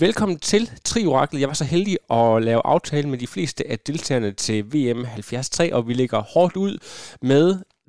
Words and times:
Velkommen 0.00 0.38
til 0.38 0.64
Trioraklet. 0.84 1.40
Jeg 1.40 1.48
var 1.48 1.54
så 1.54 1.64
heldig 1.64 1.96
at 2.10 2.42
lave 2.42 2.60
aftale 2.64 3.08
med 3.08 3.18
de 3.18 3.26
fleste 3.26 3.70
af 3.70 3.78
deltagerne 3.78 4.32
til 4.32 4.64
VM 4.72 5.02
73, 5.04 5.60
og 5.72 5.88
vi 5.88 5.92
ligger 5.92 6.20
hårdt 6.34 6.56
ud 6.56 6.74
med 7.22 7.46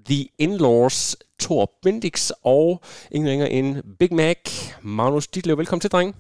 The 0.10 0.22
Inlaws, 0.46 1.18
Thor 1.42 1.72
Bendix 1.84 2.32
og 2.44 2.82
ingen 3.12 3.30
ringer 3.32 3.46
end 3.46 3.70
Big 4.00 4.14
Mac, 4.14 4.42
Magnus 4.84 5.28
Ditlev. 5.28 5.58
Velkommen 5.58 5.82
til, 5.82 5.92
dreng. 5.92 6.16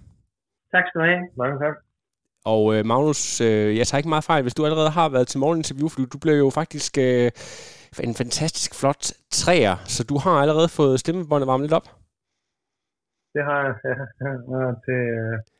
Tak 0.71 0.83
skal 0.87 1.01
du 1.01 1.05
have. 1.05 1.21
Mange 1.37 1.59
tak. 1.65 1.75
Og 2.45 2.75
øh, 2.75 2.85
Magnus, 2.85 3.41
øh, 3.41 3.77
jeg 3.77 3.87
tager 3.87 3.99
ikke 3.99 4.13
meget 4.15 4.23
fejl, 4.23 4.41
hvis 4.41 4.55
du 4.55 4.65
allerede 4.65 4.89
har 4.89 5.09
været 5.09 5.27
til 5.27 5.39
morgeninterview, 5.39 5.89
for 5.89 5.99
du, 6.13 6.17
blev 6.17 6.35
jo 6.45 6.49
faktisk 6.49 6.97
øh, 6.97 7.31
en 8.07 8.15
fantastisk 8.21 8.79
flot 8.79 9.03
træer, 9.31 9.75
så 9.95 10.03
du 10.03 10.17
har 10.17 10.35
allerede 10.43 10.69
fået 10.69 10.99
stemmebåndet 10.99 11.47
varmet 11.47 11.63
lidt 11.65 11.73
op. 11.79 11.87
Det 13.33 13.43
har 13.49 13.59
jeg, 13.65 13.73
ja. 14.23 14.71
til 14.85 15.01
uh, 15.25 15.54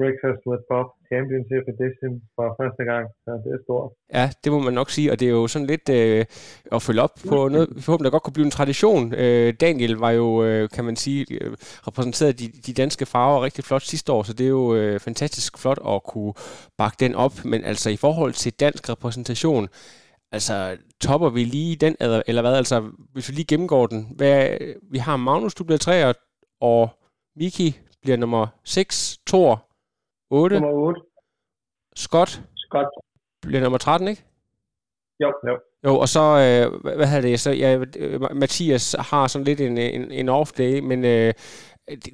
Breakfast 0.00 0.40
with 0.48 0.62
Bob 0.70 0.88
Championship 1.10 1.64
Edition 1.72 2.12
for 2.36 2.46
første 2.60 2.82
gang, 2.90 3.04
så 3.24 3.30
det 3.44 3.50
er 3.56 3.60
stort. 3.66 3.90
Ja, 4.18 4.24
det 4.42 4.52
må 4.52 4.58
man 4.58 4.74
nok 4.80 4.90
sige, 4.90 5.12
og 5.12 5.20
det 5.20 5.26
er 5.28 5.34
jo 5.40 5.46
sådan 5.46 5.70
lidt 5.72 5.88
øh, 5.88 6.24
at 6.72 6.82
følge 6.82 7.02
op 7.06 7.14
på 7.30 7.36
noget, 7.48 7.68
håber, 7.86 8.02
der 8.04 8.10
godt 8.10 8.22
kunne 8.22 8.38
blive 8.38 8.48
en 8.50 8.58
tradition. 8.58 9.14
Øh, 9.14 9.54
Daniel 9.64 9.94
var 10.04 10.10
jo, 10.10 10.44
øh, 10.44 10.68
kan 10.74 10.84
man 10.84 10.96
sige, 10.96 11.26
øh, 11.30 11.50
repræsenteret 11.88 12.38
de, 12.40 12.46
de 12.66 12.72
danske 12.82 13.06
farver 13.06 13.44
rigtig 13.44 13.64
flot 13.64 13.82
sidste 13.82 14.12
år, 14.12 14.22
så 14.22 14.32
det 14.32 14.44
er 14.44 14.54
jo 14.60 14.74
øh, 14.74 15.00
fantastisk 15.00 15.58
flot 15.58 15.80
at 15.88 16.02
kunne 16.02 16.34
bakke 16.78 16.96
den 17.00 17.14
op, 17.14 17.34
men 17.44 17.64
altså 17.64 17.90
i 17.90 17.96
forhold 17.96 18.32
til 18.32 18.52
dansk 18.52 18.90
repræsentation, 18.90 19.68
Altså, 20.32 20.76
topper 21.00 21.30
vi 21.30 21.44
lige 21.44 21.76
den, 21.76 21.96
eller, 22.00 22.22
eller 22.26 22.42
hvad? 22.42 22.54
Altså, 22.54 22.90
hvis 23.12 23.28
vi 23.28 23.34
lige 23.34 23.44
gennemgår 23.44 23.86
den. 23.86 24.12
Hvad, 24.16 24.58
vi 24.90 24.98
har 24.98 25.16
Magnus, 25.16 25.54
du 25.54 25.64
bliver 25.64 25.78
3, 25.78 26.14
og 26.60 26.90
Miki 27.36 27.78
bliver 28.02 28.16
nummer 28.16 28.46
6, 28.64 29.18
Thor 29.26 29.67
8. 30.30 30.60
Nummer 30.60 30.70
8. 30.70 31.00
Scott. 31.96 32.30
Scott. 32.56 32.88
Bliver 33.42 33.62
nummer 33.62 33.78
13, 33.78 34.08
ikke? 34.08 34.24
Jo, 35.20 35.32
jo. 35.48 35.54
Jo, 35.86 35.92
og 36.02 36.08
så, 36.08 36.24
øh, 36.44 36.64
hvad, 36.96 37.06
hedder 37.10 37.28
det, 37.28 37.40
så 37.40 37.50
ja, 37.50 37.70
Mathias 38.42 38.96
har 39.10 39.26
sådan 39.26 39.44
lidt 39.44 39.60
en, 39.60 39.78
en, 39.78 40.10
en 40.20 40.28
off 40.28 40.50
day, 40.52 40.80
men 40.90 40.98
øh, 41.04 41.30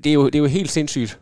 det, 0.03 0.07
er 0.07 0.17
jo, 0.19 0.25
det 0.27 0.35
er 0.35 0.45
jo 0.47 0.57
helt 0.59 0.71
sindssygt. 0.71 1.13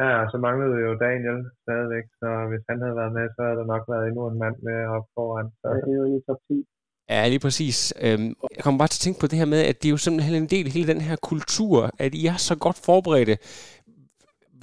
Ja, 0.00 0.10
så 0.30 0.36
manglede 0.46 0.76
jo 0.86 0.90
Daniel 1.06 1.40
stadigvæk, 1.64 2.06
så 2.20 2.28
hvis 2.50 2.64
han 2.70 2.78
havde 2.82 2.96
været 3.00 3.12
med, 3.18 3.26
så 3.34 3.40
havde 3.46 3.58
der 3.60 3.68
nok 3.74 3.84
været 3.92 4.04
endnu 4.08 4.22
en 4.30 4.38
mand 4.42 4.56
med 4.68 4.78
op 4.96 5.06
foran. 5.14 5.48
Så 5.60 5.66
det 5.84 5.92
er 5.92 5.98
jo 6.02 6.06
i 6.16 6.20
top 6.28 6.40
10. 6.48 6.66
Ja, 7.10 7.28
lige 7.28 7.44
præcis. 7.46 7.78
Øhm, 8.04 8.30
jeg 8.56 8.62
kommer 8.64 8.78
bare 8.78 8.88
til 8.88 9.00
at 9.00 9.04
tænke 9.06 9.20
på 9.20 9.26
det 9.26 9.38
her 9.38 9.52
med, 9.54 9.60
at 9.70 9.76
det 9.80 9.88
er 9.88 9.94
jo 9.96 10.04
simpelthen 10.04 10.34
en 10.42 10.52
del 10.54 10.66
af 10.66 10.72
hele 10.72 10.92
den 10.92 11.00
her 11.08 11.16
kultur, 11.30 11.90
at 12.04 12.14
I 12.20 12.22
er 12.26 12.38
så 12.48 12.54
godt 12.64 12.78
forberedte. 12.88 13.34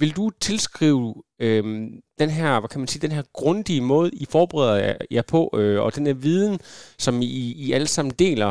Vil 0.00 0.16
du 0.16 0.30
tilskrive 0.30 1.14
øhm, 1.44 2.00
den 2.18 2.30
her, 2.38 2.60
hvad 2.60 2.68
kan 2.68 2.80
man 2.80 2.86
sige, 2.86 3.06
den 3.06 3.16
her 3.16 3.24
grundige 3.32 3.82
måde, 3.92 4.10
I 4.22 4.26
forbereder 4.32 4.94
jer 5.10 5.22
på, 5.30 5.40
øh, 5.58 5.82
og 5.84 5.96
den 5.96 6.06
her 6.06 6.14
viden, 6.14 6.58
som 7.04 7.14
I, 7.22 7.52
I 7.64 7.72
alle 7.72 7.86
sammen 7.86 8.12
deler, 8.24 8.50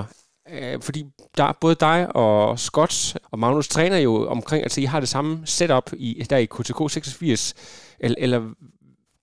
øh, 0.53 0.77
fordi 0.87 1.01
der, 1.37 1.57
både 1.61 1.75
dig 1.87 1.99
og 2.15 2.59
Scott 2.59 2.95
og 3.31 3.39
Magnus 3.39 3.67
træner 3.67 3.97
jo 3.97 4.13
omkring, 4.35 4.63
altså 4.63 4.81
I 4.81 4.87
har 4.93 4.99
det 4.99 5.09
samme 5.15 5.31
setup 5.45 5.87
i, 6.07 6.09
der 6.29 6.37
i 6.37 6.51
KTK 6.55 6.79
86, 6.89 7.53
eller, 7.99 8.17
eller 8.25 8.39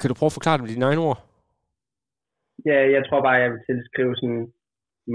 kan 0.01 0.09
du 0.09 0.15
prøve 0.15 0.31
at 0.33 0.39
forklare 0.39 0.57
det 0.57 0.65
med 0.65 0.73
dine 0.75 0.85
egne 0.85 1.01
ord? 1.09 1.19
Ja, 2.71 2.79
jeg 2.97 3.03
tror 3.09 3.21
bare, 3.23 3.43
jeg 3.45 3.51
vil 3.53 3.67
tilskrive 3.69 4.15
sådan 4.17 4.53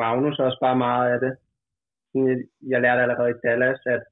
Magnus 0.02 0.40
også 0.40 0.60
bare 0.66 0.78
meget 0.88 1.08
af 1.14 1.20
det. 1.26 1.34
Jeg 2.72 2.82
lærte 2.82 3.02
allerede 3.02 3.30
i 3.30 3.42
Dallas, 3.46 3.82
at 3.96 4.04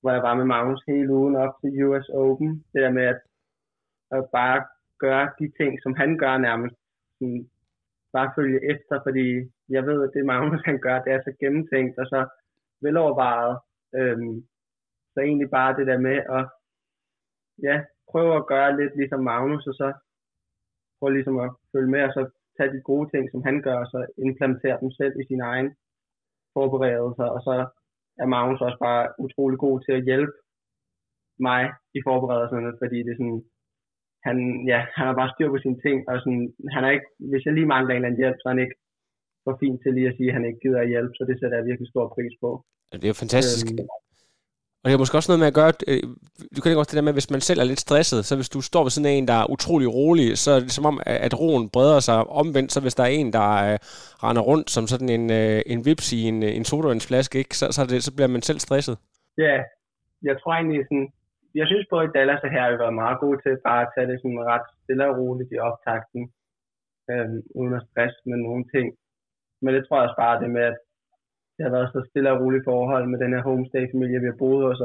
hvor 0.00 0.10
jeg 0.10 0.22
var 0.22 0.34
med 0.34 0.44
Magnus 0.44 0.82
hele 0.88 1.12
ugen 1.12 1.36
op 1.36 1.54
til 1.60 1.84
US 1.84 2.08
Open. 2.08 2.64
Det 2.72 2.80
der 2.82 2.90
med 2.90 3.06
at, 3.12 3.20
at 4.10 4.24
bare 4.32 4.58
gøre 4.98 5.30
de 5.38 5.52
ting, 5.58 5.82
som 5.82 5.94
han 5.94 6.18
gør 6.18 6.38
nærmest. 6.38 6.76
Sådan, 7.18 7.50
bare 8.12 8.32
følge 8.36 8.60
efter, 8.72 9.00
fordi 9.06 9.26
jeg 9.68 9.86
ved, 9.86 9.98
at 10.04 10.10
det 10.14 10.24
Magnus 10.26 10.62
han 10.64 10.78
gør, 10.78 11.02
det 11.02 11.12
er 11.12 11.20
så 11.22 11.32
gennemtænkt 11.40 11.98
og 11.98 12.06
så 12.06 12.20
velovervejet. 12.80 13.58
Øhm, 13.94 14.46
så 15.12 15.20
egentlig 15.20 15.50
bare 15.50 15.76
det 15.78 15.86
der 15.86 15.98
med 15.98 16.16
at 16.38 16.44
ja, 17.62 17.76
prøve 18.10 18.36
at 18.36 18.46
gøre 18.46 18.76
lidt 18.80 18.96
ligesom 18.96 19.20
Magnus, 19.20 19.66
og 19.66 19.74
så 19.74 19.92
prøve 20.98 21.12
ligesom 21.12 21.38
at 21.38 21.50
følge 21.72 21.90
med, 21.90 22.02
og 22.02 22.12
så 22.12 22.22
tage 22.56 22.72
de 22.72 22.80
gode 22.80 23.10
ting, 23.10 23.30
som 23.30 23.42
han 23.42 23.62
gør, 23.62 23.78
og 23.84 23.86
så 23.86 24.06
implementere 24.18 24.80
dem 24.80 24.90
selv 24.90 25.20
i 25.20 25.24
sin 25.30 25.40
egen 25.40 25.68
forberedelser, 26.54 27.24
og 27.36 27.40
så 27.42 27.54
er 28.22 28.26
Magnus 28.34 28.60
også 28.66 28.78
bare 28.86 29.02
utrolig 29.24 29.58
god 29.64 29.76
til 29.80 29.92
at 29.98 30.04
hjælpe 30.08 30.34
mig 31.48 31.62
i 31.98 32.00
forberedelserne, 32.08 32.72
fordi 32.80 32.98
det 33.04 33.12
er 33.12 33.20
sådan, 33.20 33.42
han, 34.26 34.36
ja, 34.72 34.78
han 34.96 35.04
har 35.08 35.16
bare 35.20 35.32
styr 35.34 35.50
på 35.52 35.58
sine 35.64 35.78
ting, 35.84 35.96
og 36.08 36.14
sådan, 36.22 36.44
han 36.74 36.82
er 36.86 36.90
ikke, 36.96 37.08
hvis 37.30 37.44
jeg 37.44 37.54
lige 37.54 37.72
mangler 37.74 37.92
en 37.92 37.96
eller 37.96 38.08
anden 38.08 38.22
hjælp, 38.22 38.38
så 38.38 38.46
er 38.46 38.54
han 38.54 38.64
ikke 38.64 38.78
for 39.44 39.54
fint 39.62 39.78
til 39.82 39.92
lige 39.94 40.10
at 40.10 40.16
sige, 40.16 40.30
at 40.30 40.36
han 40.36 40.46
ikke 40.48 40.62
gider 40.64 40.80
at 40.82 40.92
hjælpe, 40.94 41.12
så 41.16 41.22
det 41.28 41.36
sætter 41.36 41.56
jeg 41.58 41.68
virkelig 41.70 41.88
stor 41.90 42.06
pris 42.14 42.34
på. 42.44 42.50
Det 42.92 43.04
er 43.04 43.14
jo 43.14 43.22
fantastisk. 43.24 43.66
Øhm, 43.72 43.88
og 44.80 44.86
det 44.86 44.94
er 44.94 45.02
måske 45.02 45.18
også 45.18 45.30
noget 45.30 45.42
med 45.44 45.52
at 45.52 45.58
gøre, 45.60 45.72
øh, 45.90 46.02
du 46.54 46.58
kan 46.60 46.70
ikke 46.70 46.82
også 46.82 46.92
det 46.92 47.00
der 47.00 47.08
med, 47.08 47.16
hvis 47.18 47.32
man 47.34 47.42
selv 47.48 47.60
er 47.60 47.70
lidt 47.70 47.84
stresset, 47.86 48.20
så 48.28 48.32
hvis 48.38 48.52
du 48.54 48.60
står 48.70 48.82
ved 48.84 48.92
sådan 48.94 49.14
en, 49.16 49.28
der 49.30 49.38
er 49.42 49.50
utrolig 49.54 49.88
rolig, 49.98 50.28
så 50.44 50.50
er 50.56 50.60
det 50.66 50.72
som 50.78 50.86
om, 50.90 50.96
at 51.26 51.32
roen 51.42 51.64
breder 51.74 52.00
sig 52.08 52.18
omvendt, 52.42 52.70
så 52.72 52.78
hvis 52.84 52.98
der 52.98 53.04
er 53.06 53.14
en, 53.20 53.28
der 53.38 53.48
øh, 53.66 53.76
render 54.24 54.42
rundt 54.50 54.68
som 54.74 54.84
sådan 54.92 55.10
en, 55.16 55.26
øh, 55.40 55.60
en 55.72 55.80
vips 55.86 56.06
i 56.18 56.20
en, 56.30 56.38
øh, 56.46 56.52
en 56.58 56.64
sodavandsflaske, 56.70 57.38
ikke, 57.42 57.54
så, 57.60 57.66
så, 57.76 57.80
det, 57.90 57.98
så 58.06 58.12
bliver 58.16 58.30
man 58.34 58.42
selv 58.48 58.60
stresset. 58.66 58.96
Ja, 59.44 59.56
jeg 60.28 60.34
tror 60.40 60.52
egentlig 60.54 60.82
sådan, 60.88 61.08
jeg 61.60 61.66
synes 61.70 61.86
både 61.92 62.04
i 62.06 62.14
Dallas 62.16 62.44
og 62.46 62.50
her 62.54 62.62
har 62.64 62.82
været 62.84 63.00
meget 63.02 63.18
gode 63.24 63.38
til 63.44 63.54
bare 63.68 63.82
at 63.84 63.92
tage 63.94 64.08
det 64.10 64.18
sådan 64.22 64.48
ret 64.52 64.66
stille 64.82 65.04
og 65.10 65.16
roligt 65.20 65.50
i 65.56 65.58
optakten, 65.68 66.22
øhm, 67.10 67.40
uden 67.58 67.74
at 67.78 67.86
stresse 67.88 68.20
med 68.30 68.38
nogle 68.46 68.64
ting. 68.74 68.86
Men 69.62 69.70
det 69.74 69.82
tror 69.82 69.96
jeg 69.96 70.06
også 70.06 70.20
bare 70.24 70.40
det 70.42 70.50
med, 70.56 70.64
at 70.72 70.78
det 71.60 71.68
har 71.68 71.76
været 71.78 71.92
så 71.92 72.00
stille 72.10 72.32
og 72.32 72.40
roligt 72.40 72.64
forhold 72.70 73.04
med 73.08 73.18
den 73.18 73.32
her 73.34 73.42
homestay-familie, 73.48 74.20
vi 74.20 74.30
har 74.32 74.42
boet 74.42 74.62
hos. 74.66 74.80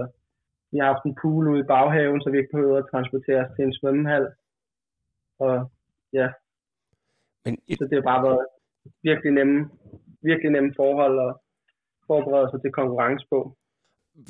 Vi 0.71 0.77
har 0.79 0.87
haft 0.91 1.05
en 1.05 1.17
pool 1.21 1.43
ude 1.51 1.63
i 1.63 1.69
baghaven, 1.73 2.21
så 2.21 2.29
vi 2.29 2.37
ikke 2.37 2.55
behøver 2.55 2.77
at 2.79 2.89
transportere 2.91 3.41
os 3.45 3.51
til 3.55 3.63
en 3.65 3.77
svømmehal. 3.79 4.25
Og 5.45 5.53
ja, 6.19 6.27
Men 7.45 7.53
et... 7.67 7.77
så 7.77 7.83
det 7.89 7.95
har 7.97 8.07
bare 8.11 8.23
været 8.27 8.45
virkelig 9.09 9.31
nemme, 9.39 9.57
virkelig 10.29 10.51
nemme 10.51 10.71
forhold 10.81 11.15
at 11.27 11.31
forberede 12.07 12.49
sig 12.51 12.59
til 12.61 12.71
konkurrence 12.79 13.25
på. 13.33 13.39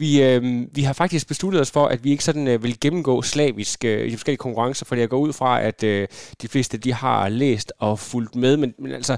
Vi, 0.02 0.12
øh, 0.28 0.42
vi 0.78 0.82
har 0.88 0.94
faktisk 0.94 1.28
besluttet 1.28 1.62
os 1.62 1.72
for, 1.78 1.86
at 1.94 2.04
vi 2.04 2.10
ikke 2.12 2.24
sådan 2.30 2.48
øh, 2.48 2.64
vil 2.64 2.80
gennemgå 2.84 3.22
slavisk 3.22 3.86
øh, 3.86 4.02
i 4.08 4.10
de 4.10 4.18
forskellige 4.18 4.46
konkurrencer, 4.48 4.86
fordi 4.86 5.02
jeg 5.02 5.10
går 5.10 5.26
ud 5.28 5.34
fra, 5.40 5.52
at 5.70 5.84
øh, 5.84 6.08
de 6.42 6.48
fleste 6.54 6.78
de 6.78 6.94
har 6.94 7.30
læst 7.30 7.74
og 7.80 8.00
fulgt 8.00 8.36
med, 8.36 8.58
men, 8.58 8.74
men 8.80 8.92
altså, 8.92 9.16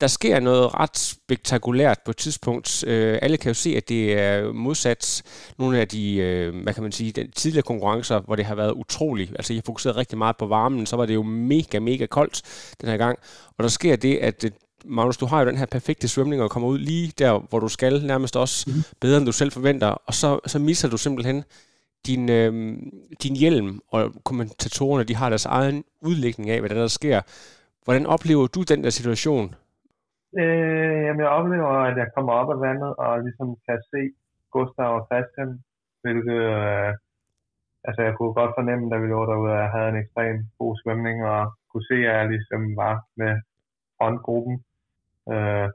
der 0.00 0.06
sker 0.06 0.40
noget 0.40 0.74
ret 0.74 0.98
spektakulært 0.98 1.98
på 2.04 2.10
et 2.10 2.16
tidspunkt. 2.16 2.84
Øh, 2.86 3.18
alle 3.22 3.36
kan 3.36 3.50
jo 3.50 3.54
se, 3.54 3.76
at 3.76 3.88
det 3.88 4.20
er 4.20 4.52
modsat 4.52 5.22
nogle 5.58 5.78
af 5.80 5.88
de, 5.88 6.16
øh, 6.16 6.62
hvad 6.62 6.74
kan 6.74 6.82
man 6.82 6.92
sige, 6.92 7.12
de 7.12 7.30
tidligere 7.36 7.62
konkurrencer, 7.62 8.20
hvor 8.20 8.36
det 8.36 8.44
har 8.44 8.54
været 8.54 8.72
utroligt. 8.72 9.30
Altså, 9.30 9.52
jeg 9.52 9.58
har 9.58 9.66
fokuseret 9.66 9.96
rigtig 9.96 10.18
meget 10.18 10.36
på 10.36 10.46
varmen, 10.46 10.86
så 10.86 10.96
var 10.96 11.06
det 11.06 11.14
jo 11.14 11.22
mega, 11.22 11.78
mega 11.78 12.06
koldt 12.06 12.42
den 12.80 12.88
her 12.88 12.96
gang. 12.96 13.18
Og 13.58 13.62
der 13.62 13.68
sker 13.68 13.96
det, 13.96 14.16
at 14.16 14.44
øh, 14.44 14.50
Magnus, 14.84 15.16
du 15.16 15.26
har 15.26 15.40
jo 15.40 15.46
den 15.46 15.56
her 15.56 15.66
perfekte 15.66 16.08
svømning 16.08 16.42
og 16.42 16.50
kommer 16.50 16.68
ud 16.68 16.78
lige 16.78 17.12
der, 17.18 17.46
hvor 17.48 17.58
du 17.60 17.68
skal, 17.68 18.06
nærmest 18.06 18.36
også 18.36 18.70
mm. 18.70 18.82
bedre, 19.00 19.16
end 19.16 19.26
du 19.26 19.32
selv 19.32 19.52
forventer. 19.52 19.86
Og 19.88 20.14
så, 20.14 20.40
så 20.46 20.58
misser 20.58 20.88
du 20.88 20.96
simpelthen 20.96 21.44
din, 22.06 22.28
øh, 22.28 22.76
din 23.22 23.36
hjelm, 23.36 23.80
og 23.88 24.12
kommentatorerne, 24.24 25.04
de 25.04 25.14
har 25.14 25.28
deres 25.28 25.44
egen 25.44 25.84
udlægning 26.02 26.50
af, 26.50 26.60
hvad 26.60 26.70
der, 26.70 26.74
der 26.74 26.88
sker. 26.88 27.20
Hvordan 27.84 28.06
oplever 28.06 28.46
du 28.46 28.62
den 28.62 28.84
der 28.84 28.90
situation? 28.90 29.54
Øh, 30.40 30.98
jamen, 31.06 31.20
jeg 31.24 31.36
oplever, 31.38 31.70
at 31.90 31.96
jeg 32.02 32.08
kommer 32.14 32.32
op 32.40 32.50
af 32.54 32.60
vandet 32.66 32.92
og 33.04 33.12
ligesom 33.26 33.48
kan 33.66 33.78
se 33.92 34.02
Gustav 34.54 34.90
og 34.98 35.06
Christian, 35.08 35.50
hvilket, 36.02 36.40
øh, 36.54 36.90
altså 37.86 38.00
jeg 38.06 38.12
kunne 38.14 38.34
godt 38.40 38.56
fornemme, 38.58 38.90
da 38.90 38.96
vi 38.98 39.06
lå 39.06 39.20
derude, 39.30 39.52
at 39.52 39.62
jeg 39.64 39.70
havde 39.74 39.88
en 39.90 40.02
ekstrem 40.02 40.36
god 40.60 40.72
svømning, 40.80 41.18
og 41.34 41.42
kunne 41.70 41.86
se, 41.90 41.96
at 42.08 42.14
jeg 42.18 42.28
ligesom 42.34 42.62
var 42.82 42.94
med 43.20 43.32
frontgruppen. 43.96 44.56
Øh, 45.32 45.66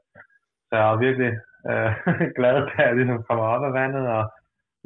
så 0.68 0.74
jeg 0.80 0.88
er 0.94 1.04
virkelig 1.08 1.32
øh, 1.70 1.92
glad, 2.38 2.56
da 2.70 2.76
jeg 2.88 2.96
ligesom 2.96 3.24
kommer 3.28 3.46
op 3.56 3.64
af 3.70 3.74
vandet 3.80 4.06
og 4.18 4.24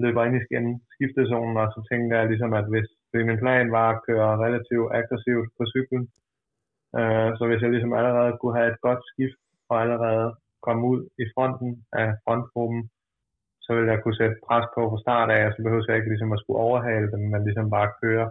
løber 0.04 0.24
ind 0.24 0.36
i 0.40 0.46
skiftezonen, 0.94 1.58
og 1.62 1.68
så 1.74 1.80
tænkte 1.90 2.18
jeg 2.18 2.30
ligesom, 2.32 2.54
at 2.60 2.66
hvis 2.74 2.90
fordi 3.10 3.24
min 3.30 3.44
plan 3.44 3.72
var 3.78 3.88
at 3.90 4.02
køre 4.08 4.38
relativt 4.46 4.90
aggressivt 5.00 5.50
på 5.58 5.64
cyklen. 5.74 6.04
Øh, 6.98 7.30
så 7.38 7.44
hvis 7.48 7.62
jeg 7.64 7.72
ligesom 7.72 7.94
allerede 8.00 8.38
kunne 8.38 8.58
have 8.60 8.70
et 8.74 8.82
godt 8.88 9.02
skift 9.12 9.40
og 9.74 9.82
allerede 9.84 10.28
komme 10.66 10.84
ud 10.92 11.00
i 11.24 11.26
fronten 11.34 11.70
af 12.02 12.08
frontgruppen, 12.24 12.82
så 13.66 13.70
vil 13.76 13.86
jeg 13.92 14.00
kunne 14.02 14.20
sætte 14.22 14.38
pres 14.48 14.66
på 14.76 14.82
fra 14.92 15.00
start 15.06 15.30
af, 15.38 15.42
og 15.48 15.52
så 15.54 15.60
behøver 15.64 15.86
jeg 15.88 15.98
ikke 15.98 16.12
ligesom 16.14 16.32
at 16.36 16.42
skulle 16.42 16.64
overhale 16.68 17.12
dem, 17.14 17.22
men 17.32 17.44
ligesom 17.48 17.68
bare 17.78 17.96
køre 18.02 18.28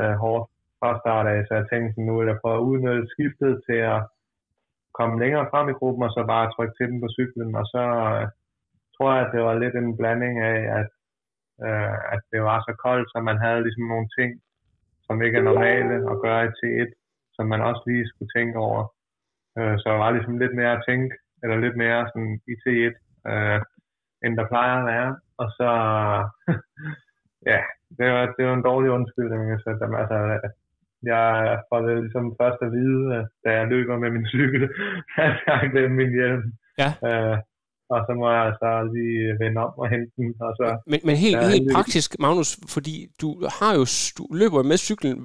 øh, 0.00 0.14
hårdt 0.22 0.44
fra 0.78 0.90
start 1.02 1.26
af. 1.34 1.38
Så 1.46 1.52
jeg 1.58 1.66
tænkte, 1.72 2.02
nu 2.06 2.12
vil 2.18 2.30
jeg 2.32 2.40
prøve 2.42 2.58
at 2.58 2.66
udnytte 2.70 3.12
skiftet 3.14 3.52
til 3.66 3.80
at 3.94 4.00
komme 4.98 5.14
længere 5.22 5.46
frem 5.52 5.66
i 5.68 5.78
gruppen, 5.78 6.02
og 6.08 6.12
så 6.16 6.20
bare 6.34 6.52
trykke 6.54 6.74
til 6.76 6.86
dem 6.90 6.98
på 7.00 7.08
cyklen, 7.16 7.50
og 7.60 7.64
så 7.74 7.82
øh, 8.06 8.24
tror 8.94 9.08
jeg, 9.14 9.22
at 9.24 9.32
det 9.34 9.42
var 9.48 9.54
lidt 9.62 9.76
en 9.76 9.96
blanding 9.98 10.34
af, 10.52 10.58
at, 10.78 10.90
øh, 11.66 11.96
at 12.14 12.20
det 12.32 12.40
var 12.48 12.58
så 12.68 12.72
koldt, 12.84 13.08
så 13.12 13.18
man 13.28 13.38
havde 13.44 13.64
ligesom 13.66 13.86
nogle 13.92 14.08
ting, 14.18 14.30
som 15.06 15.22
ikke 15.22 15.38
er 15.38 15.48
normale 15.50 15.94
at 16.12 16.16
gøre 16.24 16.42
i 16.46 16.54
T1, 16.58 16.90
som 17.36 17.46
man 17.52 17.60
også 17.68 17.82
lige 17.86 18.08
skulle 18.08 18.32
tænke 18.36 18.58
over. 18.68 18.82
Øh, 19.58 19.74
så 19.78 19.84
der 19.92 19.98
var 20.04 20.10
ligesom 20.10 20.38
lidt 20.38 20.54
mere 20.60 20.72
at 20.76 20.84
tænke, 20.88 21.14
eller 21.42 21.56
lidt 21.56 21.76
mere 21.76 22.00
sådan 22.12 22.34
i 22.52 22.54
T1, 22.62 22.94
øh, 23.30 23.60
end 24.24 24.36
der 24.38 24.50
plejer 24.52 24.74
at 24.78 24.86
være. 24.92 25.10
Og 25.42 25.48
så, 25.58 25.70
ja, 27.50 27.60
det 27.98 28.06
var, 28.12 28.22
det 28.36 28.42
var 28.46 28.54
en 28.54 28.68
dårlig 28.70 28.90
undskyldning. 28.90 29.60
Så 29.60 29.68
der, 29.80 29.86
altså, 30.02 30.48
jeg 31.02 31.26
får 31.68 31.80
det 31.80 32.02
ligesom 32.04 32.36
først 32.40 32.60
at 32.62 32.72
vide, 32.72 33.28
da 33.44 33.48
jeg 33.58 33.66
løber 33.66 33.96
med 33.98 34.10
min 34.10 34.26
cykel, 34.26 34.62
at 35.26 35.34
jeg 35.46 35.54
har 35.58 35.68
glemt 35.72 35.96
min 35.96 36.12
hjelm. 36.18 36.42
Ja. 36.82 36.90
Øh, 37.08 37.38
og 37.94 38.00
så 38.06 38.12
må 38.20 38.26
jeg 38.38 38.48
så 38.62 38.70
lige 38.94 39.22
vende 39.42 39.58
om 39.66 39.72
og 39.82 39.88
hente 39.94 40.12
den. 40.16 40.28
Og 40.46 40.52
så, 40.58 40.66
Men, 40.86 41.00
men 41.08 41.16
helt, 41.16 41.36
Ja, 41.36 41.48
helt 41.56 41.72
praktisk, 41.76 42.08
Magnus, 42.24 42.50
fordi 42.74 42.94
du 43.22 43.28
har 43.58 43.72
jo 43.78 43.84
du 44.18 44.24
løber 44.40 44.62
med 44.70 44.78
cyklen. 44.88 45.18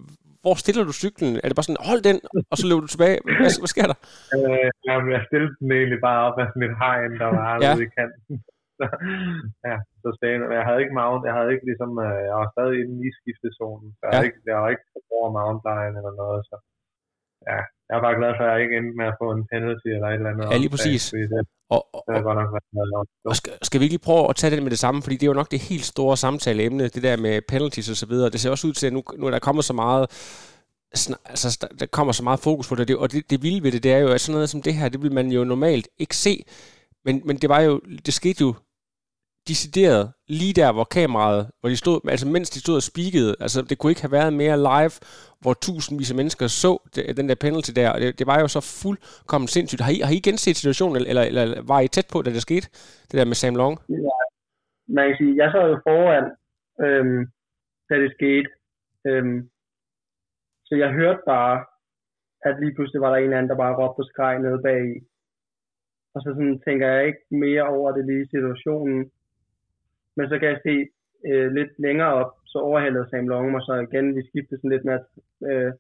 Hvor 0.44 0.56
stiller 0.63 0.84
du 0.90 0.94
cyklen? 1.04 1.31
Er 1.44 1.48
det 1.48 1.56
bare 1.57 1.68
sådan, 1.69 1.86
hold 1.92 2.01
den, 2.10 2.18
og 2.51 2.56
så 2.60 2.63
løber 2.68 2.84
du 2.86 2.92
tilbage? 2.95 3.18
Hvad, 3.40 3.51
hvad 3.62 3.72
sker 3.74 3.88
der? 3.92 3.98
øh, 4.38 4.69
jamen, 4.88 5.10
jeg 5.16 5.22
stillede 5.28 5.54
den 5.62 5.69
egentlig 5.80 6.00
bare 6.10 6.19
op 6.28 6.38
af 6.42 6.45
sådan 6.50 6.68
et 6.69 6.75
hegn, 6.84 7.12
der 7.22 7.30
var 7.40 7.50
Ja. 7.66 7.72
ude 7.75 7.84
i 7.88 7.92
kanten. 8.00 8.36
Så, 8.80 8.86
ja, 9.69 9.75
så. 10.01 10.07
Men 10.50 10.56
jeg 10.60 10.66
havde 10.68 10.81
ikke 10.84 10.98
mount, 11.01 11.24
jeg 11.30 11.36
havde 11.38 11.51
ikke 11.56 11.68
ligesom, 11.72 11.92
øh, 12.07 12.18
jeg 12.30 12.36
var 12.42 12.50
stadig 12.56 12.75
inde 12.84 12.95
i 13.07 13.12
skiftezonen, 13.19 13.90
så 13.98 14.04
jeg, 14.07 14.13
Ja. 14.13 14.19
ja. 14.19 14.25
ikke, 14.28 14.40
jeg 14.51 14.57
var 14.63 14.69
ikke 14.74 14.86
over 15.18 15.30
mountain 15.40 15.94
eller 16.00 16.13
noget, 16.24 16.40
så 16.50 16.56
ja, 17.50 17.60
jeg 17.90 17.95
er 18.00 18.04
bare 18.07 18.18
glad 18.19 18.31
for, 18.38 18.44
at 18.45 18.51
jeg 18.54 18.60
ikke 18.63 18.75
endte 18.80 18.95
med 19.01 19.07
at 19.12 19.16
få 19.22 19.28
en 19.38 19.44
penalty 19.51 19.90
eller 19.95 20.07
et 20.10 20.13
eller 20.19 20.31
andet. 20.31 20.45
Ja, 20.51 20.57
lige 20.63 20.74
præcis. 20.75 21.04
Det, 21.12 21.48
Og, 21.75 21.81
og, 21.95 22.01
det 22.07 22.24
godt 22.30 22.38
nok 22.42 22.50
været 22.54 23.07
og 23.30 23.36
skal, 23.36 23.54
skal 23.68 23.80
vi 23.80 23.84
ikke 23.86 23.94
lige 23.98 24.07
prøve 24.10 24.30
at 24.30 24.36
tage 24.36 24.51
det 24.56 24.63
med 24.63 24.72
det 24.75 24.80
samme, 24.86 25.01
fordi 25.04 25.16
det 25.18 25.24
er 25.24 25.31
jo 25.34 25.40
nok 25.42 25.51
det 25.51 25.60
helt 25.72 25.86
store 25.94 26.18
samtaleemne, 26.18 26.84
det 26.95 27.04
der 27.04 27.18
med 27.18 27.42
penalties 27.54 27.90
og 27.90 27.98
så 28.01 28.06
videre. 28.06 28.30
Det 28.30 28.40
ser 28.40 28.50
også 28.50 28.68
ud 28.68 28.74
til, 28.74 28.88
at 28.88 28.94
nu, 28.94 29.04
nu 29.18 29.25
er 29.28 29.31
der 29.31 29.40
kommet 29.40 29.66
så 29.66 29.74
meget 29.74 30.06
altså, 31.25 31.68
der- 31.80 31.86
kommer 31.86 32.13
så 32.13 32.24
meget 32.24 32.40
fokus 32.40 32.68
på 32.69 32.75
det, 32.75 32.88
det 32.88 32.98
og 32.98 33.12
det, 33.12 33.30
det 33.30 33.44
vilde 33.44 33.63
ved 33.63 33.72
det, 33.72 33.84
det 33.84 33.94
er 33.94 33.98
jo, 33.98 34.07
at 34.07 34.22
sådan 34.22 34.34
noget 34.34 34.50
som 34.50 34.62
det 34.62 34.74
her, 34.74 34.89
det 34.89 35.01
vil 35.01 35.12
man 35.13 35.31
jo 35.31 35.44
normalt 35.44 35.88
ikke 35.98 36.16
se, 36.18 36.46
men, 37.06 37.22
men 37.25 37.38
det 37.38 37.50
var 37.50 37.60
jo, 37.62 37.81
det 38.06 38.13
skete 38.13 38.42
jo 38.42 38.54
decideret 39.48 40.12
lige 40.28 40.54
der, 40.54 40.72
hvor 40.72 40.84
kameraet, 40.84 41.51
hvor 41.60 41.69
de 41.69 41.78
stod, 41.78 42.00
altså 42.10 42.28
mens 42.28 42.50
de 42.50 42.60
stod 42.60 42.75
og 42.75 42.84
speakede, 42.84 43.36
altså 43.39 43.62
det 43.62 43.78
kunne 43.78 43.92
ikke 43.92 44.01
have 44.01 44.12
været 44.12 44.34
mere 44.34 44.57
live, 44.57 44.92
hvor 45.44 45.54
tusindvis 45.66 46.12
af 46.12 46.18
mennesker 46.22 46.45
så 46.63 46.72
det, 46.94 47.18
den 47.19 47.30
der 47.30 47.38
penalty 47.45 47.72
der, 47.80 47.90
og 47.94 48.00
det, 48.01 48.19
det 48.19 48.28
var 48.31 48.40
jo 48.44 48.48
så 48.48 48.62
fuldkommen 48.84 49.48
sindssygt. 49.56 49.81
Har 49.86 49.94
I, 49.98 50.00
har 50.07 50.13
I 50.18 50.25
genset 50.28 50.56
situationen, 50.56 50.95
eller, 51.12 51.24
eller, 51.30 51.44
var 51.72 51.80
I 51.86 51.88
tæt 51.95 52.07
på, 52.13 52.18
da 52.22 52.30
det 52.30 52.48
skete, 52.48 52.68
det 53.10 53.16
der 53.19 53.25
med 53.31 53.40
Sam 53.42 53.56
Long? 53.62 53.75
Ja, 53.90 54.19
man 54.98 55.04
kan 55.07 55.18
sige, 55.19 55.34
jeg 55.42 55.50
sad 55.51 55.66
jo 55.74 55.78
foran, 55.88 56.25
øhm, 56.86 57.22
da 57.90 57.94
det 58.04 58.12
skete. 58.18 58.50
Øhm, 59.07 59.40
så 60.68 60.74
jeg 60.84 60.90
hørte 61.00 61.22
bare, 61.34 61.66
at 62.48 62.60
lige 62.62 62.75
pludselig 62.75 63.01
var 63.01 63.12
der 63.12 63.18
en 63.18 63.34
anden, 63.34 63.50
der 63.50 63.63
bare 63.63 63.78
råbte 63.80 64.00
og 64.00 64.06
skreg 64.06 64.39
nede 64.39 64.60
bag 64.68 64.81
i. 64.96 64.98
Og 66.13 66.22
så 66.22 66.30
sådan 66.36 66.60
tænker 66.66 66.88
jeg 66.88 67.07
ikke 67.07 67.24
mere 67.30 67.63
over 67.75 67.92
det 67.92 68.06
lige 68.06 68.28
situationen. 68.34 69.12
Men 70.16 70.30
så 70.30 70.39
kan 70.39 70.50
jeg 70.50 70.60
se 70.68 70.75
øh, 71.30 71.51
lidt 71.57 71.74
længere 71.80 72.13
op, 72.13 72.31
så 72.53 72.59
overhældede 72.69 73.09
Sam 73.09 73.27
Long 73.31 73.47
mig 73.51 73.61
så 73.67 73.73
igen. 73.88 74.07
Vi 74.17 74.21
skiftede 74.29 74.59
sådan 74.59 74.73
lidt 74.73 74.85
med 74.89 74.95
at 75.00 75.05
øh, 75.50 75.71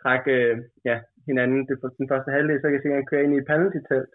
trække 0.00 0.32
øh, 0.42 0.56
ja, 0.88 0.96
hinanden 1.28 1.60
det 1.68 1.76
den 2.00 2.08
første 2.12 2.30
halvdel, 2.36 2.58
så 2.60 2.66
kan 2.66 2.76
jeg 2.76 2.82
se, 2.84 2.88
at 2.92 2.98
han 3.00 3.10
kører 3.10 3.24
ind 3.24 3.34
i 3.34 3.40
et 3.42 3.48
penalty-telt. 3.52 4.12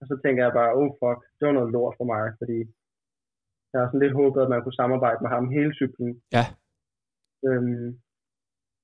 Og 0.00 0.04
så 0.10 0.14
tænker 0.24 0.40
jeg 0.44 0.58
bare, 0.60 0.72
oh 0.80 0.90
fuck, 1.00 1.20
det 1.36 1.44
var 1.46 1.54
noget 1.58 1.72
lort 1.76 1.94
for 1.98 2.06
mig, 2.14 2.24
fordi 2.40 2.58
jeg 3.72 3.78
har 3.80 3.88
sådan 3.88 4.04
lidt 4.04 4.18
håbet, 4.20 4.40
at 4.42 4.52
man 4.52 4.62
kunne 4.62 4.80
samarbejde 4.82 5.20
med 5.22 5.30
ham 5.34 5.44
hele 5.56 5.72
cyklen. 5.80 6.10
Ja. 6.36 6.44
Øhm, 7.48 7.88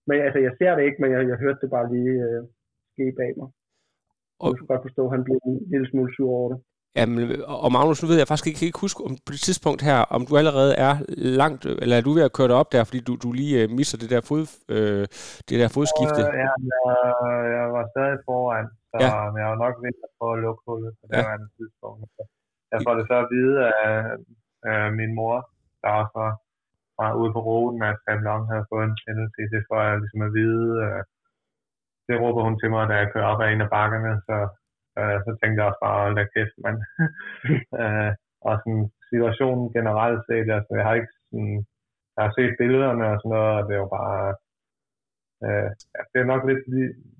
men 0.09 0.17
altså, 0.27 0.39
jeg 0.47 0.53
ser 0.59 0.73
det 0.75 0.83
ikke, 0.85 1.01
men 1.03 1.11
jeg, 1.15 1.21
jeg 1.31 1.39
hørte 1.45 1.61
det 1.63 1.71
bare 1.77 1.89
lige 1.95 2.15
øh, 2.29 2.43
ske 2.93 3.05
bag 3.21 3.31
mig. 3.41 3.49
Og 4.41 4.45
Og- 4.45 4.51
jeg 4.51 4.59
kan 4.59 4.71
godt 4.73 4.87
forstå, 4.87 5.03
at 5.07 5.15
han 5.17 5.25
blev 5.27 5.39
en 5.47 5.57
lille 5.73 5.89
smule 5.91 6.11
sur 6.17 6.31
over 6.39 6.49
det. 6.53 6.59
Jamen, 6.97 7.19
og 7.65 7.71
Magnus, 7.77 8.03
nu 8.03 8.07
ved 8.11 8.19
jeg 8.21 8.29
faktisk 8.31 8.47
ikke, 8.49 8.59
kan 8.61 8.71
ikke 8.71 8.85
huske 8.87 9.01
om 9.07 9.13
på 9.27 9.31
det 9.35 9.43
tidspunkt 9.49 9.81
her, 9.89 9.99
om 10.17 10.21
du 10.29 10.33
allerede 10.41 10.73
er 10.89 10.95
langt, 11.41 11.63
eller 11.83 11.97
er 11.97 12.03
du 12.07 12.13
ved 12.17 12.25
at 12.29 12.37
køre 12.39 12.49
dig 12.51 12.59
op 12.63 12.71
der, 12.75 12.83
fordi 12.89 13.01
du, 13.09 13.13
du 13.25 13.29
lige 13.41 13.55
øh, 13.63 13.67
misser 13.79 13.97
det 14.03 14.09
der, 14.15 14.21
fod, 14.29 14.43
øh, 14.75 15.05
det 15.49 15.57
der 15.63 15.69
fodskifte? 15.77 16.21
Øh, 16.23 16.35
ja, 16.45 16.51
jeg, 16.73 16.95
jeg 17.57 17.67
var 17.77 17.85
stadig 17.95 18.19
foran, 18.29 18.67
så 18.91 18.97
Ja. 19.05 19.11
jeg 19.41 19.47
var 19.53 19.59
nok 19.65 19.75
ved 19.85 19.93
at 20.07 20.11
prøve 20.19 20.35
at 20.37 20.43
lukke 20.47 20.63
hullet 20.69 20.93
på 20.99 21.05
det 21.11 21.17
Ja. 21.19 21.33
andet 21.35 21.51
tidspunkt. 21.59 22.01
Jeg 22.73 22.79
får 22.87 22.95
det 22.99 23.05
så 23.11 23.17
at 23.25 23.29
vide 23.35 23.57
af, 23.85 23.95
af 24.73 24.83
min 25.01 25.13
mor, 25.19 25.37
der 25.83 25.91
også 26.01 26.15
var, 26.23 26.33
var 27.01 27.11
ude 27.21 27.31
på 27.37 27.41
ruten, 27.49 27.81
at 27.91 27.97
Sam 28.05 28.21
Long 28.29 28.43
havde 28.53 28.67
fået 28.73 28.85
en 28.91 28.97
penalty. 29.05 29.43
Det 29.55 29.63
får 29.69 29.79
jeg 29.87 29.95
ligesom 30.03 30.23
at 30.29 30.33
vide. 30.41 30.69
øh, 30.87 31.01
Det 32.09 32.17
råber 32.23 32.43
hun 32.47 32.57
til 32.61 32.71
mig, 32.75 32.83
da 32.91 32.95
jeg 33.03 33.09
kører 33.13 33.29
op 33.33 33.41
ad 33.45 33.49
en 33.55 33.65
af 33.67 33.71
bakkerne, 33.79 34.13
så, 34.29 34.37
øh, 34.99 35.17
så 35.25 35.31
tænkte 35.39 35.59
jeg 35.59 35.69
også 35.71 35.83
bare, 35.85 36.03
hold 36.03 36.17
da 36.19 36.25
kæft, 36.35 36.57
mand. 36.65 36.79
øh, 37.81 38.11
og 38.47 38.55
sådan 38.61 38.85
situationen 39.11 39.67
generelt 39.77 40.21
set, 40.29 40.49
altså 40.57 40.73
jeg 40.79 40.85
har 40.89 40.95
ikke 40.99 41.15
sådan, 41.31 41.55
jeg 42.15 42.23
har 42.27 42.33
set 42.39 42.59
billederne 42.61 43.05
og 43.13 43.17
sådan 43.19 43.33
noget, 43.37 43.53
og 43.59 43.63
det 43.67 43.75
er 43.75 43.83
jo 43.85 43.91
bare, 44.01 44.23
øh, 45.45 45.69
det 46.11 46.19
er 46.21 46.33
nok 46.33 46.43
lidt, 46.51 46.63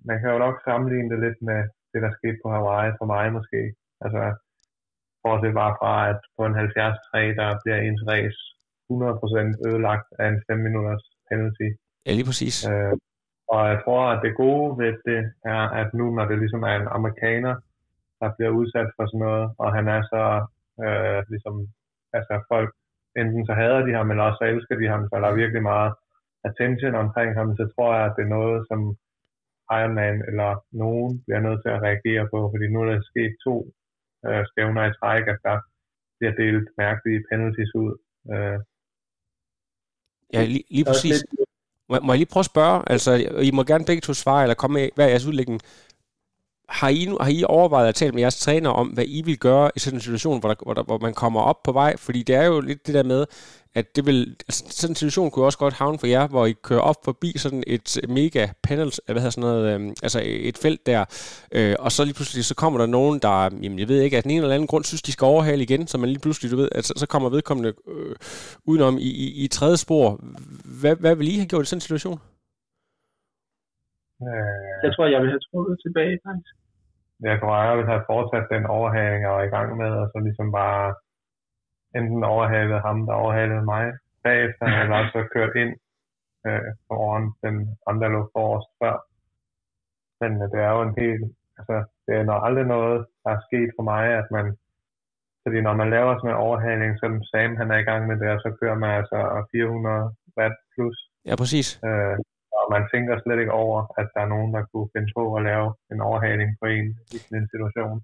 man 0.09 0.17
kan 0.21 0.31
jo 0.35 0.39
nok 0.47 0.57
sammenligne 0.67 1.11
det 1.13 1.21
lidt 1.27 1.41
med 1.51 1.61
det, 1.93 2.01
der 2.05 2.13
skete 2.19 2.39
på 2.43 2.49
Hawaii 2.55 2.93
for 2.99 3.07
mig 3.15 3.25
måske. 3.39 3.61
Altså, 4.05 4.23
bortset 5.23 5.55
bare 5.63 5.75
fra, 5.81 5.95
at 6.11 6.21
på 6.37 6.43
en 6.49 6.55
70-3, 6.55 6.61
der 7.41 7.49
bliver 7.63 7.79
ens 7.87 8.03
race 8.13 8.41
100% 8.91 9.69
ødelagt 9.69 10.09
af 10.19 10.27
en 10.29 10.39
5 10.51 10.59
minutters 10.67 11.05
penalty. 11.29 11.69
Ja, 12.07 12.13
lige 12.19 12.29
præcis. 12.31 12.57
Øh, 12.71 12.95
og 13.55 13.63
jeg 13.73 13.79
tror, 13.85 14.03
at 14.15 14.21
det 14.25 14.41
gode 14.45 14.79
ved 14.81 14.93
det 15.09 15.21
er, 15.55 15.63
at 15.81 15.89
nu, 15.95 16.07
når 16.17 16.25
det 16.31 16.39
ligesom 16.39 16.63
er 16.63 16.77
en 16.77 16.89
amerikaner, 16.99 17.55
der 18.21 18.29
bliver 18.37 18.53
udsat 18.61 18.91
for 18.97 19.05
sådan 19.07 19.25
noget, 19.27 19.47
og 19.63 19.69
han 19.77 19.87
er 19.97 20.03
så 20.13 20.25
øh, 20.85 21.21
ligesom, 21.33 21.55
altså 22.19 22.35
folk, 22.53 22.71
enten 23.21 23.43
så 23.47 23.55
hader 23.61 23.83
de 23.87 23.93
ham, 23.99 24.11
eller 24.11 24.25
også 24.25 24.41
så 24.41 24.47
elsker 24.53 24.77
de 24.81 24.87
ham, 24.93 25.03
så 25.09 25.15
der 25.23 25.29
er 25.31 25.41
virkelig 25.43 25.63
meget 25.73 25.93
attention 26.49 26.95
omkring 27.05 27.31
ham, 27.39 27.49
så 27.59 27.65
tror 27.75 27.91
jeg, 27.97 28.05
at 28.07 28.15
det 28.17 28.25
er 28.25 28.37
noget, 28.39 28.59
som 28.71 28.81
Ironman 29.79 30.19
eller 30.29 30.51
nogen 30.83 31.11
bliver 31.25 31.41
nødt 31.47 31.61
til 31.63 31.71
at 31.77 31.83
reagere 31.89 32.25
på, 32.33 32.39
fordi 32.53 32.67
nu 32.69 32.79
er 32.81 32.89
der 32.91 33.11
sket 33.13 33.33
to 33.47 33.55
øh, 34.27 34.43
stævner 34.51 34.83
i 34.87 34.97
træk, 35.01 35.25
at 35.35 35.41
der 35.49 35.57
bliver 36.19 36.35
delt 36.43 36.69
mærkelige 36.83 37.25
penalties 37.31 37.73
ud. 37.83 37.93
Øh, 38.33 38.59
Ja, 40.33 40.45
lige, 40.45 40.65
lige 40.71 40.85
præcis. 40.85 41.25
Må, 41.89 41.97
må 42.05 42.13
jeg 42.13 42.19
lige 42.19 42.33
prøve 42.33 42.47
at 42.47 42.53
spørge, 42.55 42.79
altså 42.95 43.13
I 43.49 43.51
må 43.51 43.63
gerne 43.63 43.85
begge 43.85 44.01
to 44.01 44.13
svare, 44.15 44.43
eller 44.43 44.55
komme 44.55 44.75
med, 44.79 44.89
hvad 44.95 45.05
er 45.05 45.09
jeres 45.09 45.27
udlægning? 45.27 45.61
Har 46.69 46.89
I, 46.89 47.09
har 47.21 47.29
I 47.31 47.45
overvejet 47.45 47.89
at 47.89 47.95
tale 47.95 48.13
med 48.13 48.21
jeres 48.21 48.39
træner 48.39 48.71
om, 48.71 48.87
hvad 48.87 49.05
I 49.07 49.23
vil 49.23 49.39
gøre 49.39 49.71
i 49.77 49.79
sådan 49.79 49.97
en 49.97 50.01
situation, 50.01 50.41
hvor, 50.41 50.49
der, 50.49 50.57
hvor, 50.63 50.75
der, 50.75 50.83
hvor 50.83 50.99
man 50.99 51.15
kommer 51.15 51.41
op 51.41 51.63
på 51.63 51.73
vej? 51.73 51.97
Fordi 51.97 52.23
det 52.23 52.35
er 52.35 52.45
jo 52.45 52.61
lidt 52.61 52.87
det 52.87 52.95
der 52.95 53.03
med, 53.03 53.27
at 53.75 53.97
det 53.97 54.07
vil, 54.07 54.37
altså, 54.49 54.65
sådan 54.71 54.93
en 54.93 54.97
situation 54.97 55.31
kunne 55.31 55.45
også 55.45 55.59
godt 55.59 55.75
havne 55.75 55.99
for 55.99 56.07
jer, 56.07 56.27
hvor 56.27 56.47
I 56.47 56.53
kører 56.63 56.81
op 56.81 57.05
forbi 57.05 57.33
sådan 57.37 57.65
et 57.67 57.99
mega 58.09 58.49
panel, 58.63 58.93
hvad 59.07 59.17
hedder 59.17 59.31
sådan 59.31 59.49
noget, 59.51 59.81
øh, 59.81 59.93
altså 60.03 60.21
et 60.25 60.59
felt 60.59 60.87
der, 60.87 61.05
øh, 61.53 61.77
og 61.79 61.93
så 61.93 62.05
lige 62.05 62.15
pludselig 62.15 62.45
så 62.45 62.55
kommer 62.55 62.79
der 62.79 62.87
nogen, 62.87 63.19
der, 63.19 63.43
jamen 63.63 63.79
jeg 63.79 63.89
ved 63.89 64.01
ikke, 64.01 64.19
at 64.19 64.25
den 64.25 64.31
ene 64.31 64.43
eller 64.43 64.55
anden 64.55 64.67
grund 64.67 64.85
synes, 64.85 65.03
de 65.03 65.13
skal 65.13 65.25
overhale 65.25 65.63
igen, 65.63 65.87
så 65.87 65.99
man 65.99 66.09
lige 66.09 66.21
pludselig, 66.21 66.51
du 66.51 66.57
ved, 66.57 66.69
at 66.73 66.85
så, 66.87 66.95
så 66.97 67.07
kommer 67.07 67.29
vedkommende 67.29 67.73
øh, 67.89 68.17
udenom 68.65 68.99
i, 68.99 69.11
i, 69.11 69.45
i 69.45 69.49
tredje 69.49 69.77
spor. 69.77 70.21
Hvad, 70.65 70.97
hvad 70.97 71.15
vil 71.15 71.29
I 71.29 71.37
have 71.37 71.47
gjort 71.47 71.63
i 71.63 71.67
sådan 71.67 71.77
en 71.77 71.81
situation? 71.81 72.21
Øh, 74.27 74.77
Jeg 74.85 74.91
tror, 74.95 75.07
jeg 75.15 75.21
vil 75.23 75.31
have 75.35 75.45
trukket 75.51 75.77
tilbage, 75.85 76.17
faktisk. 76.27 76.55
jeg 77.31 77.37
tror, 77.41 77.53
jeg 77.69 77.77
ville 77.77 77.93
have 77.95 78.05
fortsat 78.13 78.47
den 78.55 78.65
overhaling, 78.77 79.21
jeg 79.23 79.31
var 79.39 79.43
i 79.47 79.55
gang 79.57 79.69
med, 79.83 79.91
og 80.03 80.07
så 80.13 80.19
ligesom 80.27 80.49
bare 80.61 80.95
enten 81.99 82.25
overhalet 82.35 82.81
ham, 82.87 82.99
der 83.07 83.15
overhalede 83.23 83.65
mig 83.73 83.85
bagefter, 84.27 84.67
eller 84.83 84.99
så 85.13 85.21
kørt 85.35 85.55
ind 85.63 85.73
øh, 86.47 86.71
foran 86.89 87.25
den 87.45 87.57
andre, 87.89 88.07
der 88.07 88.13
lå 88.15 88.23
forrest 88.37 88.71
før. 88.81 88.97
Men 90.21 90.31
øh, 90.43 90.47
det 90.53 90.61
er 90.67 90.71
jo 90.77 90.83
en 90.89 90.95
helt, 91.03 91.25
altså 91.59 91.77
det 92.07 92.15
er 92.17 92.23
nok 92.31 92.43
aldrig 92.47 92.67
noget, 92.77 93.07
der 93.25 93.31
er 93.37 93.41
sket 93.49 93.71
for 93.77 93.83
mig, 93.93 94.05
at 94.21 94.29
man, 94.37 94.47
fordi 95.45 95.59
når 95.67 95.75
man 95.81 95.91
laver 95.97 96.13
sådan 96.19 96.31
en 96.31 96.43
overhaling, 96.47 96.93
som 97.03 97.13
Sam 97.31 97.57
han 97.61 97.71
er 97.71 97.79
i 97.81 97.89
gang 97.91 98.03
med 98.07 98.17
der, 98.25 98.35
så 98.45 98.49
kører 98.61 98.79
man 98.83 98.91
altså 99.01 99.19
400 99.53 100.15
watt 100.39 100.57
plus. 100.75 100.97
Ja, 101.29 101.35
præcis. 101.43 101.69
Øh, 101.89 102.17
og 102.19 102.25
man 102.75 102.83
tænker 102.93 103.13
slet 103.25 103.41
ikke 103.43 103.53
over, 103.65 103.79
at 104.01 104.07
der 104.15 104.21
er 104.21 104.31
nogen, 104.35 104.51
der 104.55 104.63
kunne 104.73 104.89
finde 104.95 105.11
på 105.19 105.23
at 105.37 105.43
lave 105.51 105.67
en 105.93 106.01
overhaling 106.09 106.51
på 106.61 106.67
en 106.77 106.87
i 107.15 107.19
sådan 107.19 107.39
en 107.43 107.49
situation. 107.55 107.97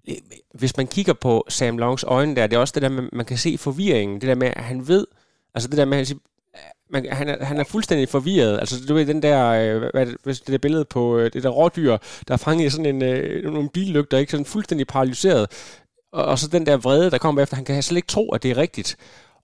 Hvis 0.61 0.77
man 0.79 0.87
kigger 0.87 1.15
på 1.25 1.33
Sam 1.49 1.77
Longs 1.77 2.03
øjne 2.03 2.35
der, 2.35 2.47
det 2.47 2.55
er 2.55 2.59
også 2.59 2.75
det 2.75 2.81
der, 2.85 2.89
med, 2.89 3.03
man 3.13 3.25
kan 3.25 3.37
se 3.37 3.57
forvirringen. 3.57 4.21
Det 4.21 4.27
der 4.31 4.35
med, 4.43 4.47
at 4.47 4.63
han 4.71 4.87
ved, 4.87 5.05
altså 5.55 5.67
det 5.69 5.77
der 5.77 5.85
med, 5.85 5.97
at 5.97 6.07
han, 6.07 6.19
man, 6.89 7.05
han, 7.11 7.27
er, 7.29 7.45
han 7.45 7.57
er 7.59 7.63
fuldstændig 7.63 8.09
forvirret. 8.09 8.59
Altså, 8.59 8.75
du 8.87 8.93
ved, 8.93 9.05
den 9.05 9.21
der, 9.21 9.39
øh, 9.49 9.89
hvad, 9.93 10.07
hvis 10.23 10.41
det 10.41 10.51
der 10.51 10.57
billede 10.57 10.85
på 10.85 11.17
øh, 11.17 11.33
det 11.33 11.43
der 11.43 11.49
rådyr, 11.49 11.97
der 12.27 12.33
er 12.33 12.37
fanget 12.37 12.65
i 12.65 12.69
sådan 12.69 12.95
en, 12.95 13.01
øh, 13.03 13.43
nogle 13.43 13.69
billygter, 13.69 14.17
ikke? 14.17 14.31
Sådan 14.31 14.45
fuldstændig 14.45 14.87
paralyseret. 14.87 15.45
Og, 16.13 16.25
og 16.25 16.39
så 16.39 16.47
den 16.47 16.65
der 16.65 16.77
vrede, 16.77 17.11
der 17.11 17.17
kommer 17.17 17.41
efter, 17.41 17.55
han 17.55 17.65
kan 17.65 17.83
slet 17.83 17.97
ikke 17.97 18.07
tro, 18.07 18.31
at 18.31 18.43
det 18.43 18.51
er 18.51 18.57
rigtigt. 18.57 18.97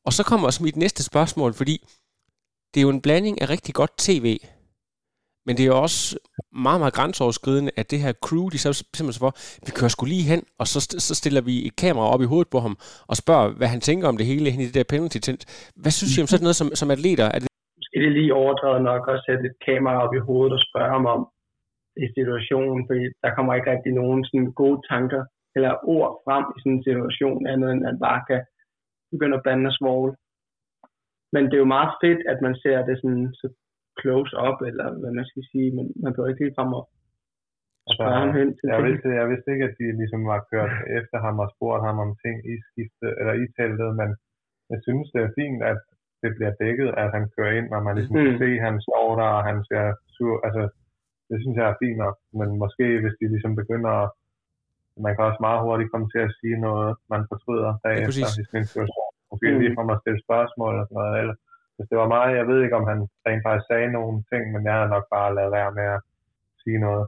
Og 0.05 0.13
så 0.13 0.23
kommer 0.23 0.47
også 0.47 0.63
mit 0.63 0.75
næste 0.75 1.03
spørgsmål, 1.03 1.53
fordi 1.53 1.87
det 2.73 2.79
er 2.79 2.81
jo 2.81 2.89
en 2.89 3.01
blanding 3.01 3.41
af 3.41 3.49
rigtig 3.49 3.73
godt 3.73 3.91
tv, 3.97 4.37
men 5.51 5.57
det 5.57 5.65
er 5.65 5.73
jo 5.75 5.81
også 5.87 6.01
meget, 6.67 6.79
meget 6.83 6.97
grænseoverskridende, 6.99 7.71
at 7.79 7.85
det 7.91 7.99
her 8.05 8.13
crew, 8.25 8.45
de 8.53 8.59
så 8.65 8.69
simpelthen 8.97 9.23
for, 9.25 9.33
vi 9.65 9.71
kører 9.77 9.93
skulle 9.93 10.11
lige 10.15 10.29
hen, 10.31 10.41
og 10.61 10.65
så, 10.71 10.79
så 11.07 11.13
stiller 11.21 11.41
vi 11.49 11.55
et 11.67 11.75
kamera 11.83 12.07
op 12.13 12.21
i 12.25 12.31
hovedet 12.31 12.49
på 12.53 12.59
ham, 12.65 12.75
og 13.11 13.15
spørger, 13.21 13.47
hvad 13.59 13.69
han 13.73 13.81
tænker 13.87 14.05
om 14.11 14.17
det 14.19 14.25
hele 14.31 14.51
hen 14.53 14.61
i 14.63 14.67
det 14.69 14.77
der 14.79 14.91
penalty 14.93 15.19
tent. 15.27 15.43
Hvad 15.81 15.93
synes 15.97 16.13
I 16.13 16.23
om 16.23 16.29
sådan 16.31 16.45
noget 16.47 16.59
som, 16.61 16.67
som 16.79 16.93
atleter? 16.95 17.27
Er 17.35 17.39
det... 17.41 17.47
Måske 17.79 17.97
det 18.01 18.09
er 18.09 18.17
lige 18.19 18.37
overdrevet 18.41 18.83
nok 18.91 19.03
at 19.13 19.23
sætte 19.25 19.43
et 19.49 19.57
kamera 19.67 19.95
op 20.05 20.13
i 20.19 20.25
hovedet 20.27 20.53
og 20.57 20.61
spørge 20.69 20.93
ham 20.95 21.05
om 21.15 21.21
i 22.03 22.05
situationen, 22.17 22.81
fordi 22.89 23.03
der 23.23 23.35
kommer 23.35 23.51
ikke 23.53 23.71
rigtig 23.73 23.93
nogen 24.01 24.19
sådan 24.27 24.47
gode 24.61 24.79
tanker 24.91 25.21
eller 25.55 25.71
ord 25.95 26.11
frem 26.25 26.45
i 26.55 26.57
sådan 26.59 26.77
en 26.77 26.85
situation, 26.89 27.39
andet 27.51 27.69
end 27.73 27.83
at 27.89 27.97
bare 28.07 28.21
kan 28.29 28.41
begynde 29.11 29.37
at 29.37 29.45
bande 29.47 29.69
og 29.71 29.75
svogle. 29.79 30.13
Men 31.33 31.43
det 31.45 31.55
er 31.55 31.65
jo 31.65 31.75
meget 31.77 31.91
fedt, 32.03 32.21
at 32.31 32.37
man 32.45 32.55
ser 32.63 32.77
det 32.87 32.95
sådan 33.01 33.27
så 33.39 33.47
close 34.01 34.31
up, 34.47 34.57
eller 34.69 34.87
hvad 35.01 35.11
man 35.19 35.25
skal 35.31 35.43
sige, 35.51 35.69
men 35.77 35.85
man 36.03 36.11
kan 36.11 36.21
jo 36.23 36.29
ikke 36.29 36.43
lige 36.43 36.57
frem 36.57 36.71
og 36.79 36.83
spørge 37.95 38.09
Altså, 38.11 38.19
ham 38.23 38.31
hen 38.39 38.49
til 38.57 38.65
jeg, 38.71 38.77
ting. 38.77 38.87
vidste, 38.89 39.07
jeg 39.21 39.27
vidste 39.31 39.49
ikke, 39.53 39.65
at 39.69 39.75
de 39.79 39.85
ligesom 40.01 40.21
var 40.31 40.39
kørt 40.51 40.73
efter 40.99 41.17
ham 41.25 41.35
og 41.43 41.47
spurgt 41.55 41.83
ham 41.87 41.97
om 42.05 42.11
ting 42.23 42.35
i 42.51 42.55
skifte, 42.69 43.07
eller 43.19 43.33
i 43.43 43.45
teltet, 43.57 43.89
men 44.01 44.09
jeg 44.71 44.79
synes, 44.85 45.05
det 45.13 45.21
er 45.23 45.31
fint, 45.41 45.59
at 45.71 45.79
det 46.23 46.31
bliver 46.37 46.53
dækket, 46.63 46.89
at 47.01 47.09
han 47.15 47.23
kører 47.35 47.53
ind, 47.59 47.67
og 47.75 47.81
man 47.87 47.95
ligesom 47.97 48.15
Mm. 48.17 48.25
kan 48.27 48.37
se, 48.43 48.49
at 48.59 48.65
han 48.69 48.77
står 48.87 49.07
der, 49.21 49.29
og 49.37 49.43
han 49.49 49.57
ser 49.69 49.85
sur. 50.15 50.35
Altså, 50.47 50.63
det 51.29 51.37
synes 51.41 51.55
jeg 51.59 51.67
er 51.69 51.79
fint 51.83 51.97
nok, 52.05 52.15
men 52.39 52.49
måske 52.63 52.85
hvis 53.01 53.15
de 53.19 53.25
ligesom 53.33 53.53
begynder 53.61 53.93
at 54.03 54.09
man 55.05 55.13
kan 55.15 55.23
også 55.29 55.41
meget 55.47 55.61
hurtigt 55.65 55.91
komme 55.91 56.07
til 56.13 56.21
at 56.27 56.33
sige 56.39 56.57
noget, 56.67 56.91
man 57.13 57.21
fortryder 57.31 57.71
bagefter 57.85 58.07
præcis. 58.25 58.39
i 58.41 58.43
sådan 58.47 58.61
en 58.63 58.69
situation. 58.71 59.09
Måske 59.31 59.47
Mm. 59.51 59.59
lige 59.61 59.73
for 59.77 59.83
at 59.95 60.01
stille 60.03 60.21
spørgsmål 60.27 60.73
og 60.81 60.85
sådan 60.87 60.97
noget. 61.01 61.15
Eller, 61.21 61.35
hvis 61.81 61.89
det 61.91 61.97
var 62.01 62.13
mig, 62.15 62.25
jeg 62.39 62.47
ved 62.49 62.59
ikke, 62.63 62.79
om 62.79 62.85
han 62.91 62.99
rent 63.27 63.43
faktisk 63.45 63.67
sagde 63.71 63.89
nogle 63.97 64.15
ting, 64.31 64.43
men 64.53 64.61
jeg 64.67 64.73
havde 64.77 64.93
nok 64.95 65.05
bare 65.15 65.35
lavet 65.37 65.51
være 65.57 65.71
med 65.79 65.87
at 65.95 66.01
sige 66.63 66.79
noget 66.85 67.03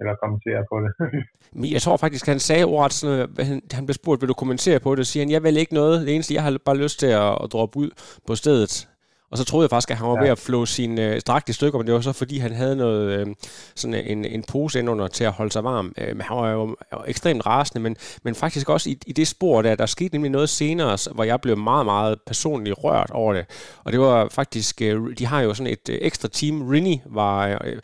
eller 0.00 0.14
kommentere 0.22 0.62
på 0.70 0.76
det. 0.84 0.92
Men 1.60 1.72
jeg 1.72 1.82
tror 1.82 1.96
faktisk, 1.96 2.26
han 2.26 2.38
sagde 2.38 2.64
ordet, 2.64 2.92
sådan 2.92 3.18
øh, 3.20 3.46
han, 3.48 3.62
han 3.72 3.86
blev 3.86 3.94
spurgt, 3.94 4.20
vil 4.20 4.28
du 4.28 4.34
kommentere 4.34 4.80
på 4.80 4.94
det? 4.94 5.06
Så 5.06 5.12
siger 5.12 5.24
han, 5.24 5.30
jeg 5.30 5.42
vil 5.42 5.56
ikke 5.56 5.74
noget. 5.74 6.06
Det 6.06 6.14
eneste, 6.14 6.34
jeg 6.34 6.42
har 6.42 6.58
bare 6.64 6.76
lyst 6.76 6.98
til 7.00 7.06
at, 7.06 7.32
at 7.42 7.52
droppe 7.52 7.78
ud 7.78 7.90
på 8.26 8.34
stedet. 8.34 8.88
Og 9.30 9.38
så 9.38 9.44
troede 9.44 9.64
jeg 9.64 9.70
faktisk, 9.70 9.90
at 9.90 9.96
han 9.96 10.08
var 10.08 10.14
ja. 10.14 10.22
Ved 10.22 10.28
at 10.28 10.38
flå 10.38 10.66
sin 10.66 10.98
øh, 10.98 11.20
dragt 11.20 11.48
i 11.48 11.52
stykker, 11.52 11.78
men 11.78 11.86
det 11.86 11.94
var 11.94 12.00
så 12.00 12.12
fordi, 12.12 12.38
han 12.38 12.52
havde 12.52 12.76
noget, 12.76 13.18
øh, 13.18 13.26
sådan 13.74 14.06
en, 14.06 14.24
en 14.24 14.42
pose 14.42 14.78
indunder 14.78 15.08
til 15.08 15.24
at 15.24 15.32
holde 15.32 15.52
sig 15.52 15.64
varm. 15.64 15.94
Øh, 15.98 16.16
men 16.16 16.20
han 16.20 16.36
var 16.36 16.50
jo 16.50 16.76
ekstremt 17.06 17.46
rasende, 17.46 17.82
men, 17.82 17.96
men 18.22 18.34
faktisk 18.34 18.68
også 18.68 18.90
i, 18.90 18.98
i 19.06 19.12
det 19.12 19.28
spor 19.28 19.62
der, 19.62 19.74
der 19.74 19.86
skete 19.86 20.14
nemlig 20.14 20.30
noget 20.30 20.48
senere, 20.48 20.98
hvor 21.14 21.24
jeg 21.24 21.40
blev 21.40 21.58
meget, 21.58 21.86
meget 21.86 22.18
personligt 22.26 22.76
rørt 22.84 23.10
over 23.10 23.32
det. 23.32 23.46
Og 23.84 23.92
det 23.92 24.00
var 24.00 24.28
faktisk, 24.28 24.82
øh, 24.82 25.18
de 25.18 25.26
har 25.26 25.40
jo 25.40 25.54
sådan 25.54 25.72
et 25.72 25.88
øh, 25.88 25.98
ekstra 26.00 26.28
team. 26.28 26.68
Rinny 26.68 26.96
var 27.06 27.60
øh, 27.64 27.78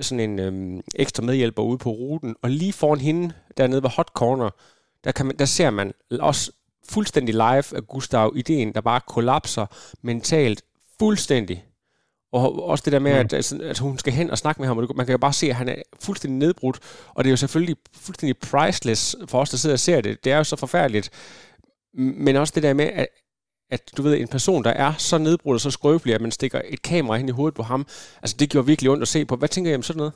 sådan 0.00 0.30
en 0.30 0.38
øh, 0.38 0.82
ekstra 0.94 1.22
medhjælper 1.22 1.62
ude 1.62 1.78
på 1.78 1.90
ruten, 1.90 2.36
og 2.42 2.50
lige 2.50 2.72
foran 2.72 3.00
hende, 3.00 3.32
dernede 3.56 3.82
ved 3.82 3.90
Hot 3.90 4.08
Corner, 4.14 4.50
der, 5.04 5.12
kan 5.12 5.26
man, 5.26 5.36
der 5.38 5.44
ser 5.44 5.70
man 5.70 5.92
også 6.20 6.52
fuldstændig 6.88 7.34
live 7.34 7.76
af 7.76 7.86
Gustav 7.88 8.32
ideen, 8.36 8.72
der 8.74 8.80
bare 8.80 9.00
kollapser 9.06 9.66
mentalt 10.02 10.62
fuldstændig. 11.00 11.64
Og 12.32 12.68
også 12.68 12.82
det 12.84 12.92
der 12.92 12.98
med, 12.98 13.12
Mm. 13.12 13.18
at, 13.18 13.32
altså, 13.32 13.58
at 13.62 13.78
hun 13.78 13.98
skal 13.98 14.12
hen 14.12 14.30
og 14.30 14.38
snakke 14.38 14.60
med 14.60 14.68
ham, 14.68 14.78
og 14.78 14.96
man 14.96 15.06
kan 15.06 15.12
jo 15.12 15.18
bare 15.18 15.32
se, 15.32 15.46
at 15.46 15.54
han 15.56 15.68
er 15.68 15.82
fuldstændig 16.06 16.38
nedbrudt, 16.38 16.78
og 17.14 17.24
det 17.24 17.28
er 17.28 17.32
jo 17.32 17.36
selvfølgelig 17.36 17.76
fuldstændig 18.06 18.36
priceless 18.50 19.16
for 19.30 19.40
os, 19.40 19.50
der 19.50 19.56
sidder 19.56 19.74
og 19.74 19.78
ser 19.88 20.00
det. 20.00 20.24
Det 20.24 20.32
er 20.32 20.36
jo 20.36 20.44
så 20.44 20.56
forfærdeligt. 20.56 21.10
Men 21.94 22.36
også 22.36 22.52
det 22.54 22.62
der 22.62 22.74
med, 22.74 22.84
at, 22.84 23.06
at 23.70 23.82
du 23.96 24.02
ved, 24.02 24.20
en 24.20 24.28
person, 24.28 24.64
der 24.64 24.70
er 24.70 24.92
så 24.92 25.18
nedbrudt 25.18 25.54
og 25.54 25.60
så 25.60 25.70
skrøbelig, 25.70 26.14
at 26.14 26.20
man 26.20 26.30
stikker 26.30 26.60
et 26.64 26.82
kamera 26.82 27.16
hen 27.16 27.28
i 27.28 27.32
hovedet 27.38 27.56
på 27.56 27.62
ham, 27.62 27.80
altså 28.22 28.36
det 28.40 28.50
gjorde 28.50 28.66
virkelig 28.66 28.90
ondt 28.90 29.02
at 29.02 29.08
se 29.08 29.24
på. 29.26 29.36
Hvad 29.36 29.48
tænker 29.48 29.70
I 29.72 29.74
om 29.74 29.82
sådan 29.82 29.98
noget? 29.98 30.14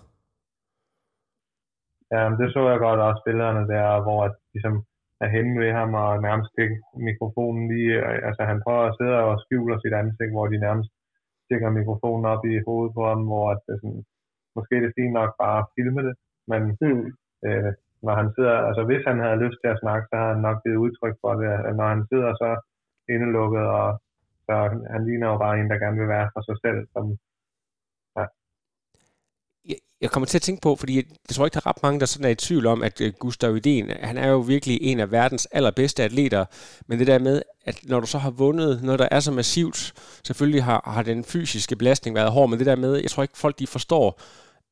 Ja, 2.14 2.22
det 2.38 2.46
så 2.54 2.60
jeg 2.70 2.78
godt 2.86 3.00
også 3.08 3.22
billederne 3.26 3.64
der, 3.74 4.02
hvor 4.06 4.18
at 4.26 4.32
ligesom 4.54 4.74
er 5.24 5.28
henne 5.36 5.54
ved 5.62 5.72
ham 5.80 5.90
og 6.02 6.10
nærmest 6.26 6.48
stikker 6.54 6.76
mikrofonen 7.08 7.64
lige, 7.72 7.94
øh, 8.08 8.18
altså 8.28 8.42
han 8.50 8.62
prøver 8.64 8.84
at 8.86 8.96
sidde 8.98 9.16
og 9.26 9.32
skjuler 9.42 9.76
sit 9.78 9.94
ansigt, 10.02 10.34
hvor 10.34 10.46
de 10.52 10.64
nærmest 10.66 10.90
stikker 11.46 11.70
mikrofonen 11.78 12.24
op 12.32 12.42
i 12.52 12.54
hovedet 12.66 12.92
på 12.96 13.02
ham, 13.10 13.22
hvor 13.30 13.46
at 13.54 13.60
det 13.66 13.74
sådan, 13.82 14.02
måske 14.56 14.72
er 14.76 14.84
det 14.84 14.96
fint 14.98 15.14
nok 15.20 15.30
bare 15.42 15.58
at 15.62 15.70
filme 15.76 16.00
det, 16.08 16.14
men 16.50 16.62
Mm. 16.84 17.06
øh, 17.46 17.72
når 18.06 18.14
han 18.20 18.28
sidder, 18.36 18.56
altså 18.68 18.82
hvis 18.88 19.04
han 19.10 19.18
havde 19.24 19.42
lyst 19.44 19.58
til 19.60 19.70
at 19.72 19.80
snakke, 19.82 20.04
så 20.10 20.14
havde 20.20 20.34
han 20.34 20.42
nok 20.48 20.58
givet 20.64 20.82
udtryk 20.84 21.16
for 21.22 21.32
det, 21.40 21.48
at 21.68 21.74
når 21.80 21.88
han 21.94 22.02
sidder 22.10 22.30
så 22.42 22.50
indelukket, 23.14 23.64
og 23.80 23.88
så 24.46 24.54
han 24.92 25.00
ligner 25.08 25.28
jo 25.32 25.36
bare 25.44 25.56
en, 25.60 25.70
der 25.70 25.82
gerne 25.82 25.98
vil 26.00 26.14
være 26.16 26.30
for 26.34 26.42
sig 26.48 26.56
selv, 26.64 26.80
som 26.94 27.04
jeg, 30.00 30.10
kommer 30.10 30.26
til 30.26 30.38
at 30.38 30.42
tænke 30.42 30.60
på, 30.60 30.76
fordi 30.76 30.96
jeg, 30.96 31.04
jeg 31.28 31.34
tror 31.34 31.44
ikke, 31.44 31.54
der 31.54 31.60
er 31.64 31.66
ret 31.66 31.82
mange, 31.82 32.00
der 32.00 32.06
sådan 32.06 32.24
er 32.24 32.28
i 32.28 32.34
tvivl 32.34 32.66
om, 32.66 32.82
at 32.82 33.00
øh, 33.00 33.12
Gustav 33.18 33.56
Iden, 33.56 33.90
han 34.02 34.18
er 34.18 34.28
jo 34.28 34.38
virkelig 34.38 34.78
en 34.82 35.00
af 35.00 35.12
verdens 35.12 35.48
allerbedste 35.50 36.02
atleter, 36.02 36.44
men 36.86 36.98
det 36.98 37.06
der 37.06 37.18
med, 37.18 37.42
at 37.64 37.78
når 37.82 38.00
du 38.00 38.06
så 38.06 38.18
har 38.18 38.30
vundet 38.30 38.82
noget, 38.82 38.98
der 38.98 39.08
er 39.10 39.20
så 39.20 39.32
massivt, 39.32 39.92
selvfølgelig 40.26 40.64
har, 40.64 40.82
har 40.86 41.02
den 41.02 41.24
fysiske 41.24 41.76
belastning 41.76 42.16
været 42.16 42.32
hård, 42.32 42.50
men 42.50 42.58
det 42.58 42.66
der 42.66 42.76
med, 42.76 42.96
jeg 42.96 43.10
tror 43.10 43.22
ikke, 43.22 43.38
folk 43.38 43.58
de 43.58 43.66
forstår, 43.66 44.20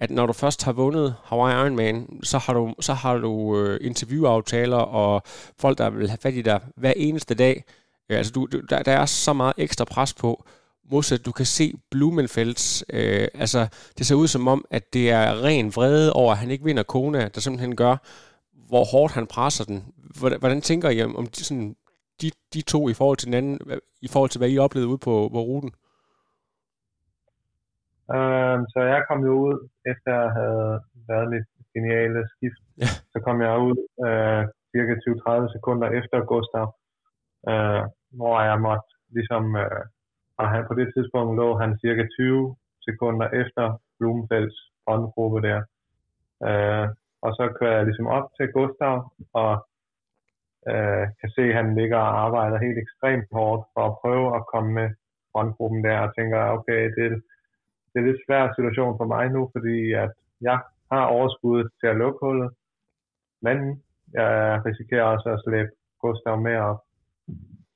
at 0.00 0.10
når 0.10 0.26
du 0.26 0.32
først 0.32 0.64
har 0.64 0.72
vundet 0.72 1.14
Hawaii 1.24 1.54
Ironman, 1.54 2.20
så 2.22 2.38
har 2.38 2.52
du, 2.52 2.74
så 2.80 2.92
har 2.92 3.16
du 3.16 3.58
øh, 3.60 3.78
interviewaftaler 3.82 4.76
og 4.76 5.22
folk, 5.58 5.78
der 5.78 5.90
vil 5.90 6.08
have 6.08 6.18
fat 6.22 6.34
i 6.34 6.42
dig 6.42 6.60
hver 6.76 6.92
eneste 6.96 7.34
dag. 7.34 7.64
Ja, 8.10 8.14
altså, 8.14 8.32
du, 8.32 8.46
du, 8.52 8.60
der, 8.60 8.82
der 8.82 8.92
er 8.92 9.06
så 9.06 9.32
meget 9.32 9.54
ekstra 9.56 9.84
pres 9.84 10.14
på, 10.14 10.44
modsat 10.90 11.26
du 11.26 11.32
kan 11.32 11.46
se 11.46 11.72
Blumenfelds, 11.90 12.84
øh, 12.92 13.28
altså 13.34 13.60
det 13.98 14.06
ser 14.06 14.14
ud 14.14 14.26
som 14.26 14.48
om, 14.48 14.64
at 14.70 14.94
det 14.94 15.10
er 15.10 15.44
ren 15.44 15.66
vrede 15.76 16.12
over, 16.12 16.32
at 16.32 16.38
han 16.38 16.50
ikke 16.50 16.64
vinder 16.64 16.82
Kona, 16.82 17.28
der 17.28 17.40
simpelthen 17.40 17.76
gør, 17.76 17.96
hvor 18.68 18.84
hårdt 18.92 19.12
han 19.14 19.26
presser 19.26 19.64
den. 19.64 19.84
Hvordan, 20.20 20.38
hvordan 20.38 20.60
tænker 20.60 20.90
I 20.90 21.02
om, 21.02 21.26
de, 21.26 21.44
sådan, 21.44 21.76
de, 22.22 22.30
de 22.54 22.62
to 22.62 22.88
i 22.88 22.94
forhold 22.94 23.16
til 23.18 23.28
hinanden, 23.28 23.60
i 24.02 24.08
forhold 24.12 24.30
til 24.30 24.38
hvad 24.38 24.50
I 24.50 24.58
oplevede 24.58 24.88
ude 24.88 24.98
på, 24.98 25.14
på 25.34 25.40
ruten? 25.50 25.72
Øhm, 28.16 28.62
så 28.72 28.80
jeg 28.94 29.00
kom 29.08 29.20
jo 29.28 29.34
ud, 29.46 29.56
efter 29.92 30.10
jeg 30.22 30.30
havde 30.40 30.80
været 31.10 31.30
mit 31.34 31.46
geniale 31.74 32.20
skift. 32.34 32.62
Ja. 32.82 32.90
Så 33.12 33.18
kom 33.26 33.36
jeg 33.46 33.52
ud 33.68 33.76
øh, 34.06 34.42
cirka 34.72 34.92
20-30 34.94 35.52
sekunder 35.56 35.88
efter 36.00 36.16
Gustav, 36.32 36.66
øh, 37.50 37.82
hvor 38.18 38.36
jeg 38.48 38.58
måtte 38.66 38.88
ligesom, 39.16 39.44
øh, 39.62 39.84
og 40.38 40.46
han, 40.50 40.64
på 40.68 40.74
det 40.74 40.88
tidspunkt 40.94 41.36
lå 41.36 41.48
han 41.62 41.78
cirka 41.78 42.04
20 42.06 42.56
sekunder 42.88 43.28
efter 43.42 43.64
Blumenfelds 43.98 44.58
frontgruppe 44.84 45.40
der. 45.48 45.60
Øh, 46.48 46.86
og 47.22 47.30
så 47.38 47.44
kører 47.58 47.76
jeg 47.76 47.84
ligesom 47.86 48.06
op 48.06 48.26
til 48.36 48.52
Gustav, 48.52 48.96
og 49.42 49.52
øh, 50.70 51.04
kan 51.20 51.30
se, 51.36 51.42
at 51.50 51.58
han 51.60 51.74
ligger 51.80 51.98
og 51.98 52.20
arbejder 52.26 52.64
helt 52.66 52.78
ekstremt 52.78 53.28
hårdt 53.32 53.62
for 53.74 53.84
at 53.86 53.96
prøve 54.02 54.36
at 54.36 54.46
komme 54.52 54.70
med 54.78 54.88
frontgruppen 55.32 55.84
der, 55.84 55.98
og 55.98 56.14
tænker, 56.14 56.38
okay, 56.56 56.82
det 56.96 57.04
er 57.06 57.20
det 57.90 57.96
er 57.98 58.00
en 58.00 58.12
lidt 58.12 58.26
svær 58.26 58.54
situation 58.56 58.98
for 58.98 59.06
mig 59.14 59.24
nu, 59.30 59.50
fordi 59.54 59.92
at 59.92 60.12
jeg 60.40 60.58
har 60.92 61.04
overskuddet 61.06 61.70
til 61.80 61.86
at 61.86 61.96
lukke 61.96 62.18
hullet, 62.22 62.50
men 63.42 63.58
jeg 64.12 64.62
risikerer 64.66 65.02
også 65.02 65.28
at 65.28 65.42
slæbe 65.44 65.70
Gustav 66.00 66.40
med 66.40 66.56
op. 66.56 66.80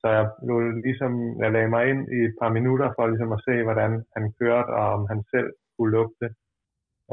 Så 0.03 0.09
jeg, 0.17 0.25
lå 0.49 0.55
ligesom, 0.87 1.13
jeg 1.43 1.53
lagde 1.53 1.73
mig 1.75 1.83
ind 1.91 2.03
i 2.17 2.19
et 2.29 2.35
par 2.41 2.51
minutter 2.59 2.89
for 2.97 3.07
ligesom 3.07 3.33
at 3.37 3.45
se, 3.49 3.55
hvordan 3.63 3.93
han 4.17 4.25
kørte, 4.41 4.71
og 4.79 4.87
om 4.97 5.03
han 5.11 5.21
selv 5.33 5.51
kunne 5.77 6.09
det. 6.23 6.31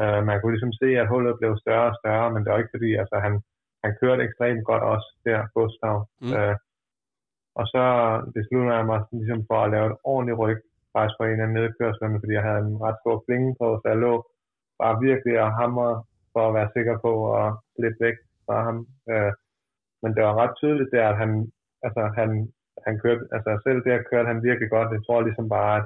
Uh, 0.02 0.22
man 0.30 0.38
kunne 0.38 0.54
ligesom 0.56 0.76
se, 0.82 0.90
at 1.02 1.10
hullet 1.12 1.40
blev 1.40 1.52
større 1.64 1.90
og 1.92 1.98
større, 2.02 2.28
men 2.32 2.40
det 2.42 2.50
var 2.52 2.62
ikke 2.62 2.76
fordi, 2.76 2.92
altså 3.02 3.16
han, 3.26 3.34
han 3.84 3.92
kørte 4.02 4.24
ekstremt 4.24 4.64
godt 4.70 4.84
også 4.94 5.10
der, 5.26 5.40
Gustav. 5.56 5.98
Mm. 6.22 6.34
Uh, 6.38 6.56
og 7.60 7.66
så 7.74 7.84
besluttede 8.36 8.76
jeg 8.78 8.86
mig 8.92 9.00
ligesom 9.12 9.42
for 9.50 9.60
at 9.62 9.72
lave 9.74 9.88
et 9.92 9.98
ordentligt 10.12 10.40
ryg, 10.44 10.60
faktisk 10.94 11.16
på 11.20 11.26
en 11.32 11.42
af 11.46 11.50
nedkørslerne, 11.58 12.20
fordi 12.22 12.34
jeg 12.38 12.48
havde 12.48 12.62
en 12.68 12.82
ret 12.86 12.98
stor 13.02 13.18
klinge 13.26 13.52
på, 13.62 13.68
så 13.82 13.86
jeg 13.94 14.00
lå 14.06 14.14
bare 14.82 14.96
virkelig 15.08 15.36
og 15.46 15.52
hamre 15.60 15.92
for 16.34 16.44
at 16.48 16.56
være 16.58 16.74
sikker 16.76 16.96
på 17.06 17.12
at 17.42 17.48
slippe 17.76 18.00
væk 18.06 18.18
fra 18.46 18.58
ham. 18.68 18.78
Øh, 19.12 19.32
men 20.02 20.10
det 20.16 20.22
var 20.28 20.34
ret 20.42 20.54
tydeligt 20.62 20.92
der, 20.96 21.06
at 21.12 21.18
han, 21.22 21.32
altså 21.86 22.02
han, 22.20 22.30
han 22.90 23.00
kørte, 23.04 23.24
altså 23.36 23.52
selv 23.66 23.80
der 23.88 24.08
kørte 24.10 24.32
han 24.32 24.44
virkelig 24.48 24.70
godt. 24.76 24.96
Jeg 24.96 25.04
tror 25.04 25.22
ligesom 25.22 25.48
bare, 25.58 25.74
at 25.80 25.86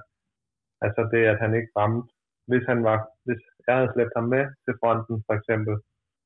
Altså 0.85 1.01
det, 1.13 1.23
at 1.33 1.39
han 1.43 1.53
ikke 1.59 1.71
ramte. 1.79 2.07
Hvis, 2.49 2.65
han 2.71 2.79
var, 2.89 2.97
hvis 3.25 3.41
jeg 3.67 3.75
havde 3.77 3.91
slæbt 3.93 4.15
ham 4.17 4.27
med 4.35 4.45
til 4.65 4.73
fronten, 4.81 5.15
for 5.27 5.33
eksempel, 5.39 5.73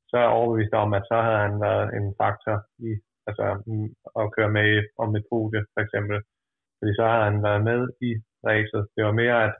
så 0.09 0.13
er 0.17 0.25
jeg 0.25 0.37
overbevist 0.37 0.73
om, 0.83 0.89
at 0.97 1.05
så 1.11 1.17
havde 1.25 1.41
han 1.47 1.55
været 1.67 1.87
en 1.97 2.07
faktor 2.21 2.57
i 2.89 2.91
altså, 3.27 3.45
mm, 3.67 3.89
at 4.19 4.31
køre 4.35 4.51
med 4.57 4.69
om 5.03 5.09
et 5.19 5.25
podie, 5.31 5.61
for 5.73 5.81
eksempel. 5.85 6.17
Fordi 6.77 6.91
så 6.99 7.03
havde 7.11 7.27
han 7.29 7.39
været 7.47 7.63
med 7.69 7.81
i 8.09 8.11
racet. 8.47 8.83
Det 8.95 9.01
var 9.07 9.15
mere, 9.21 9.37
at 9.47 9.53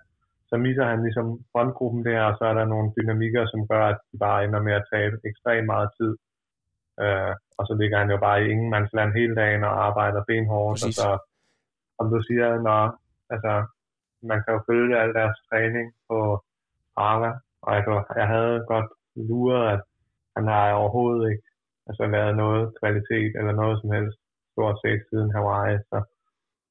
så 0.50 0.56
misser 0.66 0.86
han 0.92 1.00
ligesom 1.06 1.28
frontgruppen 1.52 2.02
der, 2.10 2.22
og 2.30 2.34
så 2.38 2.44
er 2.52 2.56
der 2.60 2.66
nogle 2.74 2.90
dynamikker, 2.98 3.44
som 3.54 3.62
gør, 3.72 3.84
at 3.94 4.00
de 4.10 4.18
bare 4.26 4.44
ender 4.46 4.62
med 4.68 4.74
at 4.80 4.88
tabe 4.94 5.16
ekstremt 5.30 5.72
meget 5.74 5.90
tid. 6.00 6.12
Øh, 7.04 7.34
og 7.58 7.64
så 7.68 7.74
ligger 7.80 7.98
han 7.98 8.10
jo 8.14 8.18
bare 8.26 8.44
i 8.44 8.50
ingenmandsland 8.54 9.12
hele 9.20 9.36
dagen 9.36 9.64
og 9.64 9.74
arbejder 9.88 10.28
benhårdt. 10.28 10.80
Præcis. 10.82 10.88
Og 10.88 10.94
så, 10.98 11.10
som 11.98 12.06
du 12.14 12.20
siger, 12.28 12.50
når, 12.68 12.82
altså, 13.34 13.54
man 14.32 14.40
kan 14.44 14.54
jo 14.56 14.60
følge 14.70 15.00
al 15.02 15.14
deres 15.20 15.38
træning 15.50 15.88
på 16.10 16.20
Strava, 16.92 17.32
og 17.66 17.70
jeg, 17.76 17.84
jeg 18.22 18.28
havde 18.28 18.66
godt 18.72 18.90
luret, 19.16 19.66
at 19.74 19.82
han 20.36 20.46
har 20.48 20.74
overhovedet 20.82 21.32
ikke 21.32 21.48
altså, 21.88 22.04
lavet 22.06 22.36
noget 22.44 22.64
kvalitet 22.80 23.32
eller 23.40 23.54
noget 23.62 23.76
som 23.82 23.92
helst 23.98 24.18
stort 24.54 24.78
set 24.84 25.02
siden 25.10 25.30
Hawaii. 25.36 25.78
Så 25.92 25.98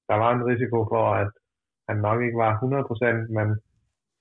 der 0.08 0.16
var 0.22 0.30
en 0.32 0.46
risiko 0.50 0.78
for, 0.92 1.04
at 1.22 1.30
han 1.88 1.96
nok 2.06 2.18
ikke 2.26 2.38
var 2.44 2.52
100%, 2.52 3.32
men 3.36 3.48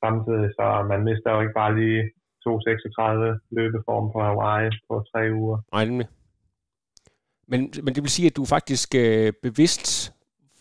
samtidig 0.03 0.49
så 0.57 0.65
man 0.91 1.03
mister 1.09 1.29
jo 1.35 1.41
ikke 1.41 1.59
bare 1.61 1.75
lige 1.81 2.01
2.36 2.47 3.55
løbeform 3.57 4.05
på 4.13 4.19
Hawaii 4.27 4.69
på 4.87 5.03
tre 5.11 5.21
uger. 5.41 5.57
Nej, 5.73 5.85
nemlig. 5.85 6.07
Men, 7.51 7.59
men 7.83 7.91
det 7.95 8.01
vil 8.03 8.15
sige, 8.17 8.27
at 8.31 8.35
du 8.39 8.45
faktisk 8.55 8.89
øh, 8.95 9.33
bevidst 9.47 10.15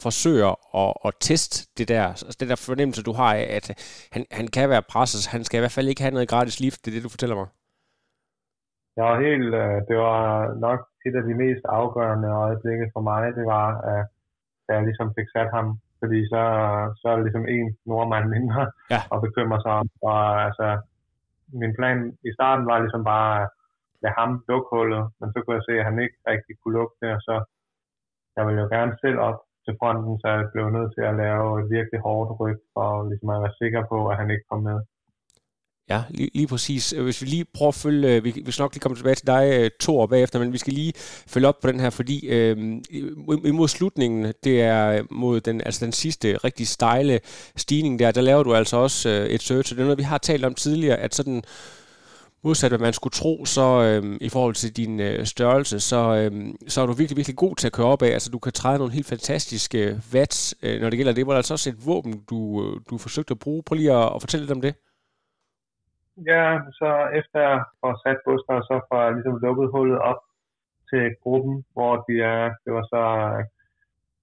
forsøger 0.07 0.53
at, 0.83 0.93
at 1.07 1.13
teste 1.29 1.55
det 1.79 1.87
der, 1.89 2.05
altså 2.09 2.37
det 2.41 2.49
der 2.51 2.67
fornemmelse, 2.69 3.03
du 3.09 3.13
har 3.21 3.35
af, 3.35 3.47
at 3.59 3.67
han, 4.15 4.23
han 4.39 4.47
kan 4.57 4.67
være 4.75 4.89
presset, 4.93 5.31
han 5.35 5.45
skal 5.45 5.59
i 5.59 5.63
hvert 5.63 5.77
fald 5.77 5.89
ikke 5.89 6.03
have 6.05 6.17
noget 6.17 6.33
gratis 6.35 6.61
lift, 6.65 6.81
det 6.81 6.89
er 6.91 6.95
det, 6.97 7.07
du 7.07 7.15
fortæller 7.15 7.37
mig. 7.43 7.49
Jeg 8.97 9.05
var 9.11 9.17
helt, 9.27 9.51
øh, 9.63 9.77
det 9.89 9.97
var 10.07 10.21
nok 10.67 10.81
et 11.07 11.15
af 11.21 11.25
de 11.29 11.35
mest 11.45 11.65
afgørende 11.81 12.29
øjeblikke 12.45 12.87
for 12.95 13.03
mig, 13.11 13.23
det 13.39 13.47
var, 13.57 13.69
at 13.93 14.05
jeg 14.69 14.87
ligesom 14.89 15.09
fik 15.19 15.29
sat 15.37 15.51
ham, 15.57 15.67
fordi 16.01 16.19
så, 16.33 16.43
så 17.01 17.05
er 17.11 17.17
det 17.17 17.25
ligesom 17.25 17.47
en 17.57 17.69
nordmand 17.91 18.27
mindre 18.37 18.63
ja. 18.95 19.01
at 19.15 19.19
bekymre 19.27 19.59
sig 19.65 19.73
om. 19.81 19.87
Og 20.11 20.21
altså, 20.47 20.67
min 21.61 21.73
plan 21.79 21.99
i 22.29 22.31
starten 22.37 22.67
var 22.71 22.79
ligesom 22.79 23.05
bare 23.15 23.43
at 23.43 23.49
lade 24.03 24.15
ham 24.19 24.31
lukke 24.49 24.69
hullet, 24.73 25.05
men 25.19 25.29
så 25.33 25.39
kunne 25.41 25.57
jeg 25.59 25.67
se, 25.69 25.75
at 25.81 25.89
han 25.89 25.99
ikke 26.05 26.19
rigtig 26.31 26.55
kunne 26.57 26.77
lukke 26.79 26.97
det, 27.03 27.11
og 27.17 27.21
så 27.29 27.35
jeg 28.37 28.47
ville 28.47 28.63
jo 28.63 28.69
gerne 28.77 28.93
selv 29.05 29.19
op 29.29 29.39
til 29.65 29.75
fronten, 29.81 30.15
så 30.21 30.27
jeg 30.29 30.51
blev 30.53 30.67
nødt 30.77 30.93
til 30.95 31.05
at 31.11 31.19
lave 31.25 31.47
et 31.61 31.67
virkelig 31.77 32.01
hårdt 32.07 32.31
ryg, 32.41 32.61
for 32.75 32.89
ligesom 33.11 33.31
at 33.35 33.43
være 33.45 33.59
sikker 33.63 33.83
på, 33.93 33.99
at 34.11 34.17
han 34.21 34.31
ikke 34.31 34.49
kom 34.51 34.63
med. 34.71 34.79
Ja, 35.89 36.03
lige, 36.11 36.31
lige 36.35 36.47
præcis. 36.47 36.93
Øh, 36.93 37.05
hvis 37.05 37.23
vi 37.23 37.27
lige 37.27 37.45
prøver 37.55 37.69
at 37.69 37.75
følge, 37.75 38.17
øh, 38.17 38.25
vi, 38.25 38.43
vi 38.45 38.53
skal 38.53 38.63
nok 38.63 38.75
lige 38.75 38.81
komme 38.81 38.97
tilbage 38.97 39.15
til 39.15 39.27
dig 39.27 39.51
øh, 39.53 39.71
to 39.81 39.99
år 39.99 40.07
bagefter, 40.07 40.39
men 40.39 40.53
vi 40.53 40.59
skal 40.59 40.73
lige 40.73 40.93
følge 41.27 41.49
op 41.49 41.61
på 41.61 41.69
den 41.69 41.81
her, 41.81 41.91
fordi 41.91 42.27
øh, 42.27 42.57
imod 43.45 43.69
slutningen, 43.69 44.33
det 44.45 44.63
er 44.63 44.89
øh, 44.89 45.05
mod 45.11 45.41
den, 45.41 45.61
altså 45.61 45.85
den 45.85 45.93
sidste 45.93 46.37
rigtig 46.37 46.69
stejle 46.69 47.21
stigning 47.57 47.99
der, 47.99 48.11
der 48.11 48.21
laver 48.21 48.43
du 48.43 48.55
altså 48.55 48.77
også 48.77 49.09
øh, 49.09 49.27
et 49.27 49.43
search, 49.43 49.73
og 49.73 49.77
det 49.77 49.83
er 49.83 49.87
noget, 49.87 49.99
vi 49.99 50.03
har 50.03 50.19
talt 50.19 50.45
om 50.45 50.55
tidligere, 50.55 50.97
at 50.97 51.15
sådan 51.15 51.43
modsat 52.45 52.71
hvad 52.71 52.79
man 52.79 52.93
skulle 52.93 53.13
tro, 53.13 53.45
så 53.45 53.83
øh, 53.83 54.17
i 54.21 54.29
forhold 54.29 54.55
til 54.55 54.77
din 54.77 55.01
øh, 55.01 55.27
størrelse, 55.27 55.81
så, 55.81 56.15
øh, 56.15 56.55
så 56.69 56.83
er 56.83 56.87
du 56.87 56.93
virkelig, 56.93 57.17
virkelig 57.17 57.37
god 57.37 57.57
til 57.57 57.67
at 57.67 57.73
køre 57.73 57.87
op 57.87 58.03
af. 58.03 58.11
Altså 58.11 58.31
du 58.31 58.39
kan 58.39 58.53
træde 58.53 58.79
nogle 58.79 58.93
helt 58.93 59.07
fantastiske 59.07 60.01
watts, 60.13 60.55
øh, 60.63 60.81
når 60.81 60.91
det 60.91 60.97
gælder 60.97 61.13
det. 61.13 61.27
Var 61.27 61.33
der 61.33 61.37
altså 61.37 61.55
også 61.55 61.71
et 61.71 61.87
våben, 61.87 62.21
du, 62.31 62.65
du 62.91 62.99
forsøgte 62.99 63.33
at 63.33 63.39
bruge. 63.39 63.63
Prøv 63.63 63.77
lige 63.77 63.93
at, 63.93 64.13
at 64.15 64.23
fortælle 64.23 64.43
lidt 64.47 64.53
om 64.53 64.61
det. 64.61 64.75
Ja, 66.17 66.61
så 66.73 67.09
efter 67.19 67.41
jeg 67.41 67.65
får 67.81 67.95
sat 68.03 68.19
Buster, 68.25 68.61
så 68.61 68.81
får 68.89 69.03
jeg 69.03 69.13
ligesom 69.15 69.37
lukket 69.47 69.71
hullet 69.71 69.99
op 69.99 70.21
til 70.91 71.17
gruppen, 71.23 71.65
hvor 71.73 71.95
de 72.07 72.15
er, 72.23 72.55
det 72.65 72.73
var 72.73 72.85
så 72.95 73.03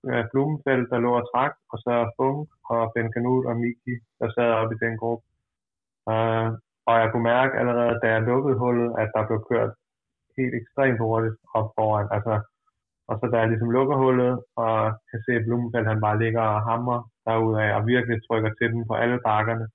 øh, 0.10 0.24
Blumenfeldt, 0.32 0.90
der 0.92 1.00
lå 1.00 1.12
og 1.20 1.26
trak, 1.32 1.54
og 1.72 1.78
så 1.80 2.12
Funk 2.18 2.50
og 2.70 2.92
Ben 2.94 3.12
Kanut 3.14 3.46
og 3.46 3.56
Miki, 3.58 3.96
der 4.20 4.28
sad 4.32 4.52
op 4.62 4.72
i 4.72 4.82
den 4.84 4.98
gruppe. 4.98 5.26
Øh, 6.12 6.50
og 6.90 6.94
jeg 7.02 7.08
kunne 7.12 7.30
mærke 7.34 7.58
allerede, 7.60 8.00
da 8.04 8.08
jeg 8.12 8.22
lukkede 8.22 8.58
hullet, 8.64 8.90
at 9.02 9.10
der 9.16 9.28
blev 9.28 9.40
kørt 9.52 9.72
helt 10.38 10.56
ekstremt 10.62 11.00
hurtigt 11.00 11.36
op 11.54 11.70
foran. 11.78 12.08
Altså, 12.16 12.34
og 13.10 13.14
så 13.20 13.26
da 13.32 13.38
jeg 13.40 13.50
ligesom 13.50 13.72
lukker 13.78 13.96
hullet, 14.04 14.34
og 14.56 14.76
kan 15.10 15.20
se, 15.26 15.32
at 15.40 15.46
Blumenfeldt 15.46 15.88
han 15.88 16.02
bare 16.02 16.20
ligger 16.24 16.42
og 16.42 16.62
hammer 16.70 17.00
derudaf, 17.26 17.76
og 17.78 17.88
virkelig 17.88 18.18
trykker 18.28 18.52
til 18.54 18.68
dem 18.74 18.82
på 18.88 18.94
alle 18.94 19.20
bakkerne, 19.30 19.68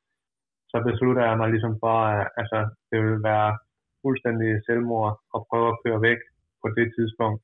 så 0.76 0.82
beslutter 0.90 1.22
jeg 1.28 1.36
mig 1.40 1.48
ligesom 1.50 1.74
for, 1.82 1.96
at 2.12 2.28
altså, 2.40 2.58
det 2.90 2.98
vil 3.04 3.18
være 3.30 3.50
fuldstændig 4.02 4.50
selvmord 4.66 5.12
at 5.36 5.40
prøve 5.50 5.68
at 5.72 5.78
køre 5.82 6.00
væk 6.08 6.20
på 6.62 6.66
det 6.78 6.88
tidspunkt. 6.96 7.40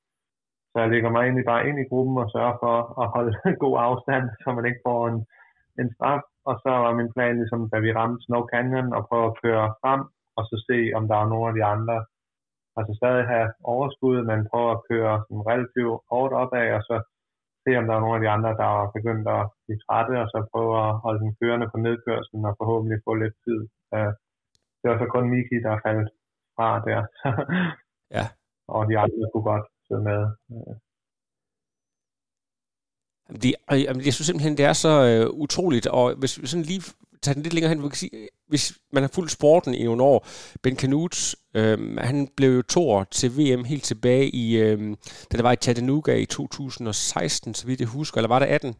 Så 0.70 0.76
jeg 0.82 0.90
lægger 0.90 1.10
mig 1.12 1.22
egentlig 1.22 1.46
bare 1.52 1.66
ind 1.68 1.78
i 1.80 1.88
gruppen 1.90 2.16
og 2.22 2.30
sørger 2.34 2.56
for 2.64 2.76
at 3.02 3.06
holde 3.14 3.34
god 3.64 3.76
afstand, 3.88 4.24
så 4.42 4.48
man 4.56 4.66
ikke 4.68 4.84
får 4.88 5.00
en, 5.10 5.18
en 5.80 5.88
straf. 5.94 6.22
Og 6.48 6.54
så 6.62 6.70
var 6.84 6.98
min 7.00 7.12
plan, 7.14 7.34
ligesom, 7.40 7.70
da 7.72 7.78
vi 7.84 7.90
ramte 7.98 8.24
Snow 8.24 8.42
Canyon, 8.52 8.88
at 8.98 9.06
prøve 9.08 9.26
at 9.30 9.38
køre 9.44 9.66
frem, 9.82 10.02
og 10.36 10.42
så 10.48 10.56
se, 10.68 10.78
om 10.98 11.04
der 11.10 11.16
er 11.20 11.30
nogle 11.32 11.48
af 11.50 11.54
de 11.58 11.64
andre. 11.74 11.96
Altså 12.78 12.92
stadig 13.00 13.24
have 13.34 13.48
overskud, 13.72 14.18
men 14.28 14.48
prøve 14.52 14.70
at 14.76 14.82
køre 14.90 15.14
sådan 15.24 15.46
relativt 15.52 16.00
hårdt 16.10 16.32
opad, 16.42 16.68
og 16.78 16.82
så 16.88 16.96
se, 17.64 17.70
om 17.80 17.86
der 17.86 17.94
er 17.94 18.04
nogle 18.04 18.18
af 18.18 18.22
de 18.24 18.32
andre, 18.36 18.50
der 18.60 18.68
er 18.76 18.92
begyndt 18.96 19.26
at 19.36 19.42
blive 19.64 19.80
trætte, 19.84 20.14
og 20.22 20.28
så 20.32 20.38
prøve 20.52 20.72
at 20.84 20.90
holde 21.04 21.20
den 21.24 21.32
kørende 21.40 21.68
på 21.72 21.78
nedkørslen 21.86 22.42
og 22.48 22.54
forhåbentlig 22.60 22.98
få 23.06 23.12
lidt 23.22 23.36
tid. 23.44 23.60
Det 24.80 24.86
var 24.90 24.98
så 24.98 25.06
kun 25.14 25.30
Miki, 25.32 25.56
der 25.66 25.82
faldt 25.86 26.08
fra 26.56 26.68
der. 26.88 27.00
ja. 28.18 28.24
Og 28.76 28.82
de 28.90 28.98
andre 28.98 29.30
kunne 29.32 29.48
godt 29.52 29.66
sidde 29.86 30.02
med. 30.10 30.20
Det, 33.42 33.54
jeg 34.06 34.14
synes 34.14 34.26
simpelthen, 34.26 34.56
det 34.56 34.64
er 34.64 34.76
så 34.86 34.92
øh, 35.10 35.26
utroligt, 35.44 35.86
og 35.86 36.14
hvis 36.20 36.40
vi 36.40 36.46
sådan 36.46 36.68
lige 36.72 36.82
tage 37.22 37.34
den 37.34 37.42
lidt 37.42 37.54
længere 37.54 37.68
hen, 37.68 37.82
vi 37.82 37.88
kan 37.88 37.96
sige, 37.96 38.28
hvis 38.48 38.72
man 38.92 39.02
har 39.02 39.10
fulgt 39.14 39.32
sporten 39.32 39.74
i 39.74 39.84
nogle 39.84 40.02
år, 40.02 40.26
Ben 40.62 40.76
Canute, 40.76 41.36
øh, 41.54 41.96
han 41.96 42.28
blev 42.36 42.54
jo 42.56 42.62
toer 42.62 43.04
til 43.04 43.38
VM 43.38 43.64
helt 43.64 43.84
tilbage 43.84 44.30
i, 44.30 44.56
øh, 44.56 44.96
da 45.32 45.36
der 45.36 45.42
var 45.42 45.52
i 45.52 45.56
Chattanooga 45.62 46.14
i 46.14 46.26
2016, 46.26 47.54
så 47.54 47.66
vidt 47.66 47.80
jeg 47.80 47.88
husker, 47.88 48.18
eller 48.18 48.28
var 48.28 48.38
det 48.38 48.46
18? 48.46 48.68
Jeg 48.68 48.74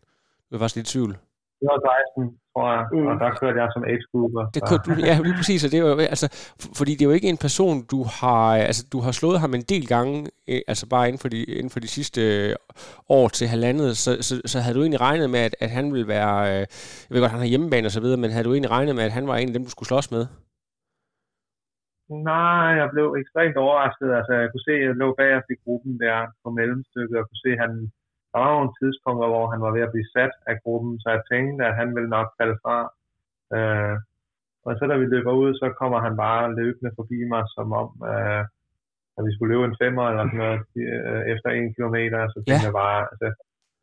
var 0.50 0.58
faktisk 0.58 0.76
lidt 0.76 0.88
i 0.88 0.92
tvivl. 0.92 1.18
Det 1.62 1.68
var 1.72 1.80
16 2.16 2.42
tror 2.52 2.66
jeg, 2.74 2.82
mm. 2.92 3.06
og 3.10 3.14
der 3.22 3.30
kørte 3.40 3.58
jeg 3.62 3.68
som 3.72 3.84
age 3.90 4.04
grouper. 4.12 4.42
Det 4.56 4.62
kørte 4.68 4.84
du, 4.86 4.92
ja, 5.10 5.14
lige 5.26 5.38
præcis, 5.40 5.64
og 5.64 5.70
det 5.72 5.78
jo, 5.80 5.88
altså, 6.14 6.26
fordi 6.78 6.92
det 6.94 7.02
er 7.02 7.10
jo 7.10 7.18
ikke 7.18 7.32
en 7.34 7.44
person, 7.46 7.76
du 7.94 8.00
har, 8.20 8.44
altså, 8.70 8.82
du 8.94 8.98
har 9.06 9.12
slået 9.20 9.40
ham 9.40 9.54
en 9.54 9.66
del 9.72 9.84
gange, 9.94 10.14
øh, 10.50 10.60
altså 10.70 10.84
bare 10.94 11.04
inden 11.08 11.22
for 11.22 11.30
de, 11.34 11.40
inden 11.58 11.72
for 11.74 11.80
de 11.84 11.90
sidste 11.98 12.20
øh, 12.32 12.54
år 13.18 13.26
til 13.38 13.46
halvandet, 13.54 13.90
så, 14.04 14.10
så, 14.26 14.34
så 14.52 14.56
havde 14.62 14.76
du 14.76 14.82
egentlig 14.82 15.04
regnet 15.08 15.28
med, 15.34 15.42
at, 15.48 15.54
at 15.64 15.70
han 15.78 15.86
ville 15.94 16.08
være, 16.16 16.36
øh, 16.52 16.62
jeg 17.04 17.12
ved 17.12 17.20
godt, 17.20 17.36
han 17.36 17.44
har 17.44 17.52
hjemmebane 17.54 17.88
og 17.88 17.94
så 17.96 18.02
videre, 18.04 18.20
men 18.22 18.30
havde 18.30 18.46
du 18.48 18.52
egentlig 18.52 18.74
regnet 18.78 18.94
med, 18.96 19.04
at 19.08 19.16
han 19.18 19.26
var 19.30 19.36
en 19.36 19.48
af 19.50 19.54
dem, 19.54 19.64
du 19.64 19.74
skulle 19.74 19.90
slås 19.92 20.08
med? 20.16 20.24
Nej, 22.30 22.68
jeg 22.80 22.88
blev 22.94 23.06
ekstremt 23.20 23.56
overrasket. 23.64 24.08
Altså, 24.18 24.32
jeg 24.40 24.48
kunne 24.50 24.66
se, 24.68 24.74
at 24.80 24.86
jeg 24.88 24.94
lå 25.02 25.08
bagerst 25.20 25.48
i 25.54 25.60
gruppen 25.64 25.92
der 26.04 26.16
på 26.42 26.48
mellemstykket, 26.58 27.16
og 27.20 27.24
kunne 27.28 27.44
se, 27.44 27.50
at 27.56 27.62
han 27.64 27.72
der 28.32 28.38
var 28.42 28.52
nogle 28.56 28.76
tidspunkter, 28.80 29.28
hvor 29.32 29.46
han 29.52 29.60
var 29.66 29.72
ved 29.76 29.82
at 29.86 29.94
blive 29.94 30.12
sat 30.16 30.34
af 30.50 30.56
gruppen, 30.62 30.92
så 31.02 31.08
jeg 31.14 31.22
tænkte, 31.32 31.60
at 31.68 31.78
han 31.80 31.88
ville 31.96 32.10
nok 32.16 32.28
falde 32.38 32.56
fra. 32.64 32.78
Øh, 33.56 33.96
og 34.66 34.70
så 34.78 34.82
da 34.90 34.94
vi 35.02 35.06
løber 35.14 35.32
ud, 35.42 35.50
så 35.60 35.66
kommer 35.80 35.98
han 36.06 36.14
bare 36.24 36.54
løbende 36.60 36.92
forbi 36.98 37.18
mig, 37.32 37.42
som 37.56 37.66
om, 37.82 37.88
øh, 38.12 38.42
at 39.16 39.22
vi 39.26 39.30
skulle 39.32 39.52
løbe 39.52 39.64
en 39.68 39.80
femmer 39.82 40.04
eller 40.10 40.24
sådan 40.26 40.42
noget 40.44 40.60
øh, 40.92 41.22
efter 41.32 41.48
en 41.50 41.74
kilometer. 41.76 42.20
Så 42.32 42.38
tænkte 42.38 42.66
ja. 42.66 42.68
jeg 42.68 42.78
bare, 42.82 43.00
altså, 43.12 43.28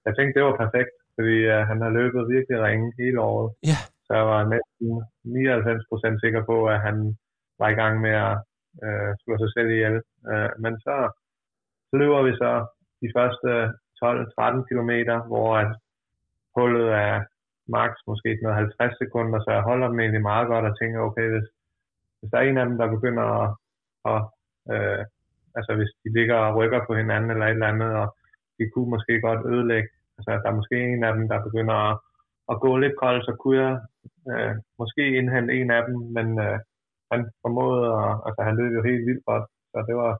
jeg 0.06 0.14
tænkte, 0.14 0.36
det 0.38 0.48
var 0.48 0.62
perfekt, 0.64 0.94
fordi 1.16 1.38
øh, 1.54 1.62
han 1.70 1.78
har 1.84 1.92
løbet 2.00 2.32
virkelig 2.36 2.58
ringe 2.68 2.88
hele 3.02 3.20
året. 3.32 3.50
Ja. 3.72 3.80
Så 4.06 4.12
jeg 4.20 4.26
var 4.34 4.42
næsten 4.56 4.88
99% 6.16 6.24
sikker 6.24 6.42
på, 6.52 6.58
at 6.74 6.80
han 6.88 6.98
var 7.62 7.70
i 7.70 7.80
gang 7.82 7.96
med 8.06 8.16
at 8.28 8.36
øh, 8.86 9.12
slå 9.22 9.34
sig 9.38 9.52
selv 9.56 9.70
ihjel. 9.76 9.98
Øh, 10.32 10.52
men 10.64 10.74
så, 10.86 10.96
så 11.90 11.94
løber 12.02 12.22
vi 12.28 12.34
så 12.44 12.52
de 13.02 13.10
første 13.18 13.52
12-13 14.04 14.68
km, 14.70 14.92
hvor 15.32 15.50
at 15.64 15.72
hullet 16.56 16.90
er 17.06 17.16
max 17.76 17.92
måske 18.08 18.40
noget 18.42 18.58
50 18.58 18.98
sekunder, 18.98 19.40
så 19.40 19.50
jeg 19.52 19.68
holder 19.70 19.88
dem 19.88 20.00
egentlig 20.00 20.22
meget 20.32 20.48
godt 20.48 20.66
og 20.70 20.78
tænker, 20.80 21.00
okay, 21.00 21.28
hvis, 21.34 21.48
hvis 22.20 22.32
der 22.32 22.38
er 22.38 22.46
en 22.48 22.58
af 22.62 22.66
dem, 22.70 22.78
der 22.82 22.96
begynder 22.96 23.26
at, 23.42 23.50
at 24.12 24.22
øh, 24.74 25.04
altså 25.58 25.72
hvis 25.78 25.92
de 26.04 26.10
ligger 26.18 26.38
og 26.48 26.56
rykker 26.60 26.82
på 26.88 26.94
hinanden 27.02 27.32
eller 27.32 27.46
et 27.46 27.58
eller 27.58 27.74
andet, 27.74 27.92
og 28.02 28.08
de 28.58 28.64
kunne 28.74 28.90
måske 28.96 29.14
godt 29.28 29.42
ødelægge, 29.54 29.90
altså 30.18 30.30
der 30.44 30.50
er 30.50 30.60
måske 30.60 30.78
en 30.94 31.04
af 31.04 31.14
dem, 31.18 31.26
der 31.32 31.46
begynder 31.48 31.76
at, 31.90 31.96
at 32.52 32.60
gå 32.66 32.72
lidt 32.78 32.96
koldt, 33.04 33.26
så 33.26 33.34
kunne 33.42 33.60
jeg 33.66 33.74
øh, 34.32 34.56
måske 34.82 35.04
indhente 35.18 35.54
en 35.60 35.72
af 35.78 35.82
dem, 35.88 35.96
men 36.18 36.28
øh, 36.46 36.58
han 37.12 37.22
formåede, 37.44 37.88
at, 38.06 38.14
altså 38.26 38.42
han 38.48 38.56
løb 38.60 38.72
jo 38.78 38.82
helt 38.90 39.06
vildt 39.08 39.26
godt, 39.26 39.46
så 39.72 39.78
det 39.88 39.96
var, 40.02 40.14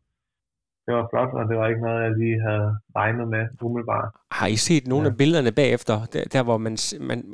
det 0.90 0.98
var 0.98 1.08
flot, 1.12 1.32
og 1.34 1.50
det 1.50 1.58
var 1.58 1.68
ikke 1.68 1.82
noget, 1.82 2.04
jeg 2.04 2.12
lige 2.18 2.42
havde 2.42 2.78
regnet 2.96 3.28
med 3.28 3.44
umiddelbart. 3.62 4.10
Har 4.32 4.48
I 4.48 4.56
set 4.56 4.88
nogle 4.88 5.06
ja. 5.06 5.12
af 5.12 5.18
billederne 5.18 5.52
bagefter, 5.52 5.96
der, 6.14 6.24
der 6.34 6.44
hvor 6.44 6.58
man, 6.58 6.78
man 7.00 7.34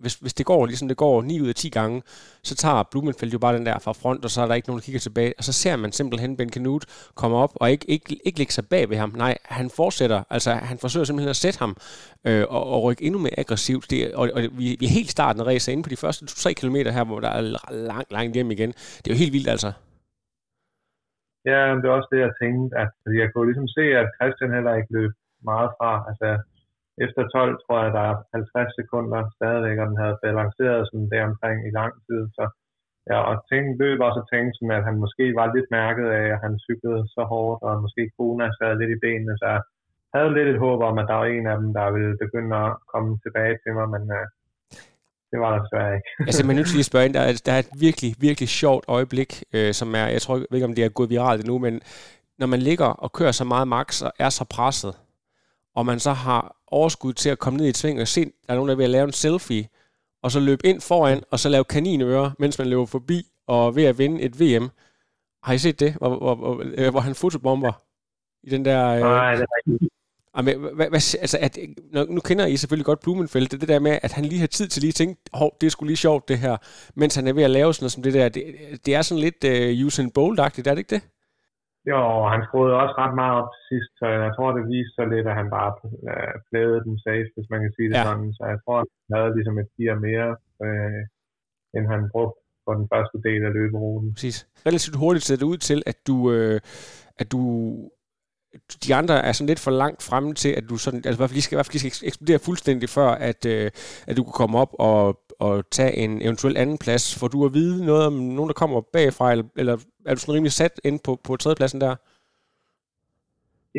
hvis, 0.00 0.14
hvis 0.14 0.34
det 0.34 0.46
går 0.46 0.66
ligesom 0.66 0.88
det 0.88 0.96
går 0.96 1.22
9 1.22 1.40
ud 1.40 1.48
af 1.48 1.54
10 1.54 1.68
gange, 1.68 2.02
så 2.42 2.54
tager 2.54 2.82
Blumenfeldt 2.90 3.32
jo 3.32 3.38
bare 3.38 3.56
den 3.56 3.66
der 3.66 3.78
fra 3.78 3.92
front, 3.92 4.24
og 4.24 4.30
så 4.30 4.42
er 4.42 4.46
der 4.46 4.54
ikke 4.54 4.68
nogen, 4.68 4.80
der 4.80 4.84
kigger 4.84 5.00
tilbage. 5.00 5.34
Og 5.38 5.44
så 5.44 5.52
ser 5.52 5.76
man 5.76 5.92
simpelthen 5.92 6.36
Ben 6.36 6.50
Kanut 6.50 6.84
komme 7.14 7.36
op 7.36 7.52
og 7.54 7.70
ikke, 7.70 7.90
ikke, 7.90 8.20
ikke 8.24 8.38
lægge 8.38 8.52
sig 8.52 8.66
bag 8.66 8.90
ved 8.90 8.96
ham. 8.96 9.12
Nej, 9.16 9.38
han 9.44 9.70
fortsætter. 9.70 10.22
Altså, 10.30 10.52
han 10.52 10.78
forsøger 10.78 11.04
simpelthen 11.04 11.30
at 11.30 11.36
sætte 11.36 11.58
ham 11.58 11.76
øh, 12.24 12.44
og, 12.48 12.66
og 12.66 12.82
rykke 12.82 13.04
endnu 13.04 13.20
mere 13.20 13.38
aggressivt. 13.38 13.90
Det, 13.90 14.12
og, 14.14 14.30
og 14.34 14.42
vi, 14.42 14.76
vi 14.80 14.86
er 14.86 14.90
helt 14.90 15.10
starten 15.10 15.40
af 15.42 15.46
racet 15.46 15.72
inde 15.72 15.82
på 15.82 15.88
de 15.88 15.96
første 15.96 16.26
3 16.26 16.54
km 16.54 16.76
her, 16.76 17.04
hvor 17.04 17.20
der 17.20 17.28
er 17.28 17.40
langt, 17.70 18.12
langt 18.12 18.34
hjem 18.34 18.50
igen. 18.50 18.68
Det 18.72 19.10
er 19.10 19.14
jo 19.14 19.18
helt 19.18 19.32
vildt, 19.32 19.48
altså. 19.48 19.72
Ja, 21.44 21.60
det 21.80 21.86
er 21.86 21.96
også 21.98 22.10
det, 22.12 22.20
jeg 22.26 22.34
tænkte, 22.42 22.76
at 22.82 22.92
jeg 23.20 23.28
kunne 23.30 23.48
ligesom 23.50 23.68
se, 23.78 23.84
at 24.00 24.14
Christian 24.16 24.54
heller 24.56 24.74
ikke 24.74 24.92
løb 24.98 25.12
meget 25.50 25.70
fra. 25.78 25.92
Altså, 26.10 26.28
efter 27.04 27.22
12 27.28 27.58
tror 27.64 27.78
jeg, 27.84 27.92
der 27.98 28.04
er 28.10 28.16
50 28.34 28.74
sekunder 28.80 29.20
stadigvæk, 29.36 29.78
og 29.78 29.86
den 29.90 29.98
havde 30.02 30.20
balanceret 30.24 30.88
sådan 30.88 31.10
der 31.12 31.28
omkring 31.30 31.58
i 31.68 31.72
lang 31.80 31.92
tid. 32.06 32.22
Så 32.36 32.44
ja, 33.10 33.18
og 33.30 33.34
tænkte, 33.50 33.78
løb 33.82 33.98
også 34.06 34.20
og 34.22 34.28
tænkte 34.32 34.54
sådan, 34.56 34.78
at 34.78 34.86
han 34.88 34.96
måske 35.04 35.24
var 35.40 35.46
lidt 35.54 35.68
mærket 35.78 36.08
af, 36.20 36.26
at 36.34 36.42
han 36.44 36.54
cyklede 36.66 37.02
så 37.14 37.22
hårdt, 37.32 37.60
og 37.66 37.82
måske 37.84 38.02
Kona 38.16 38.46
sad 38.58 38.72
lidt 38.78 38.94
i 38.96 39.02
benene, 39.04 39.34
så 39.40 39.46
jeg 39.54 39.62
havde 40.14 40.34
lidt 40.36 40.48
et 40.48 40.62
håb 40.64 40.80
om, 40.88 40.98
at 41.00 41.08
der 41.10 41.16
var 41.20 41.28
en 41.36 41.46
af 41.52 41.56
dem, 41.60 41.70
der 41.78 41.86
ville 41.96 42.14
begynde 42.24 42.56
at 42.64 42.72
komme 42.92 43.10
tilbage 43.24 43.56
til 43.62 43.72
mig, 43.78 43.86
men 43.94 44.04
uh, 44.18 44.26
det 45.30 45.40
var 45.40 45.50
der 45.54 45.62
desværre 45.62 45.94
ikke. 45.94 46.08
altså, 46.20 46.46
man 46.46 46.56
nødt 46.56 46.68
til 46.68 46.78
at 46.78 46.84
spørge 46.84 47.06
ind, 47.06 47.14
der 47.14 47.20
er, 47.20 47.42
der 47.46 47.52
er 47.52 47.58
et 47.58 47.68
virkelig, 47.78 48.14
virkelig 48.18 48.48
sjovt 48.48 48.84
øjeblik, 48.88 49.44
øh, 49.52 49.74
som 49.74 49.94
er, 49.94 50.06
jeg 50.06 50.22
tror 50.22 50.54
ikke, 50.54 50.64
om 50.64 50.74
det 50.74 50.84
er 50.84 50.88
gået 50.88 51.10
viralt 51.10 51.40
endnu, 51.40 51.58
men 51.58 51.80
når 52.38 52.46
man 52.46 52.60
ligger 52.60 52.86
og 52.86 53.12
kører 53.12 53.32
så 53.32 53.44
meget 53.44 53.68
max 53.68 54.02
og 54.02 54.12
er 54.18 54.28
så 54.28 54.44
presset, 54.44 54.94
og 55.74 55.86
man 55.86 56.00
så 56.00 56.12
har 56.12 56.56
overskud 56.66 57.12
til 57.12 57.30
at 57.30 57.38
komme 57.38 57.56
ned 57.56 57.66
i 57.66 57.68
et 57.68 57.76
sving 57.76 58.00
og 58.00 58.08
se, 58.08 58.24
der 58.24 58.30
er 58.48 58.54
nogen, 58.54 58.68
der 58.68 58.74
er 58.74 58.76
ved 58.76 58.84
at 58.84 58.90
lave 58.90 59.04
en 59.04 59.12
selfie, 59.12 59.68
og 60.22 60.30
så 60.30 60.40
løbe 60.40 60.66
ind 60.66 60.80
foran, 60.80 61.22
og 61.30 61.38
så 61.38 61.48
lave 61.48 61.64
kaninører, 61.64 62.30
mens 62.38 62.58
man 62.58 62.68
løber 62.68 62.86
forbi, 62.86 63.22
og 63.46 63.76
ved 63.76 63.84
at 63.84 63.98
vinde 63.98 64.22
et 64.22 64.40
VM. 64.40 64.70
Har 65.42 65.52
I 65.52 65.58
set 65.58 65.80
det, 65.80 65.94
hvor, 65.94 66.18
hvor, 66.18 66.34
hvor, 66.34 66.62
øh, 66.64 66.90
hvor 66.90 67.00
han 67.00 67.14
fotobomber 67.14 67.72
i 68.42 68.50
den 68.50 68.64
der... 68.64 68.88
Øh... 68.88 69.00
Nej, 69.00 69.34
det 69.34 69.42
er 69.42 69.72
ikke. 69.72 69.88
Jamen, 70.36 70.54
hvad, 70.60 70.88
hvad, 70.92 71.02
altså, 71.24 71.38
at, 71.46 71.58
nu 72.16 72.20
kender 72.28 72.46
I 72.46 72.56
selvfølgelig 72.56 72.90
godt 72.90 73.02
Blumenfeldt, 73.04 73.52
det, 73.52 73.60
det 73.60 73.68
der 73.68 73.86
med, 73.88 73.94
at 74.06 74.12
han 74.12 74.24
lige 74.24 74.40
har 74.44 74.52
tid 74.58 74.68
til 74.68 74.80
lige 74.82 74.94
at 74.94 75.00
tænke, 75.00 75.14
hov, 75.40 75.50
det 75.58 75.66
er 75.66 75.70
sgu 75.70 75.84
lige 75.84 76.04
sjovt 76.06 76.28
det 76.30 76.38
her, 76.38 76.56
mens 77.00 77.14
han 77.18 77.26
er 77.26 77.34
ved 77.38 77.48
at 77.48 77.56
lave 77.58 77.70
sådan 77.72 77.82
noget 77.84 77.96
som 77.96 78.02
det 78.06 78.14
der, 78.14 78.28
det, 78.36 78.42
det 78.86 78.92
er 78.98 79.02
sådan 79.02 79.24
lidt 79.26 79.40
uh, 79.52 79.86
Usain 79.86 80.10
Bolt-agtigt, 80.16 80.66
er 80.68 80.74
det 80.74 80.82
ikke 80.84 80.94
det? 80.96 81.02
Jo, 81.92 82.02
han 82.34 82.40
skruede 82.46 82.74
også 82.82 82.94
ret 83.02 83.14
meget 83.20 83.34
op 83.40 83.50
til 83.54 83.62
sidst, 83.70 83.92
så 84.00 84.06
jeg 84.26 84.32
tror, 84.36 84.48
det 84.58 84.64
viste 84.72 84.94
sig 84.96 85.06
lidt, 85.14 85.26
at 85.30 85.38
han 85.40 85.48
bare 85.58 85.72
øh, 86.10 86.34
plædede 86.48 86.80
den 86.86 86.96
safe, 87.06 87.28
hvis 87.36 87.48
man 87.52 87.60
kan 87.64 87.72
sige 87.76 87.88
det 87.90 87.98
ja. 87.98 88.04
sådan. 88.08 88.30
Så 88.38 88.42
jeg 88.52 88.58
tror, 88.64 88.76
han 89.06 89.12
havde 89.18 89.34
ligesom 89.36 89.56
et 89.62 89.70
gear 89.76 89.96
mere, 90.08 90.30
øh, 90.64 91.02
end 91.76 91.84
han 91.92 92.02
brugte 92.12 92.38
på 92.66 92.70
den 92.78 92.86
første 92.92 93.18
del 93.26 93.40
af 93.48 93.52
løberuten. 93.58 94.08
Præcis. 94.16 94.38
Relativt 94.68 94.96
hurtigt 95.02 95.24
ser 95.26 95.38
det 95.40 95.50
ud 95.52 95.60
til, 95.68 95.78
at 95.90 95.98
du, 96.08 96.16
øh, 96.34 96.56
at 97.20 97.26
du 97.34 97.40
de 98.86 98.94
andre 98.94 99.14
er 99.26 99.32
sådan 99.32 99.46
lidt 99.46 99.64
for 99.66 99.70
langt 99.70 100.02
fremme 100.08 100.34
til, 100.34 100.52
at 100.58 100.64
du 100.70 100.76
sådan, 100.76 101.02
altså 101.06 101.18
i 101.18 101.20
hvert 101.20 101.30
fald, 101.30 101.40
de 101.40 101.42
skal, 101.42 101.54
i 101.54 101.58
hvert 101.58 101.66
fald, 101.66 101.72
de 101.72 101.90
skal 101.90 102.08
eksplodere 102.08 102.46
fuldstændig 102.48 102.88
før, 102.88 103.10
at, 103.30 103.40
øh, 103.46 103.70
at 104.08 104.16
du 104.16 104.22
kan 104.24 104.32
komme 104.40 104.58
op 104.58 104.72
og, 104.78 105.04
og 105.46 105.54
tage 105.70 105.94
en 106.04 106.22
eventuel 106.22 106.56
anden 106.56 106.78
plads. 106.84 107.04
For 107.18 107.26
du 107.28 107.38
at 107.46 107.54
vide 107.54 107.86
noget 107.86 108.06
om 108.06 108.12
nogen, 108.12 108.48
der 108.48 108.60
kommer 108.62 108.80
bagfra, 108.92 109.26
eller, 109.32 109.46
eller 109.60 109.74
er 110.06 110.14
du 110.14 110.20
sådan 110.20 110.34
rimelig 110.34 110.52
sat 110.52 110.80
ind 110.84 111.00
på, 111.06 111.12
på 111.26 111.36
tredjepladsen 111.36 111.80
der? 111.80 111.94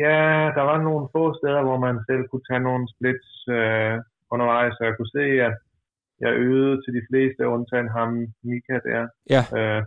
Ja, 0.04 0.18
der 0.56 0.64
var 0.70 0.78
nogle 0.88 1.08
få 1.14 1.24
steder, 1.38 1.62
hvor 1.62 1.78
man 1.86 1.96
selv 2.08 2.22
kunne 2.28 2.46
tage 2.50 2.66
nogle 2.68 2.84
splits 2.94 3.30
øh, 3.56 3.94
undervejs, 4.32 4.72
så 4.74 4.82
jeg 4.84 4.94
kunne 4.96 5.14
se, 5.18 5.26
at 5.48 5.54
jeg 6.24 6.32
øvede 6.46 6.76
til 6.82 6.92
de 6.98 7.06
fleste, 7.10 7.48
undtagen 7.54 7.88
ham, 7.88 8.10
Mika 8.42 8.76
der. 8.88 9.02
Ja. 9.34 9.42
Øh, 9.58 9.82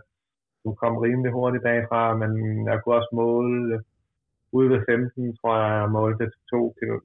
du 0.64 0.70
kom 0.80 0.96
rimelig 0.96 1.32
hurtigt 1.32 1.62
bagfra, 1.62 2.16
men 2.22 2.30
jeg 2.68 2.76
kunne 2.80 2.94
også 2.94 3.12
måle 3.12 3.82
ude 4.56 4.68
ved 4.72 4.80
15, 4.88 5.36
tror 5.36 5.54
jeg, 5.62 5.70
jeg 5.80 5.90
målte 5.98 6.24
til 6.24 6.42
to, 6.52 6.60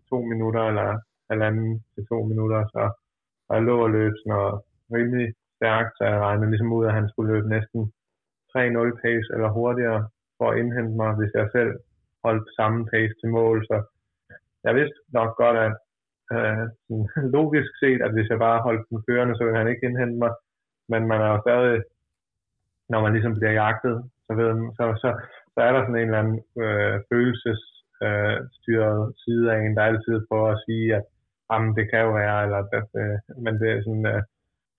to 0.10 0.18
minutter, 0.32 0.64
eller 0.72 0.90
halvanden 1.30 1.84
til 1.94 2.04
to 2.12 2.18
minutter, 2.32 2.62
så 2.74 2.84
og 3.50 3.56
jeg 3.56 3.64
lå 3.64 3.76
og 3.86 3.92
løb 3.98 4.14
sådan 4.18 4.34
noget 4.36 4.62
rimelig 4.96 5.28
stærkt, 5.58 5.92
så 5.98 6.04
jeg 6.12 6.20
regnede 6.20 6.52
ligesom 6.52 6.74
ud, 6.78 6.86
at 6.86 6.98
han 7.00 7.10
skulle 7.10 7.34
løbe 7.34 7.50
næsten 7.50 7.82
3-0 8.58 9.02
pace 9.02 9.28
eller 9.34 9.50
hurtigere 9.58 10.02
for 10.38 10.48
at 10.52 10.58
indhente 10.62 10.96
mig, 11.02 11.12
hvis 11.20 11.34
jeg 11.40 11.48
selv 11.52 11.74
holdt 12.24 12.56
samme 12.60 12.80
pace 12.92 13.14
til 13.20 13.30
mål. 13.30 13.58
Så 13.70 13.78
jeg 14.64 14.76
vidste 14.76 15.00
nok 15.20 15.32
godt, 15.42 15.58
at 15.68 15.74
øh, 16.36 16.66
sådan, 16.86 17.08
logisk 17.38 17.72
set, 17.82 18.02
at 18.06 18.14
hvis 18.14 18.30
jeg 18.30 18.40
bare 18.40 18.66
holdt 18.68 18.90
den 18.90 19.04
kørende, 19.08 19.36
så 19.36 19.44
ville 19.44 19.58
han 19.62 19.72
ikke 19.72 19.86
indhente 19.88 20.18
mig. 20.24 20.34
Men 20.92 21.02
man 21.08 21.22
er 21.22 21.30
jo 21.34 21.40
stadig, 21.46 21.82
når 22.90 23.00
man 23.02 23.14
ligesom 23.14 23.34
bliver 23.36 23.52
jagtet, 23.52 23.96
så, 24.26 24.32
ved, 24.40 24.50
så, 24.78 24.84
så, 25.04 25.10
så 25.60 25.64
er 25.68 25.74
der 25.74 25.84
sådan 25.84 26.00
en 26.02 26.10
eller 26.10 26.24
anden 26.24 26.40
øh, 26.64 26.96
følelsesstyret 27.10 29.02
øh, 29.08 29.14
side 29.24 29.46
af 29.54 29.58
en, 29.60 29.76
der 29.78 29.84
altid 29.90 30.16
prøver 30.30 30.50
at 30.54 30.64
sige, 30.68 30.88
at 30.98 31.04
jamen, 31.50 31.72
det 31.78 31.86
kan 31.92 32.02
jo 32.06 32.12
være, 32.22 32.38
eller 32.46 32.60
at, 32.80 32.90
øh, 33.02 33.18
men 33.44 33.54
det 33.62 33.68
er 33.72 33.80
sådan 33.88 34.08
øh, 34.14 34.22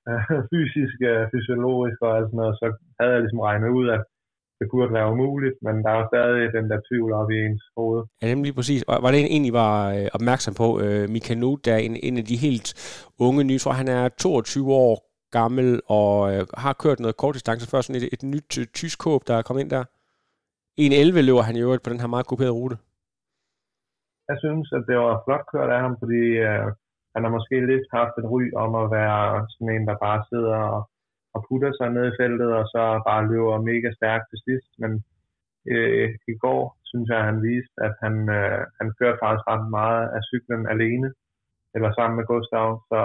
fysisk, 0.52 0.98
øh, 1.10 1.22
fysiologisk 1.32 1.98
og 2.06 2.12
alt 2.16 2.28
sådan 2.28 2.40
noget, 2.42 2.56
så 2.60 2.66
havde 2.98 3.12
jeg 3.14 3.22
ligesom 3.22 3.46
regnet 3.48 3.70
ud, 3.80 3.86
at 3.96 4.02
det 4.58 4.66
burde 4.72 4.92
være 4.98 5.12
umuligt, 5.14 5.56
men 5.66 5.74
der 5.84 5.92
er 5.98 6.08
stadig 6.10 6.52
den 6.58 6.66
der 6.70 6.80
tvivl 6.88 7.12
op 7.20 7.30
i 7.34 7.36
ens 7.46 7.64
hoved. 7.76 8.00
Ja, 8.22 8.26
nemlig 8.34 8.54
præcis. 8.54 8.82
Og 8.90 8.94
var 9.02 9.10
det 9.10 9.20
en, 9.20 9.32
egentlig 9.34 9.56
var 9.64 9.76
øh, 9.96 10.08
opmærksom 10.16 10.54
på? 10.62 10.68
Øh, 10.84 11.04
Mika 11.14 11.34
Nuth, 11.34 11.60
der 11.64 11.72
er 11.76 11.82
en, 11.88 11.96
en 12.08 12.16
af 12.22 12.24
de 12.30 12.36
helt 12.46 12.68
unge 13.26 13.42
nye, 13.44 13.60
for 13.64 13.72
han 13.80 13.88
er 13.88 14.08
22 14.08 14.72
år 14.84 14.94
gammel 15.38 15.80
og 15.86 16.12
øh, 16.32 16.46
har 16.64 16.72
kørt 16.82 17.00
noget 17.00 17.16
kortdistance 17.16 17.70
før, 17.70 17.80
sådan 17.80 18.02
et, 18.02 18.08
et 18.16 18.22
nyt 18.34 18.50
øh, 18.60 18.66
tysk 18.80 18.98
håb, 19.08 19.20
der 19.28 19.34
er 19.34 19.42
kommet 19.42 19.62
ind 19.62 19.70
der. 19.70 19.84
1.11 20.78 21.20
løber 21.28 21.42
han 21.48 21.56
i 21.56 21.64
øvrigt 21.66 21.84
på 21.84 21.90
den 21.90 22.00
her 22.02 22.10
meget 22.14 22.26
kuperede 22.26 22.58
rute. 22.60 22.76
Jeg 24.30 24.38
synes, 24.44 24.66
at 24.76 24.84
det 24.88 24.96
var 25.04 25.22
flot 25.24 25.44
kørt 25.52 25.70
af 25.76 25.80
ham, 25.86 25.94
fordi 26.02 26.22
øh, 26.48 26.68
han 27.14 27.22
har 27.24 27.32
måske 27.36 27.56
lidt 27.72 27.86
haft 27.98 28.14
et 28.20 28.30
ry 28.34 28.42
om 28.64 28.72
at 28.82 28.86
være 28.98 29.22
sådan 29.52 29.72
en, 29.74 29.84
der 29.90 30.04
bare 30.06 30.20
sidder 30.30 30.56
og, 30.76 30.80
og 31.34 31.40
putter 31.46 31.72
sig 31.78 31.88
ned 31.90 32.04
i 32.08 32.16
feltet, 32.20 32.50
og 32.60 32.64
så 32.74 32.82
bare 33.08 33.28
løber 33.30 33.66
mega 33.70 33.90
stærkt 33.98 34.26
til 34.30 34.38
sidst. 34.46 34.70
Men 34.82 34.92
øh, 35.72 36.08
i 36.32 36.34
går 36.44 36.62
synes 36.90 37.08
jeg, 37.10 37.18
at 37.20 37.28
han 37.30 37.42
viste, 37.48 37.76
at 37.86 37.94
han, 38.02 38.14
øh, 38.38 38.62
han 38.78 38.88
kørte 38.98 39.22
faktisk 39.22 39.44
ret 39.52 39.66
meget 39.78 40.04
af 40.16 40.22
cyklen 40.30 40.64
alene, 40.74 41.08
eller 41.74 41.90
sammen 41.92 42.16
med 42.16 42.26
Gustav, 42.30 42.68
så 42.90 43.00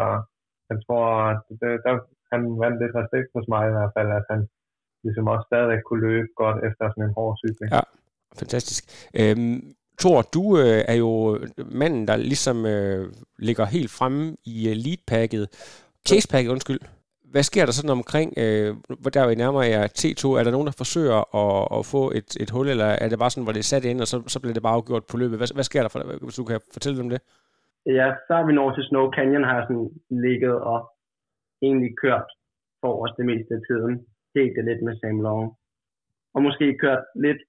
jeg 0.70 0.78
tror, 0.86 1.06
at 1.32 1.42
det, 1.62 1.72
der, 1.86 1.94
han 2.32 2.42
vandt 2.64 2.78
lidt 2.82 2.96
respekt 3.02 3.30
hos 3.36 3.48
mig 3.54 3.64
i 3.68 3.76
hvert 3.76 3.94
fald, 3.98 4.10
at 4.20 4.26
han 4.34 4.42
ligesom 5.06 5.28
også 5.34 5.46
stadigvæk 5.50 5.82
kunne 5.88 6.04
løbe 6.10 6.28
godt 6.42 6.58
efter 6.68 6.84
sådan 6.90 7.04
en 7.08 7.14
hård 7.18 7.34
cykling. 7.42 7.70
Ja, 7.76 7.82
fantastisk. 8.42 8.84
Øhm, 9.20 9.58
Thor, 10.02 10.22
du 10.36 10.44
øh, 10.64 10.82
er 10.92 10.98
jo 11.06 11.12
manden, 11.82 12.08
der 12.08 12.16
ligesom 12.16 12.66
øh, 12.66 13.04
ligger 13.48 13.66
helt 13.66 13.92
fremme 13.98 14.24
i 14.54 14.56
uh, 14.70 14.76
leadpacket, 14.86 15.46
chasepacket, 16.08 16.52
undskyld. 16.56 16.82
Hvad 17.34 17.44
sker 17.50 17.66
der 17.66 17.74
sådan 17.76 17.98
omkring, 18.00 18.30
øh, 18.44 18.70
hvor 19.02 19.12
der 19.16 19.22
er 19.22 19.36
nærmere 19.44 19.66
jer 19.74 19.86
T2? 20.00 20.24
Er 20.40 20.44
der 20.44 20.56
nogen, 20.56 20.70
der 20.70 20.82
forsøger 20.84 21.20
at, 21.44 21.62
at 21.78 21.82
få 21.94 22.02
et, 22.20 22.30
et 22.44 22.50
hul, 22.54 22.68
eller 22.74 22.90
er 23.04 23.08
det 23.10 23.20
bare 23.20 23.32
sådan, 23.34 23.48
hvor 23.48 23.56
det 23.56 23.64
er 23.64 23.72
sat 23.74 23.86
ind, 23.92 24.00
og 24.04 24.08
så, 24.12 24.18
så 24.34 24.38
bliver 24.42 24.54
det 24.58 24.64
bare 24.68 24.78
afgjort 24.78 25.06
på 25.12 25.18
løbet? 25.22 25.38
Hvad, 25.40 25.50
hvad 25.58 25.68
sker 25.70 25.82
der, 25.82 25.92
for, 25.94 26.00
hvis 26.26 26.40
du 26.40 26.46
kan 26.52 26.60
fortælle 26.76 26.98
dem 27.02 27.10
det? 27.14 27.20
Ja, 28.00 28.08
så 28.28 28.34
er 28.40 28.46
vi 28.48 28.54
nået 28.54 28.76
til 28.76 28.88
Snow 28.90 29.06
Canyon, 29.16 29.48
har 29.50 29.56
jeg 29.58 29.66
sådan 29.68 29.90
ligget 30.26 30.56
og 30.72 30.80
egentlig 31.68 31.92
kørt 32.04 32.30
for 32.82 32.92
os 33.04 33.14
det 33.18 33.26
meste 33.32 33.52
af 33.58 33.62
tiden 33.70 33.94
set 34.36 34.54
det 34.56 34.64
lidt 34.66 34.82
med 34.84 34.96
Sam 34.96 35.20
Long. 35.26 35.46
Og 36.36 36.40
måske 36.48 36.78
kørt 36.84 37.04
lidt 37.26 37.42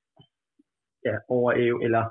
ja, 1.07 1.15
over 1.37 1.51
Ev, 1.65 1.75
eller 1.87 2.05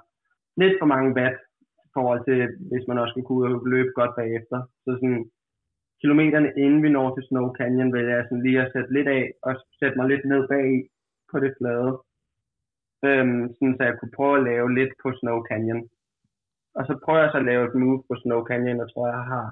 lidt 0.61 0.75
for 0.79 0.87
mange 0.93 1.09
watt 1.17 1.37
i 1.85 1.89
forhold 1.95 2.21
til, 2.25 2.39
hvis 2.69 2.87
man 2.87 2.97
også 3.01 3.11
skulle 3.11 3.27
kunne 3.27 3.69
løbe 3.73 3.91
godt 3.99 4.13
bagefter. 4.19 4.57
Så 4.83 4.89
sådan, 4.99 5.21
kilometerne 6.01 6.49
inden 6.63 6.83
vi 6.83 6.89
når 6.89 7.07
til 7.15 7.27
Snow 7.29 7.47
Canyon, 7.59 7.93
vil 7.93 8.05
jeg 8.05 8.25
sådan 8.25 8.43
lige 8.43 8.61
at 8.61 8.71
sætte 8.73 8.93
lidt 8.97 9.09
af, 9.17 9.23
og 9.47 9.51
sætte 9.79 9.97
mig 9.97 10.07
lidt 10.09 10.25
ned 10.25 10.41
bag 10.53 10.69
på 11.31 11.35
det 11.43 11.51
flade. 11.57 11.91
Øhm, 13.07 13.43
sådan, 13.55 13.75
så 13.77 13.83
jeg 13.89 13.95
kunne 13.97 14.15
prøve 14.17 14.37
at 14.37 14.45
lave 14.51 14.67
lidt 14.79 14.93
på 15.03 15.09
Snow 15.19 15.37
Canyon. 15.49 15.81
Og 16.77 16.83
så 16.87 16.93
prøver 17.03 17.21
jeg 17.21 17.31
så 17.31 17.37
at 17.37 17.49
lave 17.51 17.63
et 17.67 17.75
move 17.81 18.03
på 18.09 18.15
Snow 18.21 18.41
Canyon, 18.49 18.79
og 18.83 18.87
tror 18.93 19.07
jeg 19.07 19.23
har 19.33 19.47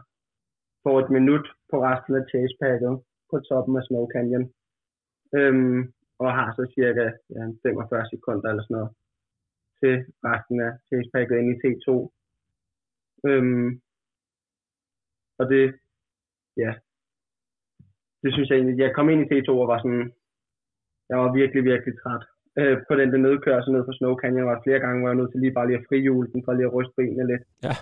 fået 0.83 1.03
et 1.03 1.09
minut 1.17 1.45
på 1.71 1.75
resten 1.87 2.15
af 2.19 2.23
chasepacket 2.31 2.93
på 3.29 3.35
toppen 3.49 3.77
af 3.79 3.83
Snow 3.83 4.05
Canyon. 4.15 4.45
Øhm, 5.37 5.93
og 6.19 6.29
har 6.37 6.47
så 6.57 6.63
cirka 6.75 7.05
ja, 7.35 7.43
45 7.63 8.09
sekunder 8.13 8.49
eller 8.49 8.63
sådan 8.63 8.75
noget 8.77 8.91
til 9.79 9.95
resten 10.29 10.57
af 10.67 10.71
chasepacket 10.87 11.37
ind 11.39 11.49
i 11.53 11.59
T2. 11.61 11.87
Øhm, 13.29 13.69
og 15.39 15.45
det, 15.51 15.63
ja, 16.57 16.71
det 18.23 18.29
synes 18.33 18.49
jeg 18.49 18.57
egentlig, 18.57 18.77
jeg 18.79 18.95
kom 18.95 19.09
ind 19.09 19.21
i 19.23 19.29
T2 19.31 19.49
og 19.63 19.67
var 19.73 19.79
sådan, 19.81 20.05
jeg 21.09 21.17
var 21.17 21.29
virkelig, 21.39 21.63
virkelig 21.71 21.93
træt. 22.01 22.23
Øh, 22.59 22.77
på 22.87 22.93
den 22.99 23.11
der 23.11 23.17
nedkørsel 23.27 23.71
ned 23.73 23.83
for 23.85 23.93
Snow 23.97 24.13
Canyon 24.21 24.47
var 24.51 24.61
flere 24.65 24.79
gange, 24.79 24.99
hvor 24.99 25.09
jeg 25.09 25.15
var 25.17 25.21
nødt 25.21 25.31
til 25.31 25.41
lige 25.41 25.57
bare 25.57 25.67
lige 25.67 25.79
at 25.79 25.85
frihjule 25.89 26.31
den, 26.31 26.43
for 26.45 26.53
lige 26.53 26.69
at 26.69 26.75
ryste 26.77 26.93
benene 26.97 27.27
lidt. 27.31 27.43
Ja. 27.67 27.75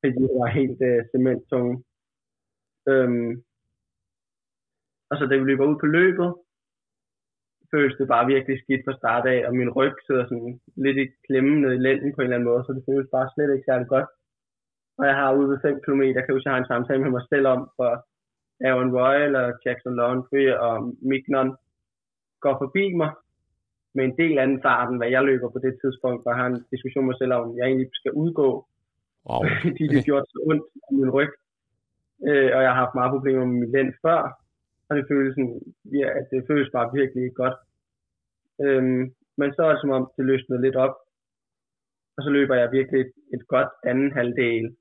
Fordi 0.00 0.12
det 0.22 0.30
var 0.42 0.56
helt 0.60 0.78
øh, 0.88 1.00
cementtunge. 1.12 1.74
Øhm, 2.90 3.32
Og 5.10 5.14
så 5.16 5.22
da 5.26 5.34
vi 5.36 5.44
løber 5.44 5.66
ud 5.70 5.76
på 5.80 5.86
løbet, 5.98 6.28
føles 7.76 7.96
det 7.98 8.12
bare 8.14 8.30
virkelig 8.34 8.56
skidt 8.62 8.82
fra 8.84 8.98
start 9.00 9.24
af, 9.34 9.40
og 9.48 9.52
min 9.60 9.70
ryg 9.78 9.94
sidder 10.06 10.24
sådan 10.26 10.52
lidt 10.84 10.98
i 11.04 11.06
klemme 11.26 11.54
ned 11.62 11.72
i 11.74 11.84
lænden 11.86 12.10
på 12.12 12.20
en 12.20 12.26
eller 12.26 12.36
anden 12.36 12.50
måde, 12.50 12.62
så 12.64 12.72
det 12.76 12.84
føles 12.88 13.14
bare 13.16 13.32
slet 13.34 13.54
ikke 13.54 13.68
særlig 13.70 13.88
godt. 13.94 14.08
Og 14.98 15.04
jeg 15.08 15.16
har 15.20 15.36
ude 15.36 15.48
ved 15.50 15.58
5 15.62 15.80
km, 15.84 16.02
kan 16.14 16.42
jeg 16.44 16.52
har 16.52 16.60
en 16.60 16.72
samtale 16.72 17.02
med 17.02 17.12
mig 17.16 17.24
selv 17.32 17.46
om, 17.54 17.60
for 17.76 17.90
Aaron 18.68 18.94
Royal 18.98 19.32
og 19.42 19.48
Jackson 19.64 19.96
Laundry 20.00 20.44
og 20.66 20.74
Mignon 21.10 21.50
går 22.44 22.54
forbi 22.62 22.84
mig 23.00 23.10
med 23.96 24.04
en 24.04 24.16
del 24.20 24.38
anden 24.38 24.60
fart, 24.66 24.88
end 24.88 24.98
hvad 25.00 25.10
jeg 25.14 25.22
løber 25.24 25.48
på 25.50 25.60
det 25.66 25.74
tidspunkt, 25.82 26.26
og 26.26 26.36
har 26.40 26.46
en 26.46 26.64
diskussion 26.72 27.04
med 27.04 27.10
mig 27.10 27.18
selv 27.20 27.32
om, 27.32 27.56
jeg 27.58 27.66
egentlig 27.66 27.90
skal 28.00 28.12
udgå, 28.22 28.50
Wow. 29.28 29.42
fordi 29.64 29.84
det 29.94 30.04
gjorde 30.06 30.26
så 30.32 30.38
ondt 30.50 30.64
i 30.90 30.94
min 31.00 31.10
ryg. 31.16 31.32
Øh, 32.28 32.50
og 32.56 32.60
jeg 32.62 32.70
har 32.72 32.80
haft 32.82 32.98
meget 32.98 33.14
problemer 33.14 33.44
med 33.44 33.56
min 33.60 33.72
lænd 33.76 33.90
før, 34.04 34.20
og 34.88 34.92
det 34.96 35.04
føles, 35.10 35.32
sådan, 35.34 35.60
ja, 36.00 36.08
det 36.30 36.46
føles 36.50 36.70
bare 36.76 36.94
virkelig 37.00 37.24
godt. 37.40 37.56
Øhm, 38.64 39.02
men 39.40 39.48
så 39.54 39.62
er 39.62 39.72
det 39.72 39.80
som 39.80 39.96
om, 39.98 40.04
det 40.16 40.24
løsnede 40.24 40.62
lidt 40.62 40.76
op, 40.76 40.96
og 42.16 42.20
så 42.24 42.30
løber 42.30 42.54
jeg 42.54 42.72
virkelig 42.72 43.00
et, 43.00 43.12
et 43.34 43.44
godt 43.54 43.72
anden 43.90 44.12
halvdel 44.12 44.76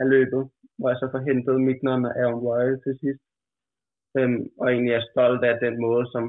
af 0.00 0.06
løbet, 0.14 0.42
hvor 0.78 0.88
jeg 0.88 0.98
så 1.00 1.08
får 1.12 1.22
hentet 1.28 1.60
Mignon 1.68 2.04
og 2.08 2.12
Aaron 2.20 2.44
Royal 2.46 2.76
til 2.84 2.94
sidst. 3.02 3.24
Øhm, 4.18 4.42
og 4.60 4.66
egentlig 4.72 4.94
er 4.94 5.08
stolt 5.12 5.44
af 5.44 5.54
den 5.66 5.74
måde, 5.86 6.04
som 6.14 6.24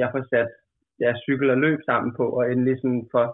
jeg 0.00 0.08
får 0.12 0.22
sat 0.32 0.50
ja, 1.00 1.10
cykel 1.24 1.50
og 1.50 1.58
løb 1.66 1.78
sammen 1.90 2.10
på, 2.18 2.24
og 2.38 2.42
endelig 2.52 2.76
sådan 2.78 3.08
får 3.14 3.26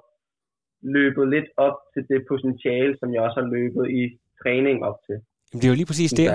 løbet 0.97 1.29
lidt 1.35 1.49
op 1.57 1.79
til 1.95 2.03
det 2.09 2.21
potentiale, 2.29 2.95
som 3.01 3.09
jeg 3.15 3.23
også 3.23 3.41
har 3.41 3.49
løbet 3.57 3.85
i 4.01 4.03
træning 4.43 4.77
op 4.89 4.99
til. 5.07 5.17
Jamen, 5.49 5.61
det 5.61 5.67
er 5.67 5.73
jo 5.73 5.81
lige 5.81 5.91
præcis 5.93 6.13
det. 6.21 6.27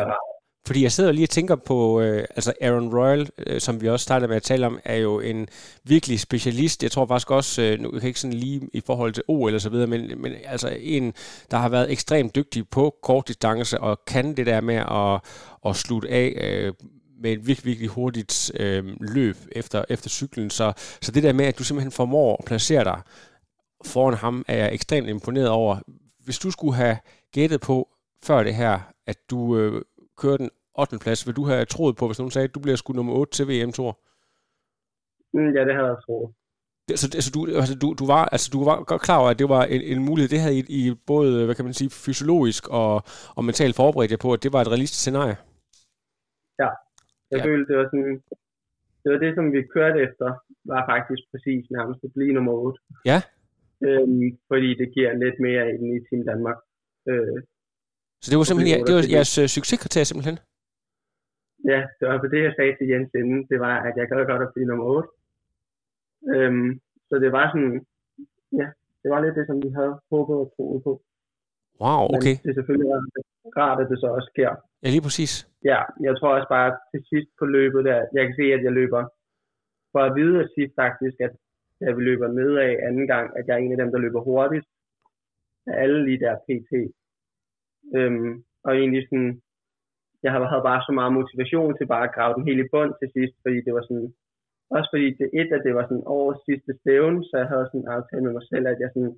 Fordi 0.66 0.84
jeg 0.84 0.92
sidder 0.92 1.12
lige 1.12 1.26
og 1.26 1.30
tænker 1.30 1.56
på, 1.56 2.02
øh, 2.02 2.26
altså 2.36 2.54
Aaron 2.62 2.96
Royal, 2.96 3.30
øh, 3.48 3.62
som 3.62 3.82
vi 3.82 3.90
også 3.90 4.04
startede 4.04 4.28
med 4.28 4.36
at 4.36 4.44
tale 4.44 4.66
om, 4.66 4.80
er 4.84 4.96
jo 4.96 5.20
en 5.20 5.48
virkelig 5.84 6.20
specialist. 6.20 6.84
Jeg 6.84 6.92
tror 6.92 7.06
faktisk 7.06 7.32
også, 7.32 7.62
øh, 7.62 7.80
nu 7.80 7.92
kan 7.92 8.08
ikke 8.08 8.20
sådan 8.20 8.38
lige 8.38 8.70
i 8.74 8.82
forhold 8.86 9.14
til 9.14 9.24
O 9.28 9.48
eller 9.48 9.60
så 9.60 9.70
videre, 9.70 9.88
men, 9.88 10.22
men 10.22 10.34
altså 10.46 10.78
en, 10.80 11.14
der 11.52 11.58
har 11.58 11.70
været 11.70 11.92
ekstremt 11.92 12.36
dygtig 12.36 12.70
på 12.70 12.96
kort 13.04 13.28
distance 13.28 13.80
og 13.80 14.06
kan 14.08 14.38
det 14.38 14.46
der 14.46 14.62
med 14.62 14.76
at, 14.76 15.22
at 15.70 15.76
slutte 15.76 16.10
af 16.10 16.34
øh, 16.42 16.74
med 17.22 17.32
et 17.32 17.48
virkelig, 17.48 17.66
virkelig 17.66 17.90
hurtigt 17.90 18.52
øh, 18.60 18.86
løb 19.00 19.38
efter, 19.52 19.86
efter 19.90 20.10
cyklen. 20.10 20.50
Så, 20.50 20.74
så 21.02 21.12
det 21.12 21.24
der 21.24 21.34
med, 21.34 21.46
at 21.46 21.60
du 21.60 21.64
simpelthen 21.64 21.92
formår 21.92 22.36
at 22.40 22.46
placere 22.46 22.84
dig 22.84 23.02
foran 23.86 24.14
ham, 24.14 24.46
er 24.48 24.58
jeg 24.58 24.74
ekstremt 24.74 25.10
imponeret 25.10 25.50
over. 25.50 25.78
Hvis 26.24 26.40
du 26.40 26.52
skulle 26.52 26.76
have 26.76 26.98
gættet 27.32 27.62
på 27.62 27.90
før 28.24 28.44
det 28.44 28.56
her, 28.56 28.80
at 29.08 29.18
du 29.30 29.58
øh, 29.58 29.82
kører 30.22 30.38
den 30.38 30.50
8. 30.80 31.00
plads, 31.04 31.28
vil 31.28 31.36
du 31.36 31.44
have 31.52 31.66
troet 31.66 31.96
på, 31.98 32.08
hvis 32.08 32.20
nogen 32.20 32.32
sagde, 32.32 32.48
at 32.48 32.56
du 32.56 32.60
bliver 32.60 32.76
sgu 32.76 32.94
nummer 32.94 33.14
8 33.14 33.32
til 33.32 33.46
VM 33.50 33.72
Tour? 33.72 33.92
Mm, 35.34 35.52
ja, 35.56 35.62
det 35.68 35.74
havde 35.78 35.90
jeg 35.94 36.00
troet. 36.06 36.30
Så 37.02 37.06
altså, 37.20 37.32
du, 37.36 37.40
altså, 37.62 37.76
du, 37.82 37.88
du, 38.02 38.06
var, 38.14 38.24
altså, 38.36 38.48
du 38.56 38.60
var 38.70 38.76
godt 38.92 39.02
klar 39.08 39.20
over, 39.22 39.30
at 39.34 39.40
det 39.42 39.50
var 39.56 39.64
en, 39.76 39.82
en 39.94 40.02
mulighed. 40.08 40.30
Det 40.30 40.44
havde 40.44 40.58
I, 40.60 40.64
I 40.80 40.82
både, 41.12 41.46
hvad 41.46 41.56
kan 41.56 41.66
man 41.66 41.80
sige, 41.80 41.92
fysiologisk 42.06 42.64
og, 42.82 42.94
og 43.38 43.42
mentalt 43.50 43.76
forberedt 43.82 44.12
jer 44.12 44.22
på, 44.26 44.30
at 44.36 44.44
det 44.44 44.54
var 44.54 44.62
et 44.62 44.72
realistisk 44.74 45.02
scenarie. 45.02 45.38
Ja, 46.62 46.70
jeg 47.32 47.40
ja. 47.40 47.46
følte, 47.48 47.68
det 47.70 47.78
var 47.80 47.88
sådan, 47.92 48.14
det 49.02 49.10
var 49.14 49.20
det, 49.26 49.32
som 49.36 49.46
vi 49.56 49.62
kørte 49.76 50.00
efter, 50.08 50.28
var 50.72 50.82
faktisk 50.94 51.24
præcis 51.32 51.64
nærmest 51.78 52.00
at 52.08 52.14
blive 52.16 52.34
nummer 52.38 52.54
8. 52.54 52.80
Ja. 53.12 53.20
Øhm, 53.88 54.28
fordi 54.50 54.70
det 54.82 54.88
giver 54.96 55.12
lidt 55.24 55.38
mere 55.48 55.64
end 55.72 55.84
i 55.96 56.00
Team 56.08 56.22
Danmark. 56.32 56.60
Øh, 57.10 57.38
så 58.24 58.28
det 58.32 58.38
var 58.40 58.46
simpelthen 58.48 58.86
det 58.88 58.96
var 58.98 59.04
jeres 59.16 59.34
uh, 59.42 59.46
succeskriterie 59.58 60.08
simpelthen? 60.10 60.38
Ja, 61.72 61.80
det 61.98 62.06
var 62.08 62.18
det, 62.36 62.42
jeg 62.48 62.54
sagde 62.58 62.74
til 62.76 62.88
Jens 62.92 63.12
inden. 63.22 63.40
Det 63.52 63.58
var, 63.66 63.76
at 63.88 63.94
jeg 64.00 64.06
gad 64.10 64.26
godt 64.32 64.46
at 64.48 64.54
blive 64.54 64.68
nummer 64.70 64.86
8. 64.86 65.10
Øhm, 66.36 66.70
så 67.10 67.16
det 67.24 67.32
var 67.38 67.46
sådan, 67.54 67.74
ja, 68.60 68.68
det 69.02 69.08
var 69.14 69.20
lidt 69.22 69.36
det, 69.40 69.46
som 69.48 69.58
vi 69.66 69.70
havde 69.78 69.94
håbet 70.12 70.36
og 70.44 70.48
troet 70.56 70.84
på. 70.88 70.94
Wow, 71.82 72.04
okay. 72.16 72.36
Men 72.36 72.44
det 72.44 72.50
er 72.52 72.58
selvfølgelig 72.60 72.90
rart, 73.60 73.80
at 73.84 73.90
det 73.92 73.98
så 74.00 74.08
også 74.18 74.30
sker. 74.34 74.52
Ja, 74.84 74.88
lige 74.96 75.06
præcis. 75.08 75.34
Ja, 75.72 75.80
jeg 76.08 76.14
tror 76.16 76.32
også 76.38 76.50
bare 76.58 76.72
til 76.92 77.02
sidst 77.12 77.30
på 77.40 77.46
løbet 77.58 77.82
der, 77.90 78.00
jeg 78.16 78.24
kan 78.26 78.36
se, 78.40 78.46
at 78.56 78.64
jeg 78.68 78.74
løber 78.80 79.02
for 79.94 80.02
at 80.08 80.16
vide 80.20 80.38
at 80.44 80.50
sidst 80.56 80.74
faktisk, 80.84 81.16
at 81.26 81.34
da 81.82 81.92
vi 81.98 82.02
løber 82.10 82.28
nedad 82.28 82.72
anden 82.88 83.08
gang, 83.14 83.28
at 83.38 83.44
jeg 83.48 83.54
er 83.56 83.64
en 83.64 83.76
af 83.76 83.80
dem, 83.82 83.92
der 83.92 84.00
løber 84.06 84.22
hurtigst 84.30 84.70
af 85.68 85.74
alle 85.84 86.00
lige 86.06 86.20
der 86.26 86.36
PT. 86.46 86.72
Øhm, 87.98 88.34
og 88.66 88.72
egentlig 88.80 89.04
sådan, 89.10 89.42
jeg 90.24 90.32
havde 90.32 90.68
bare 90.70 90.82
så 90.88 90.92
meget 91.00 91.18
motivation 91.20 91.72
til 91.78 91.88
bare 91.94 92.08
at 92.08 92.16
grave 92.16 92.34
den 92.38 92.48
hele 92.48 92.62
i 92.66 92.72
bund 92.74 92.94
til 93.00 93.10
sidst, 93.16 93.36
fordi 93.44 93.58
det 93.66 93.74
var 93.78 93.84
sådan, 93.86 94.10
også 94.76 94.90
fordi 94.94 95.08
det 95.20 95.28
et, 95.40 95.50
at 95.56 95.64
det 95.66 95.74
var 95.76 95.86
sådan 95.86 96.10
årets 96.18 96.42
sidste 96.48 96.72
stævne, 96.80 97.20
så 97.28 97.34
jeg 97.42 97.48
havde 97.52 97.68
sådan 97.68 97.82
en 97.82 97.94
aftale 97.96 98.24
med 98.24 98.34
mig 98.38 98.46
selv, 98.52 98.66
at 98.68 98.80
jeg 98.84 98.90
sådan, 98.94 99.16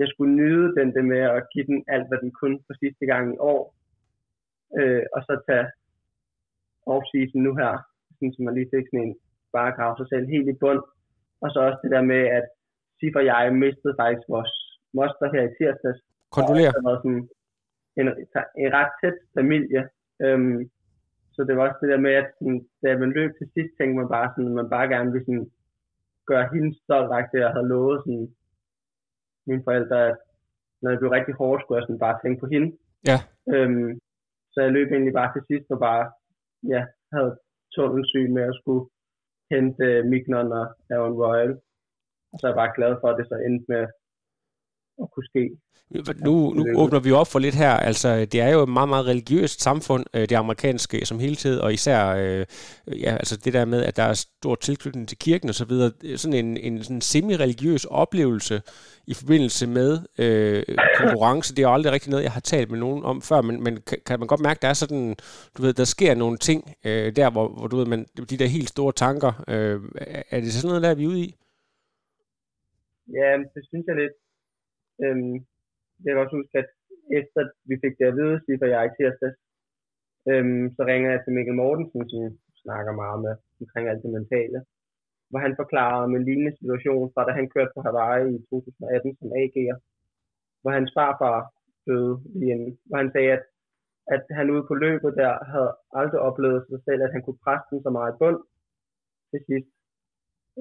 jeg 0.00 0.08
skulle 0.08 0.34
nyde 0.40 0.68
den 0.78 0.88
det 0.96 1.04
med 1.12 1.22
at 1.36 1.46
give 1.52 1.66
den 1.70 1.80
alt, 1.94 2.08
hvad 2.08 2.18
den 2.24 2.32
kunne 2.40 2.58
for 2.66 2.74
sidste 2.82 3.04
gang 3.12 3.24
i 3.34 3.38
år, 3.52 3.62
øh, 4.78 5.04
og 5.14 5.20
så 5.26 5.32
tage 5.48 5.66
off-season 6.94 7.40
nu 7.46 7.52
her, 7.60 7.72
sådan, 8.16 8.32
så 8.34 8.42
man 8.42 8.54
lige 8.54 8.72
fik 8.74 8.86
sådan 8.88 9.06
en, 9.06 9.16
bare 9.56 9.76
grave 9.78 9.94
sig 9.96 10.08
selv 10.08 10.26
helt 10.34 10.48
i 10.48 10.60
bund, 10.62 10.82
og 11.42 11.48
så 11.50 11.58
også 11.66 11.80
det 11.82 11.90
der 11.96 12.02
med, 12.12 12.22
at 12.38 12.46
Sif 12.98 13.14
og 13.20 13.24
jeg 13.24 13.54
mistede 13.64 13.94
faktisk 14.00 14.26
vores 14.34 14.54
moster 14.96 15.28
her 15.34 15.42
i 15.48 15.54
tirsdags. 15.58 16.00
Kondolerer. 16.36 16.72
Sådan 17.04 17.28
en, 17.98 18.06
en 18.62 18.72
ret 18.78 18.92
tæt 19.00 19.18
familie. 19.38 19.82
Øhm, 20.24 20.70
så 21.34 21.44
det 21.44 21.56
var 21.56 21.62
også 21.68 21.78
det 21.82 21.90
der 21.92 22.00
med, 22.06 22.14
at 22.22 22.28
sådan, 22.38 22.60
da 22.82 22.98
man 22.98 23.12
løb 23.18 23.30
til 23.38 23.46
sidst, 23.54 23.72
tænkte 23.78 23.98
man 24.00 24.08
bare 24.16 24.28
sådan, 24.32 24.54
man 24.60 24.70
bare 24.70 24.88
gerne 24.94 25.12
ville 25.12 25.26
sådan, 25.26 25.50
gøre 26.30 26.48
hende 26.52 26.70
stolt 26.82 27.12
af 27.12 27.24
det, 27.32 27.40
jeg 27.40 27.50
havde 27.54 27.68
lovet 27.68 27.98
sådan, 28.04 28.28
mine 29.46 29.64
forældre, 29.64 29.98
at 30.08 30.16
når 30.82 30.90
det 30.90 30.98
blev 30.98 31.10
rigtig 31.10 31.34
hårdt, 31.34 31.62
skulle 31.62 31.78
jeg 31.78 31.86
sådan 31.86 32.04
bare 32.06 32.18
tænke 32.22 32.40
på 32.40 32.46
hende. 32.54 32.68
Ja. 33.10 33.18
Øhm, 33.54 34.00
så 34.52 34.58
jeg 34.64 34.72
løb 34.72 34.88
egentlig 34.92 35.14
bare 35.20 35.32
til 35.32 35.42
sidst 35.50 35.70
og 35.74 35.78
bare, 35.88 36.04
ja, 36.72 36.82
havde 37.12 37.32
tunnelsyg 37.74 38.26
med 38.36 38.42
at 38.42 38.58
skulle 38.60 38.84
hente 39.50 39.84
uh, 40.00 40.06
Mignon 40.10 40.52
og 40.60 40.66
Aaron 40.90 41.18
Royal. 41.22 41.52
Og 42.32 42.36
så 42.36 42.42
er 42.46 42.50
jeg 42.50 42.60
bare 42.62 42.76
glad 42.78 42.92
for, 43.00 43.08
at 43.08 43.18
det 43.18 43.26
så 43.28 43.36
endte 43.46 43.66
med 43.68 43.84
at 45.02 45.08
kunne 45.14 45.26
ske. 45.32 45.50
Nu, 46.24 46.52
nu 46.54 46.64
åbner 46.76 47.00
vi 47.00 47.12
op 47.12 47.26
for 47.26 47.38
lidt 47.38 47.54
her. 47.54 47.70
Altså, 47.70 48.24
det 48.24 48.40
er 48.40 48.48
jo 48.48 48.62
et 48.62 48.68
meget, 48.68 48.88
meget 48.88 49.06
religiøst 49.06 49.62
samfund, 49.62 50.04
øh, 50.14 50.20
det 50.20 50.32
amerikanske 50.32 51.06
som 51.06 51.18
helhed, 51.18 51.58
og 51.58 51.72
især 51.72 52.08
øh, 52.08 52.46
ja, 53.00 53.16
altså 53.16 53.36
det 53.36 53.52
der 53.52 53.64
med, 53.64 53.84
at 53.84 53.96
der 53.96 54.02
er 54.02 54.12
stor 54.12 54.54
tilknytning 54.54 55.08
til 55.08 55.18
kirken 55.18 55.48
og 55.48 55.54
så 55.54 55.64
videre. 55.64 55.90
Sådan 56.16 56.46
en, 56.46 56.56
en 56.56 56.82
sådan 56.82 57.00
semi-religiøs 57.00 57.84
oplevelse 57.84 58.62
i 59.06 59.14
forbindelse 59.14 59.66
med 59.66 59.98
øh, 60.18 60.62
konkurrence. 60.96 61.54
Det 61.54 61.64
er 61.64 61.68
aldrig 61.68 61.92
rigtig 61.92 62.10
noget, 62.10 62.24
jeg 62.24 62.32
har 62.32 62.40
talt 62.40 62.70
med 62.70 62.78
nogen 62.78 63.04
om 63.04 63.22
før, 63.22 63.40
men, 63.40 63.62
men 63.64 63.80
kan, 63.86 63.98
kan 64.06 64.18
man 64.18 64.28
godt 64.28 64.40
mærke, 64.40 64.58
der 64.62 64.68
er 64.68 64.74
sådan, 64.74 65.16
du 65.56 65.62
ved, 65.62 65.72
der 65.72 65.84
sker 65.84 66.14
nogle 66.14 66.38
ting 66.38 66.74
øh, 66.84 67.16
der, 67.16 67.30
hvor, 67.30 67.48
hvor 67.48 67.66
du 67.66 67.76
ved, 67.76 67.86
man, 67.86 68.06
de 68.30 68.36
der 68.36 68.46
helt 68.46 68.68
store 68.68 68.92
tanker, 68.92 69.44
øh, 69.48 69.80
er 70.30 70.40
det 70.40 70.52
sådan 70.52 70.68
noget, 70.68 70.82
der 70.82 70.90
er 70.90 70.94
vi 70.94 71.06
ude 71.06 71.20
i? 71.20 71.34
Ja, 73.08 73.30
det 73.54 73.62
synes 73.70 73.84
jeg 73.86 73.96
lidt. 73.96 74.23
Øhm, 75.02 75.34
jeg 76.04 76.10
kan 76.10 76.22
også 76.24 76.36
huske, 76.40 76.58
at 76.62 76.68
efter 77.20 77.40
vi 77.68 77.74
fik 77.82 77.94
det 77.98 78.06
at 78.10 78.16
vide, 78.20 78.40
Sif 78.44 78.62
og 78.64 78.70
jeg 78.74 78.82
i 78.86 78.94
tirsdags, 78.96 79.38
øhm, 80.30 80.64
så 80.76 80.82
ringer 80.90 81.10
jeg 81.10 81.20
til 81.22 81.34
Mikkel 81.36 81.54
Mortensen, 81.60 82.02
som 82.10 82.22
snakker 82.64 82.92
meget 83.02 83.18
med 83.24 83.34
omkring 83.60 83.84
alt 83.88 84.02
det 84.04 84.10
mentale, 84.18 84.58
hvor 85.30 85.40
han 85.46 85.54
forklarer 85.60 85.98
om 86.06 86.14
en 86.14 86.24
lignende 86.28 86.56
situation 86.58 87.12
fra 87.14 87.26
da 87.26 87.32
han 87.40 87.48
kørte 87.54 87.72
på 87.74 87.80
Hawaii 87.86 88.34
i 88.36 88.44
2018 88.50 89.16
som 89.18 89.28
AG'er, 89.42 89.76
hvor 90.60 90.70
hans 90.76 90.90
farfar 90.96 91.38
døde 91.86 92.14
lige 92.38 92.52
inden, 92.54 92.78
hvor 92.86 92.98
han 93.02 93.10
sagde, 93.14 93.32
at, 93.36 93.44
at 94.14 94.24
han 94.38 94.50
ude 94.54 94.64
på 94.70 94.74
løbet 94.74 95.10
der 95.22 95.32
havde 95.52 95.70
aldrig 96.00 96.20
oplevet 96.28 96.60
sig 96.70 96.80
selv, 96.86 97.00
at 97.02 97.12
han 97.14 97.22
kunne 97.22 97.42
presse 97.44 97.66
den 97.70 97.82
så 97.82 97.90
meget 97.90 98.12
i 98.12 98.18
bund 98.20 98.40
til 99.30 99.40
sidst. 99.48 99.70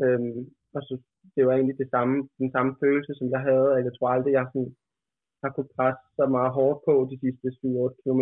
Øhm, 0.04 0.40
og 0.76 0.82
så 0.88 0.94
det 1.36 1.42
var 1.48 1.54
egentlig 1.54 1.78
det 1.84 1.90
samme, 1.96 2.16
den 2.42 2.52
samme 2.56 2.72
følelse, 2.84 3.12
som 3.20 3.28
jeg 3.36 3.42
havde, 3.50 3.70
at 3.78 3.84
jeg 3.88 3.94
tror 3.94 4.10
aldrig, 4.10 4.34
jeg 4.34 4.46
sådan, 4.54 4.76
har 5.44 5.50
kunne 5.56 5.74
presse 5.78 6.04
så 6.20 6.26
meget 6.36 6.52
hårdt 6.58 6.80
på 6.88 6.94
de 7.12 7.16
sidste 7.24 7.48
7-8 7.60 8.02
km 8.02 8.22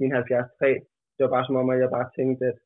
i 0.00 0.02
en 0.06 0.12
70-3. 0.12 0.64
Det 1.14 1.20
var 1.24 1.32
bare 1.36 1.46
som 1.46 1.60
om, 1.60 1.70
at 1.74 1.78
jeg 1.84 1.90
bare 1.98 2.08
tænkte, 2.18 2.44
at 2.52 2.58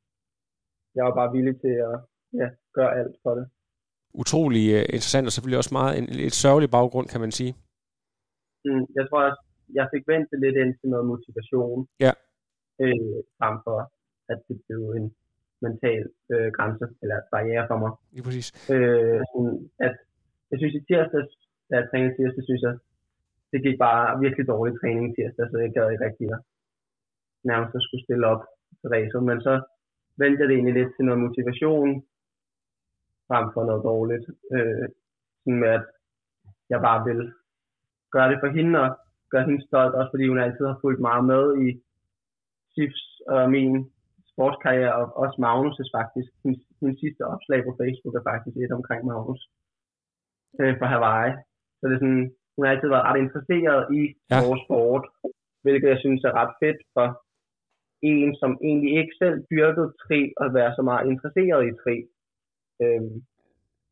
jeg 0.97 1.05
var 1.09 1.15
bare 1.21 1.33
villig 1.37 1.57
til 1.65 1.75
at 1.89 1.97
ja, 2.41 2.49
gøre 2.77 2.93
alt 3.01 3.17
for 3.23 3.33
det. 3.39 3.47
Utrolig 4.23 4.65
uh, 4.77 4.85
interessant, 4.97 5.27
og 5.29 5.33
selvfølgelig 5.33 5.61
også 5.63 5.75
meget 5.81 5.93
en 5.99 6.07
lidt 6.23 6.37
sørgelig 6.43 6.71
baggrund, 6.77 7.07
kan 7.13 7.21
man 7.25 7.33
sige. 7.39 7.53
Mm, 8.67 8.85
jeg 8.99 9.05
tror 9.07 9.21
også, 9.29 9.41
jeg 9.79 9.87
fik 9.93 10.05
vendt 10.13 10.27
det 10.31 10.39
lidt 10.45 10.57
ind 10.63 10.73
til 10.81 10.89
noget 10.93 11.07
motivation. 11.13 11.81
Ja. 12.05 12.13
Øh, 12.83 13.17
frem 13.39 13.57
for, 13.67 13.79
at 14.33 14.39
det 14.49 14.57
blev 14.67 14.81
en 14.99 15.07
mental 15.65 16.03
øh, 16.33 16.49
grænse, 16.57 16.87
eller 17.03 17.19
barriere 17.33 17.67
for 17.71 17.79
mig. 17.83 17.93
Ja, 18.17 18.21
præcis. 18.27 18.49
Øh, 18.75 19.21
sådan, 19.31 19.57
at 19.87 19.97
jeg 20.51 20.59
synes 20.59 20.75
i 20.75 20.87
tirsdags, 20.89 21.33
da 21.69 21.73
jeg 21.79 21.87
trænede 21.91 22.15
tirsdag, 22.17 22.45
synes 22.45 22.63
jeg, 22.67 22.75
det 23.53 23.61
gik 23.67 23.79
bare 23.87 24.21
virkelig 24.25 24.47
dårlig 24.53 24.75
træning 24.81 25.07
tirsdag, 25.17 25.47
så 25.51 25.57
jeg 25.59 25.73
gad 25.77 25.91
ikke 25.91 26.05
rigtig 26.09 26.27
at 26.37 26.41
nærmest 27.51 27.75
at 27.75 27.85
skulle 27.85 28.05
stille 28.07 28.27
op 28.33 28.43
til 28.81 28.89
racer. 28.95 29.21
Men 29.29 29.39
så 29.47 29.55
vendte 30.21 30.41
jeg 30.41 30.49
det 30.49 30.55
egentlig 30.57 30.77
lidt 30.79 30.93
til 30.95 31.05
noget 31.05 31.21
motivation, 31.27 31.91
frem 33.29 33.47
for 33.55 33.63
noget 33.69 33.83
dårligt. 33.91 34.27
Øh, 34.57 34.87
sådan 35.43 35.61
med, 35.63 35.73
at 35.79 35.85
jeg 36.73 36.81
bare 36.89 37.01
vil 37.09 37.21
gøre 38.15 38.31
det 38.31 38.39
for 38.43 38.51
hende, 38.59 38.81
og 38.85 38.91
gøre 39.33 39.45
hende 39.49 39.67
stolt, 39.67 39.95
også 39.95 40.11
fordi 40.13 40.29
hun 40.29 40.39
altid 40.45 40.65
har 40.67 40.79
fulgt 40.85 41.01
meget 41.09 41.25
med 41.33 41.45
i 41.67 41.69
SIFs 42.75 43.05
og 43.29 43.51
min 43.51 43.73
sportskarriere, 44.37 44.95
og 45.01 45.05
også 45.23 45.37
Magnus' 45.47 45.93
faktisk. 45.99 46.31
Min, 46.45 46.57
min 46.85 46.97
sidste 47.03 47.23
opslag 47.35 47.61
på 47.65 47.73
Facebook 47.81 48.15
er 48.17 48.29
faktisk 48.31 48.57
et 48.57 48.77
omkring 48.79 49.03
Magnus 49.11 49.43
øh, 50.61 50.75
for 50.79 50.87
Hawaii. 50.93 51.33
Så 51.79 51.83
det 51.89 51.95
er 51.95 52.03
sådan, 52.05 52.27
hun 52.55 52.63
har 52.65 52.73
altid 52.73 52.89
været 52.95 53.09
ret 53.09 53.21
interesseret 53.25 53.83
i 54.01 54.03
ja. 54.33 54.39
vores 54.47 54.61
sport, 54.67 55.05
hvilket 55.65 55.89
jeg 55.93 56.01
synes 56.05 56.21
er 56.29 56.39
ret 56.41 56.55
fedt 56.63 56.81
for 56.95 57.09
en, 58.13 58.31
som 58.41 58.51
egentlig 58.69 58.93
ikke 59.01 59.15
selv 59.23 59.37
dyrkede 59.53 59.91
tri, 60.03 60.21
at 60.45 60.49
være 60.59 60.73
så 60.79 60.83
meget 60.91 61.05
interesseret 61.13 61.63
i 61.71 61.73
tri. 61.83 61.97
Øhm, 62.83 63.15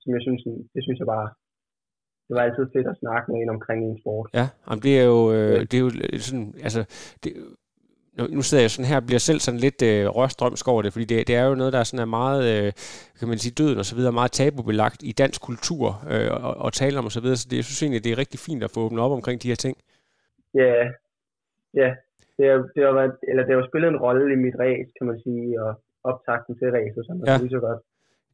som 0.00 0.10
jeg 0.16 0.22
synes, 0.26 0.42
det 0.74 0.82
synes 0.86 0.98
jeg 1.02 1.08
bare, 1.14 1.28
det 2.26 2.32
var 2.36 2.42
altid 2.46 2.66
fedt 2.74 2.88
at 2.92 3.00
snakke 3.02 3.26
med 3.32 3.38
en 3.40 3.54
omkring 3.56 3.80
en 3.84 4.00
sport. 4.02 4.28
Ja, 4.38 4.46
jamen 4.66 4.82
det 4.86 4.94
er 5.02 5.06
jo, 5.14 5.20
øh, 5.36 5.60
det 5.68 5.74
er 5.76 5.84
jo 5.86 5.90
sådan, 6.28 6.50
altså, 6.66 6.80
det, 7.22 7.30
nu 8.36 8.42
sidder 8.42 8.62
jeg 8.64 8.70
sådan 8.70 8.90
her 8.90 8.96
og 8.96 9.06
bliver 9.06 9.18
selv 9.28 9.40
sådan 9.40 9.60
lidt 9.66 9.82
øh, 9.90 10.06
rørstrømsk 10.16 10.68
over 10.68 10.82
det, 10.82 10.92
fordi 10.92 11.04
det, 11.04 11.28
det 11.28 11.36
er 11.36 11.46
jo 11.48 11.54
noget, 11.54 11.72
der 11.72 11.82
sådan 11.84 12.04
er 12.06 12.10
meget, 12.20 12.42
øh, 12.52 12.72
kan 13.18 13.28
man 13.28 13.38
sige, 13.38 13.54
døden 13.60 13.78
og 13.78 13.84
så 13.84 13.94
videre, 13.96 14.12
meget 14.12 14.32
tabubelagt 14.32 15.00
i 15.10 15.12
dansk 15.12 15.40
kultur 15.48 15.84
øh, 16.12 16.30
og, 16.46 16.54
og 16.64 16.72
tale 16.72 16.98
om 16.98 17.04
og 17.04 17.12
så 17.12 17.20
videre, 17.20 17.36
så 17.36 17.46
det, 17.50 17.56
jeg 17.56 17.64
synes 17.64 17.82
egentlig, 17.82 18.04
det 18.04 18.12
er 18.12 18.18
rigtig 18.18 18.40
fint 18.46 18.62
at 18.64 18.70
få 18.74 18.80
åbnet 18.80 19.04
op 19.04 19.12
omkring 19.18 19.42
de 19.42 19.48
her 19.48 19.60
ting. 19.64 19.76
Ja, 20.54 20.74
ja. 21.80 21.90
Det 22.36 22.44
har, 22.50 22.58
det 22.74 22.82
har, 22.86 22.94
været, 23.00 23.14
eller 23.30 23.42
det 23.46 23.54
har 23.54 23.66
spillet 23.70 23.88
en 23.88 24.02
rolle 24.06 24.24
i 24.34 24.38
mit 24.44 24.56
race, 24.64 24.90
kan 24.98 25.06
man 25.10 25.18
sige, 25.24 25.62
og 25.62 25.70
optakten 26.10 26.52
til 26.58 26.68
racet, 26.76 27.02
som 27.06 27.16
ja. 27.26 27.36
lige 27.36 27.54
så 27.56 27.60
godt 27.66 27.80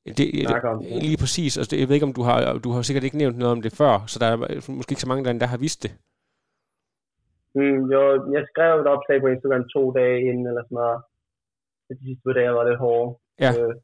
det, 0.07 0.17
det, 0.17 0.65
om 0.65 0.83
det. 0.83 1.03
Lige 1.03 1.17
præcis. 1.17 1.59
Altså, 1.59 1.77
jeg 1.77 1.89
ved 1.89 1.95
ikke, 1.95 2.07
om 2.07 2.13
du 2.13 2.23
har, 2.23 2.59
du 2.59 2.71
har 2.71 2.83
sikkert 2.83 3.05
ikke 3.05 3.19
nævnt 3.19 3.39
noget 3.39 3.53
om 3.53 3.63
det 3.63 3.73
før, 3.73 4.05
så 4.07 4.19
der 4.19 4.27
er 4.27 4.71
måske 4.73 4.93
ikke 4.93 5.01
så 5.01 5.09
mange, 5.09 5.25
der, 5.25 5.33
der 5.39 5.47
har 5.47 5.59
vidst 5.59 5.83
det. 5.83 5.93
Mm, 7.59 7.81
jo, 7.95 8.03
jeg 8.37 8.43
skrev 8.51 8.73
et 8.81 8.93
opslag 8.95 9.19
på 9.21 9.29
Instagram 9.35 9.65
to 9.75 9.83
dage 9.99 10.19
inden, 10.29 10.47
eller 10.51 10.63
sådan 10.65 10.81
noget. 10.81 10.99
De 11.89 11.95
sidste 12.07 12.31
dage 12.39 12.53
var 12.59 12.65
det 12.71 12.77
hårde. 12.85 13.09
Ja. 13.45 13.51
Øh, 13.59 13.75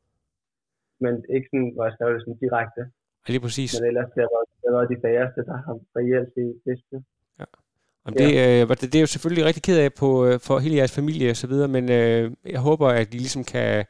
men 1.04 1.12
ikke 1.34 1.48
sådan, 1.50 1.70
hvor 1.74 1.84
jeg 1.86 1.94
skrev 1.96 2.08
det 2.14 2.22
sådan 2.22 2.42
direkte. 2.44 2.82
Ja, 3.24 3.28
lige 3.32 3.44
præcis. 3.46 3.70
Men 3.74 3.88
ellers 3.90 4.10
det 4.14 4.22
været, 4.34 4.48
det 4.62 4.68
været 4.76 4.92
de 4.94 4.98
færreste, 5.04 5.40
der 5.48 5.56
har 5.64 5.74
reelt 5.98 6.30
set 6.34 6.80
det. 6.92 7.00
Ja. 7.40 7.48
Og 8.06 8.10
det, 8.20 8.28
ja. 8.34 8.62
øh, 8.62 8.68
det, 8.68 8.86
det 8.92 8.94
er 8.94 9.06
jo 9.06 9.14
selvfølgelig 9.14 9.44
rigtig 9.44 9.62
ked 9.62 9.78
af 9.84 9.90
på, 10.02 10.08
øh, 10.26 10.36
for 10.46 10.54
hele 10.58 10.76
jeres 10.76 10.96
familie 11.00 11.30
og 11.30 11.36
så 11.42 11.46
videre, 11.52 11.68
men 11.76 11.84
øh, 11.98 12.24
jeg 12.54 12.60
håber, 12.68 12.88
at 12.88 13.14
I 13.14 13.18
ligesom 13.24 13.44
kan, 13.44 13.84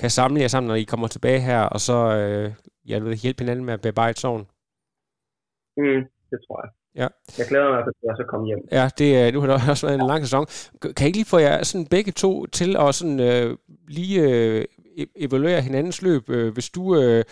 kan 0.00 0.10
samle 0.10 0.40
jer 0.40 0.48
sammen, 0.48 0.68
når 0.68 0.74
I 0.74 0.90
kommer 0.92 1.08
tilbage 1.08 1.40
her, 1.40 1.62
og 1.74 1.80
så 1.88 1.98
øh, 2.20 2.48
ja, 2.90 2.96
hjælpe 3.22 3.40
hinanden 3.42 3.64
med 3.64 3.74
at 3.74 3.80
bearbejde 3.80 4.18
sorgen. 4.18 4.46
Mm, 5.80 6.02
det 6.30 6.38
tror 6.46 6.58
jeg. 6.64 6.70
Ja. 7.02 7.08
Jeg 7.38 7.46
glæder 7.50 7.68
mig 7.74 7.82
til 7.84 8.10
at 8.12 8.16
så 8.20 8.24
komme 8.32 8.46
hjem. 8.46 8.62
Ja, 8.78 8.84
det, 8.98 9.34
nu 9.34 9.40
har 9.40 9.46
det 9.46 9.70
også 9.70 9.86
været 9.86 10.00
en 10.00 10.10
lang 10.12 10.22
sæson. 10.26 10.44
Kan 10.96 11.04
I 11.04 11.08
ikke 11.08 11.18
lige 11.20 11.32
få 11.34 11.38
jer 11.46 11.56
sådan 11.68 11.86
begge 11.94 12.12
to 12.22 12.30
til 12.58 12.70
at 12.82 12.94
sådan, 12.98 13.20
øh, 13.28 13.48
lige 13.98 14.16
øh, 14.28 14.64
e-, 15.00 15.12
evaluere 15.26 15.60
hinandens 15.68 15.98
løb? 16.06 16.24
Øh, 16.36 16.48
hvis 16.54 16.68
du, 16.76 16.82
øh, 17.00 17.24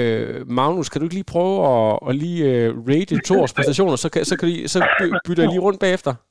øh, 0.00 0.38
Magnus, 0.58 0.88
kan 0.88 0.98
du 0.98 1.04
ikke 1.06 1.18
lige 1.20 1.32
prøve 1.34 1.56
at, 1.72 1.98
at 2.08 2.14
lige 2.24 2.42
øh, 2.52 2.68
rate 2.90 3.14
Thors 3.28 3.52
præstationer, 3.56 3.96
så, 4.04 4.08
kan, 4.12 4.20
så, 4.30 4.34
kan 4.38 4.48
I, 4.54 4.56
så 4.74 4.78
bytter 5.26 5.42
jeg 5.42 5.50
lige 5.52 5.64
rundt 5.66 5.80
bagefter? 5.84 6.12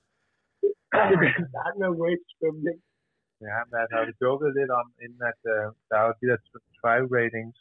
Ja, 3.49 3.57
men 3.67 3.75
altså, 3.83 3.95
vi 4.07 4.13
joket 4.23 4.49
lidt 4.59 4.71
om, 4.79 4.87
inden 5.05 5.21
at 5.31 5.39
uh, 5.55 5.65
der 5.89 5.95
er 5.99 6.05
jo 6.07 6.13
de 6.21 6.25
der 6.31 6.39
trial 6.79 7.05
ratings, 7.17 7.57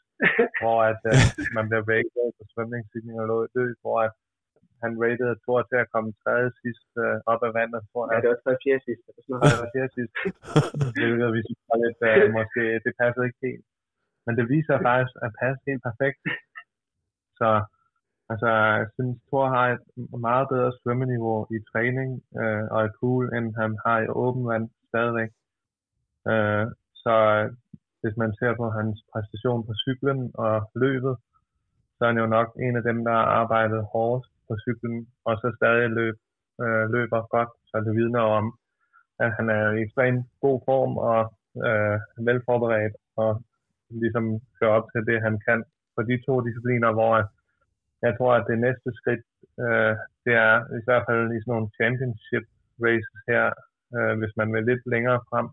hvor 0.60 0.78
at 0.90 1.00
uh, 1.12 1.18
man 1.56 1.64
bliver 1.68 1.84
rated 1.92 2.28
på 2.38 2.42
svømning, 2.52 2.82
cykling 2.90 3.16
og 3.22 3.26
løb, 3.56 3.76
hvor 3.84 3.98
at 4.06 4.12
han 4.84 4.92
rated 5.04 5.30
Thor 5.44 5.60
til 5.70 5.78
at 5.84 5.90
komme 5.92 6.10
tredje 6.22 6.50
sidst 6.62 6.90
uh, 7.04 7.16
op 7.32 7.40
ad 7.46 7.52
vandet. 7.58 7.80
Tror 7.90 8.02
jeg. 8.04 8.12
Ja, 8.12 8.20
det 8.22 8.30
var 8.30 8.38
tredje 8.40 8.62
fjerde 8.64 8.84
sidst. 8.86 9.04
Det 9.26 9.32
var 9.34 9.72
fjerde 9.74 9.92
sidst. 9.96 10.14
det 10.96 11.32
vi 11.36 11.40
synes 11.46 11.62
var 11.70 11.78
lidt, 11.84 11.98
uh, 12.10 12.26
måske, 12.38 12.62
det 12.84 12.92
passede 13.00 13.26
ikke 13.28 13.42
helt. 13.48 13.66
Men 14.26 14.32
det 14.38 14.44
viser 14.54 14.76
faktisk 14.88 15.14
at 15.26 15.30
passe 15.40 15.60
helt 15.68 15.82
perfekt. 15.88 16.20
Så 17.38 17.48
altså, 18.30 18.48
jeg 18.80 18.88
synes, 18.96 19.16
Thor 19.28 19.46
har 19.56 19.66
et 19.74 19.82
meget 20.28 20.46
bedre 20.52 20.72
svømmeniveau 20.80 21.38
i 21.56 21.58
træning 21.70 22.10
uh, 22.40 22.64
og 22.74 22.80
i 22.88 22.94
pool, 22.98 23.24
end 23.36 23.46
han 23.60 23.70
har 23.86 23.98
i 24.00 24.12
åben 24.22 24.44
vand 24.50 24.66
stadigvæk. 24.90 25.30
Uh, 26.30 26.66
så 27.04 27.14
hvis 28.04 28.16
man 28.22 28.30
ser 28.38 28.52
på 28.60 28.66
hans 28.78 28.96
præstation 29.12 29.66
på 29.66 29.72
cyklen 29.84 30.20
og 30.34 30.54
løbet, 30.84 31.14
så 31.96 32.00
er 32.04 32.10
han 32.10 32.22
jo 32.24 32.26
nok 32.26 32.48
en 32.66 32.76
af 32.76 32.82
dem, 32.82 32.98
der 33.04 33.12
har 33.12 33.26
arbejdet 33.40 33.88
hårdest 33.92 34.33
på 34.48 34.54
cyklen, 34.64 34.96
og 35.28 35.34
så 35.40 35.48
stadig 35.58 35.88
løb, 35.98 36.16
øh, 36.62 36.84
løber 36.94 37.20
godt, 37.34 37.52
så 37.68 37.74
det 37.86 37.92
vidner 38.00 38.24
om, 38.38 38.46
at 39.24 39.30
han 39.38 39.46
er 39.58 39.64
i 39.72 39.82
ekstremt 39.82 40.26
god 40.44 40.58
form 40.68 40.92
og 41.10 41.20
øh, 41.66 41.96
velforberedt, 42.26 42.96
og 43.16 43.30
ligesom 44.02 44.24
kører 44.56 44.76
op 44.78 44.86
til 44.92 45.02
det, 45.10 45.18
han 45.26 45.36
kan 45.46 45.58
på 45.96 46.00
de 46.08 46.16
to 46.26 46.34
discipliner, 46.46 46.90
hvor 46.92 47.12
jeg 48.04 48.12
tror, 48.18 48.32
at 48.34 48.48
det 48.50 48.58
næste 48.66 48.88
skridt, 49.00 49.24
øh, 49.64 49.94
det 50.24 50.34
er 50.48 50.54
i 50.80 50.82
hvert 50.86 51.04
fald 51.08 51.24
i 51.36 51.40
sådan 51.40 51.52
nogle 51.54 51.74
championship 51.78 52.46
races 52.86 53.18
her, 53.30 53.44
øh, 53.96 54.14
hvis 54.20 54.34
man 54.40 54.48
vil 54.54 54.64
lidt 54.70 54.84
længere 54.94 55.20
frem, 55.30 55.48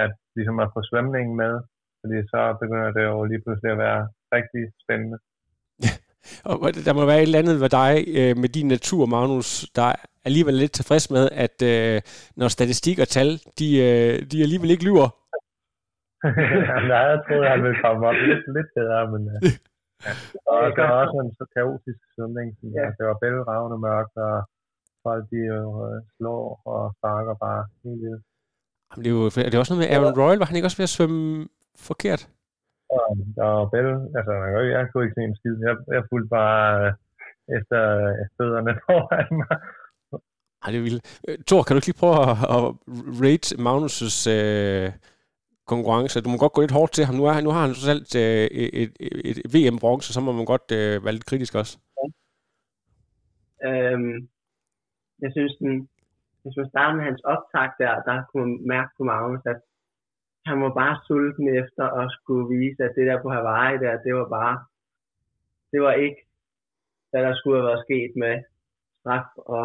at 0.00 0.12
ligesom 0.36 0.58
at 0.64 0.72
få 0.74 0.80
svømningen 0.90 1.34
med, 1.42 1.54
fordi 2.00 2.18
så 2.32 2.40
begynder 2.62 2.90
det 2.96 3.04
jo 3.10 3.24
lige 3.24 3.42
pludselig 3.44 3.70
at 3.72 3.82
være 3.86 4.02
rigtig 4.36 4.64
spændende. 4.82 5.18
Og 6.44 6.56
der 6.86 6.92
må 6.98 7.02
være 7.10 7.20
et 7.22 7.28
eller 7.28 7.42
andet 7.42 7.60
ved 7.60 7.70
dig 7.80 7.92
øh, 8.18 8.32
med 8.42 8.48
din 8.56 8.68
natur, 8.68 9.06
Magnus, 9.06 9.48
der 9.76 9.82
er 9.82 9.98
alligevel 10.28 10.54
lidt 10.62 10.72
tilfreds 10.72 11.06
med, 11.16 11.24
at 11.44 11.56
øh, 11.72 11.96
når 12.40 12.48
statistik 12.48 12.98
og 13.04 13.08
tal, 13.16 13.28
de, 13.58 13.68
øh, 13.86 14.14
de 14.30 14.36
alligevel 14.44 14.70
ikke 14.74 14.88
lyver. 14.88 15.08
Nej, 16.90 17.02
jeg 17.12 17.18
troede, 17.26 17.48
han 17.54 17.62
ville 17.64 17.80
komme 17.84 18.02
op 18.08 18.18
lidt, 18.30 18.44
lidt 18.56 18.70
bedre, 18.78 19.00
men 19.12 19.22
øh, 19.32 19.38
ja. 20.06 20.12
og 20.52 20.62
der 20.76 20.84
var 20.90 20.96
også 21.02 21.16
en 21.24 21.32
så 21.40 21.44
kaotisk 21.56 22.00
svømning, 22.14 22.48
ja. 22.76 22.86
det 22.96 23.04
var 23.08 23.16
bælgeravne 23.22 23.76
mørkt, 23.86 24.16
og 24.26 24.36
folk 25.04 25.24
de 25.32 25.40
jo 25.54 25.62
øh, 25.86 25.98
slår 26.14 26.44
og 26.72 26.82
sparker 26.96 27.34
bare 27.46 27.62
helt 27.84 28.00
vildt. 28.04 28.24
Jamen, 28.88 29.02
det 29.04 29.10
er 29.10 29.16
jo 29.18 29.24
det 29.46 29.54
er 29.54 29.62
også 29.62 29.72
noget 29.72 29.84
med 29.84 29.92
Aaron 29.94 30.18
Royal, 30.20 30.38
var 30.38 30.48
han 30.50 30.56
ikke 30.56 30.68
også 30.68 30.80
ved 30.80 30.90
at 30.90 30.96
svømme 30.96 31.48
forkert? 31.88 32.22
Og, 32.96 33.10
og 33.46 33.70
Bell, 33.72 33.90
altså 34.18 34.32
jeg 34.76 34.82
kunne 34.88 35.04
ikke 35.04 35.18
se 35.18 35.24
en 35.30 35.38
skid. 35.38 35.56
Jeg, 35.68 35.76
jeg 35.96 36.02
fulgte 36.10 36.30
bare 36.38 36.62
øh, 36.80 36.92
efter 37.56 37.80
øh, 38.06 38.22
fødderne 38.36 38.72
foran 38.86 39.28
mig. 39.40 39.56
Ej, 40.62 40.68
det 40.70 40.78
er 40.78 40.88
vildt. 40.88 41.20
Øh, 41.28 41.38
Thor, 41.48 41.62
kan 41.62 41.74
du 41.74 41.78
ikke 41.78 41.90
lige 41.90 42.02
prøve 42.02 42.16
at, 42.24 42.36
at 42.56 42.62
rate 43.24 43.48
Magnus' 43.66 44.30
øh, 44.36 44.86
konkurrence? 45.72 46.22
Du 46.24 46.30
må 46.30 46.36
godt 46.38 46.54
gå 46.54 46.60
lidt 46.60 46.78
hårdt 46.78 46.92
til 46.92 47.04
ham. 47.04 47.14
Nu, 47.14 47.24
er, 47.24 47.40
nu 47.40 47.50
har 47.54 47.62
han 47.66 47.74
så 47.74 47.90
alt 47.94 48.12
øh, 48.24 48.46
et, 48.82 48.92
et, 49.00 49.36
et 49.44 49.54
VM-bronze, 49.54 50.12
så 50.12 50.20
må 50.20 50.32
man 50.32 50.46
godt 50.52 50.66
øh, 50.80 51.04
være 51.04 51.14
lidt 51.16 51.30
kritisk 51.30 51.54
også. 51.54 51.74
Ja. 51.98 52.06
Øhm, 53.68 54.14
jeg 55.22 55.30
synes, 55.36 55.52
den, 55.60 55.88
hvis 56.42 56.56
man 56.56 56.68
starter 56.72 56.94
med 56.96 57.04
hans 57.04 57.22
optag 57.32 57.68
der, 57.82 57.94
der 58.08 58.16
kunne 58.30 58.44
man 58.44 58.66
mærke 58.74 58.90
på 58.96 59.02
Magnus, 59.10 59.42
at 59.52 59.60
han 60.50 60.60
var 60.64 60.72
bare 60.80 61.00
sulten 61.06 61.46
efter 61.62 61.84
at 62.00 62.06
skulle 62.16 62.44
vise, 62.56 62.84
at 62.84 62.94
det 62.96 63.06
der 63.06 63.22
på 63.22 63.28
Hawaii 63.36 63.78
der, 63.84 64.02
det 64.06 64.14
var 64.14 64.28
bare, 64.38 64.56
det 65.72 65.80
var 65.82 65.92
ikke, 65.92 66.20
hvad 67.10 67.22
der 67.22 67.34
skulle 67.34 67.56
have 67.58 67.68
været 67.70 67.84
sket 67.86 68.12
med 68.22 68.34
straf 69.00 69.28
og 69.36 69.64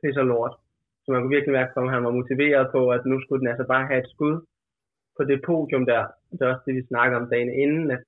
pis 0.00 0.16
og 0.16 0.26
lort. 0.26 0.54
Så 1.02 1.12
man 1.12 1.20
kunne 1.20 1.36
virkelig 1.36 1.52
mærke, 1.52 1.72
at 1.76 1.90
han 1.94 2.04
var 2.04 2.18
motiveret 2.20 2.66
på, 2.74 2.80
at 2.96 3.02
nu 3.06 3.20
skulle 3.20 3.40
den 3.40 3.52
altså 3.52 3.66
bare 3.72 3.86
have 3.86 4.00
et 4.02 4.10
skud 4.14 4.36
på 5.16 5.22
det 5.24 5.42
podium 5.46 5.86
der. 5.86 6.02
Det 6.32 6.42
er 6.42 6.52
også 6.52 6.62
det, 6.66 6.74
vi 6.74 6.90
snakker 6.90 7.16
om 7.20 7.30
dagen 7.30 7.52
inden, 7.62 7.90
at, 7.90 8.02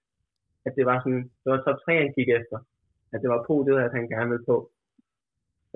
at 0.66 0.72
det 0.76 0.86
var 0.86 0.98
sådan, 1.00 1.24
det 1.42 1.48
var 1.52 1.62
top 1.62 1.78
3, 1.84 1.98
han 2.02 2.12
gik 2.16 2.28
efter. 2.28 2.58
At 3.12 3.22
det 3.22 3.30
var 3.30 3.44
podiet, 3.46 3.78
at 3.78 3.92
han 3.92 4.08
gerne 4.08 4.30
ville 4.30 4.44
på. 4.44 4.70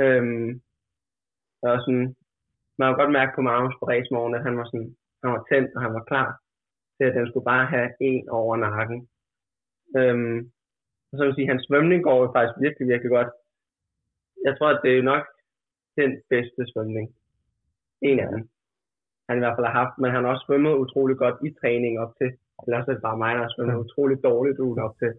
Øhm, 0.01 0.61
og 1.62 1.81
sådan, 1.85 2.16
man 2.79 2.87
kunne 2.89 3.03
godt 3.03 3.12
mærke 3.18 3.33
på 3.35 3.43
Magnus 3.43 3.74
på 3.79 3.85
race 3.87 4.11
morgen, 4.14 4.35
at 4.35 4.43
han 4.43 4.59
var 4.59 4.64
sådan, 4.64 4.97
han 5.27 5.37
var 5.39 5.45
tændt, 5.51 5.70
og 5.77 5.81
han 5.85 5.93
var 5.99 6.05
klar 6.11 6.29
til, 6.97 7.05
at 7.09 7.14
den 7.18 7.27
skulle 7.29 7.51
bare 7.53 7.66
have 7.74 7.89
en 8.01 8.29
over 8.29 8.57
nakken. 8.57 9.09
Øhm, 9.99 10.39
og 11.09 11.14
så 11.14 11.24
vil 11.24 11.35
sige, 11.35 11.51
hans 11.53 11.64
svømning 11.68 12.01
går 12.09 12.18
jo 12.22 12.29
faktisk 12.37 12.57
virkelig, 12.64 12.89
virkelig 12.93 13.11
godt. 13.16 13.31
Jeg 14.47 14.53
tror, 14.59 14.68
at 14.72 14.81
det 14.85 14.93
er 14.99 15.11
nok 15.12 15.24
den 16.01 16.11
bedste 16.33 16.62
svømning. 16.72 17.07
En 18.03 18.18
af 18.24 18.29
dem. 18.35 18.43
Han 19.29 19.39
i 19.39 19.43
hvert 19.43 19.57
fald 19.57 19.66
har 19.66 19.81
haft, 19.83 19.95
men 19.99 20.11
han 20.11 20.24
har 20.24 20.31
også 20.31 20.45
svømmet 20.47 20.81
utrolig 20.85 21.16
godt 21.16 21.37
i 21.49 21.51
træning 21.61 21.95
op 22.05 22.12
til. 22.20 22.31
Eller 22.62 22.79
også 22.79 22.91
er 22.91 22.95
det 22.95 23.09
bare 23.09 23.22
mig, 23.24 23.33
der 23.35 23.43
har 23.43 23.53
svømmet 23.55 23.83
utrolig 23.85 24.16
dårligt 24.29 24.59
ud 24.59 24.79
op 24.87 24.95
til. 25.03 25.12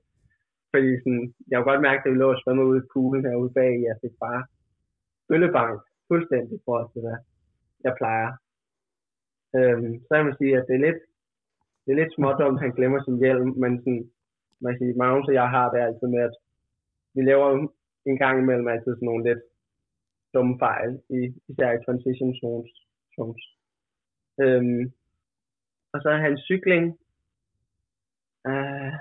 Fordi 0.71 0.89
sådan, 1.03 1.33
jeg 1.49 1.55
har 1.57 1.69
godt 1.69 1.81
mærket, 1.87 2.05
at 2.05 2.13
vi 2.13 2.17
lå 2.17 2.29
og 2.33 2.39
svømme 2.41 2.65
ude 2.69 2.81
i 2.81 2.89
poolen 2.93 3.25
herude 3.25 3.53
bag, 3.59 3.71
jeg 3.87 3.95
fik 4.03 4.15
bare 4.25 4.41
bøllebank 5.27 5.81
fuldstændig 6.07 6.57
for 6.65 6.77
at 6.77 6.87
det 6.93 7.03
der, 7.03 7.17
jeg 7.85 7.93
plejer. 7.99 8.31
Øhm, 9.57 9.93
så 10.05 10.11
jeg 10.15 10.25
vil 10.25 10.35
sige, 10.37 10.57
at 10.57 10.65
det 10.67 10.75
er 10.75 10.85
lidt, 10.87 11.01
det 11.83 11.91
er 11.91 11.99
lidt 12.01 12.13
smådumt, 12.13 12.61
han 12.63 12.75
glemmer 12.77 12.99
sin 13.03 13.17
hjelm, 13.23 13.49
men 13.61 13.71
sådan, 13.79 14.11
man 14.61 14.71
kan 14.71 14.79
sige, 14.79 14.97
Magnus 14.97 15.27
og 15.27 15.33
jeg 15.33 15.49
har 15.49 15.71
det 15.71 15.79
altid 15.79 16.07
med, 16.07 16.21
at 16.29 16.35
vi 17.15 17.21
laver 17.21 17.67
en 18.05 18.17
gang 18.17 18.35
imellem 18.39 18.67
altid 18.67 18.91
sådan 18.95 19.05
nogle 19.05 19.23
lidt 19.29 19.43
dumme 20.33 20.55
fejl, 20.59 21.01
i, 21.09 21.19
især 21.49 21.71
i 21.71 21.83
transition 21.85 22.35
zones. 22.41 22.73
zones. 23.15 23.43
Øhm, 24.41 24.83
og 25.93 26.01
så 26.01 26.09
er 26.09 26.17
hans 26.17 26.41
cykling. 26.41 26.85
Uh, 28.49 28.93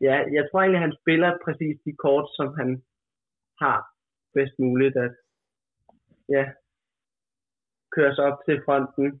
ja, 0.00 0.16
jeg 0.36 0.44
tror 0.46 0.60
egentlig, 0.60 0.80
han 0.80 0.96
spiller 1.00 1.38
præcis 1.44 1.76
de 1.84 1.92
kort, 1.92 2.28
som 2.36 2.48
han 2.60 2.82
har 3.62 3.78
bedst 4.34 4.58
muligt. 4.58 4.96
At, 4.96 5.14
ja, 6.28 6.44
køre 7.92 8.14
sig 8.14 8.24
op 8.24 8.38
til 8.46 8.62
fronten, 8.64 9.20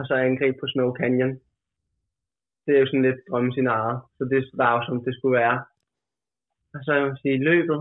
og 0.00 0.06
så 0.06 0.14
angreb 0.14 0.54
på 0.60 0.66
Snow 0.66 0.90
Canyon. 1.00 1.32
Det 2.66 2.72
er 2.74 2.80
jo 2.80 2.86
sådan 2.86 3.08
lidt 3.08 3.20
drømmescenariet, 3.30 4.00
så 4.16 4.24
det 4.24 4.40
var 4.60 4.70
jo 4.74 4.80
som 4.86 5.04
det 5.04 5.14
skulle 5.14 5.38
være. 5.38 5.58
Og 6.74 6.80
så 6.84 6.92
jeg 6.92 7.04
vil 7.04 7.18
sige, 7.22 7.44
løbet, 7.50 7.80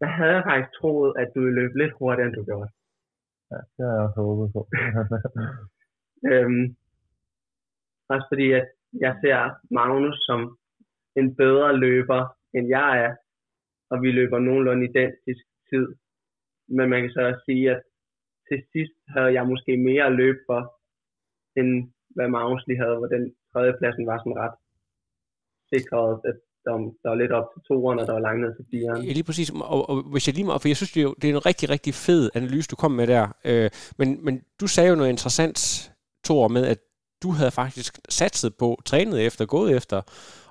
der 0.00 0.06
havde 0.06 0.32
jeg 0.36 0.44
faktisk 0.48 0.72
troet, 0.78 1.10
at 1.20 1.28
du 1.34 1.40
ville 1.40 1.60
løbe 1.60 1.78
lidt 1.78 1.92
hurtigere, 1.98 2.28
end 2.28 2.36
du 2.36 2.44
gjorde. 2.44 2.70
Ja, 3.50 3.56
det 3.74 3.82
har 3.86 3.94
jeg 3.96 4.04
også 4.06 4.20
håbet 4.20 4.52
på. 4.52 4.60
øhm, 6.30 6.76
også 8.08 8.26
fordi, 8.32 8.52
at 8.52 8.68
jeg 9.04 9.12
ser 9.22 9.38
Magnus 9.74 10.16
som 10.28 10.58
en 11.16 11.36
bedre 11.36 11.76
løber, 11.76 12.20
end 12.54 12.68
jeg 12.68 13.04
er, 13.04 13.14
og 13.90 14.02
vi 14.02 14.10
løber 14.12 14.38
nogenlunde 14.38 14.84
identisk 14.84 15.44
tid. 15.70 15.86
Men 16.68 16.90
man 16.90 17.00
kan 17.02 17.10
så 17.10 17.20
også 17.28 17.42
sige, 17.44 17.70
at 17.70 17.82
til 18.48 18.62
sidst 18.72 18.96
havde 19.08 19.32
jeg 19.32 19.46
måske 19.46 19.76
mere 19.76 20.04
at 20.06 20.12
løbe 20.12 20.38
for, 20.46 20.77
end 21.56 21.70
hvad 22.16 22.28
Magnus 22.28 22.64
lige 22.66 22.82
havde, 22.82 22.96
hvor 22.98 23.06
den 23.06 23.24
tredje 23.52 23.72
pladsen 23.78 24.06
var 24.10 24.18
sådan 24.18 24.38
ret 24.44 24.56
sikret, 25.72 26.20
at 26.28 26.36
der, 26.64 26.72
der 27.02 27.08
var 27.12 27.18
lidt 27.22 27.32
op 27.32 27.48
til 27.52 27.62
toeren, 27.68 27.98
og 27.98 28.06
der 28.06 28.12
var 28.12 28.20
langt 28.20 28.40
ned 28.44 28.56
til 28.56 28.64
fireren. 28.70 29.04
Ja, 29.04 29.12
lige 29.12 29.24
præcis. 29.24 29.50
Og, 29.50 29.90
og 29.90 29.96
hvis 30.02 30.26
jeg 30.26 30.34
lige 30.34 30.46
må, 30.46 30.58
for 30.58 30.68
jeg 30.68 30.76
synes, 30.76 30.92
det 30.92 31.00
er, 31.00 31.04
jo, 31.04 31.14
det 31.22 31.30
er 31.30 31.34
en 31.34 31.46
rigtig, 31.46 31.70
rigtig 31.70 31.94
fed 31.94 32.30
analyse, 32.34 32.68
du 32.68 32.76
kom 32.76 32.90
med 32.90 33.06
der. 33.06 33.28
Øh, 33.44 33.70
men, 33.98 34.24
men 34.24 34.42
du 34.60 34.66
sagde 34.66 34.90
jo 34.90 34.96
noget 34.96 35.10
interessant, 35.10 35.58
Thor, 36.24 36.48
med, 36.48 36.66
at 36.66 36.78
du 37.22 37.30
havde 37.30 37.50
faktisk 37.50 37.98
satset 38.08 38.54
på, 38.54 38.80
trænet 38.84 39.26
efter, 39.26 39.46
gået 39.46 39.76
efter, 39.76 40.02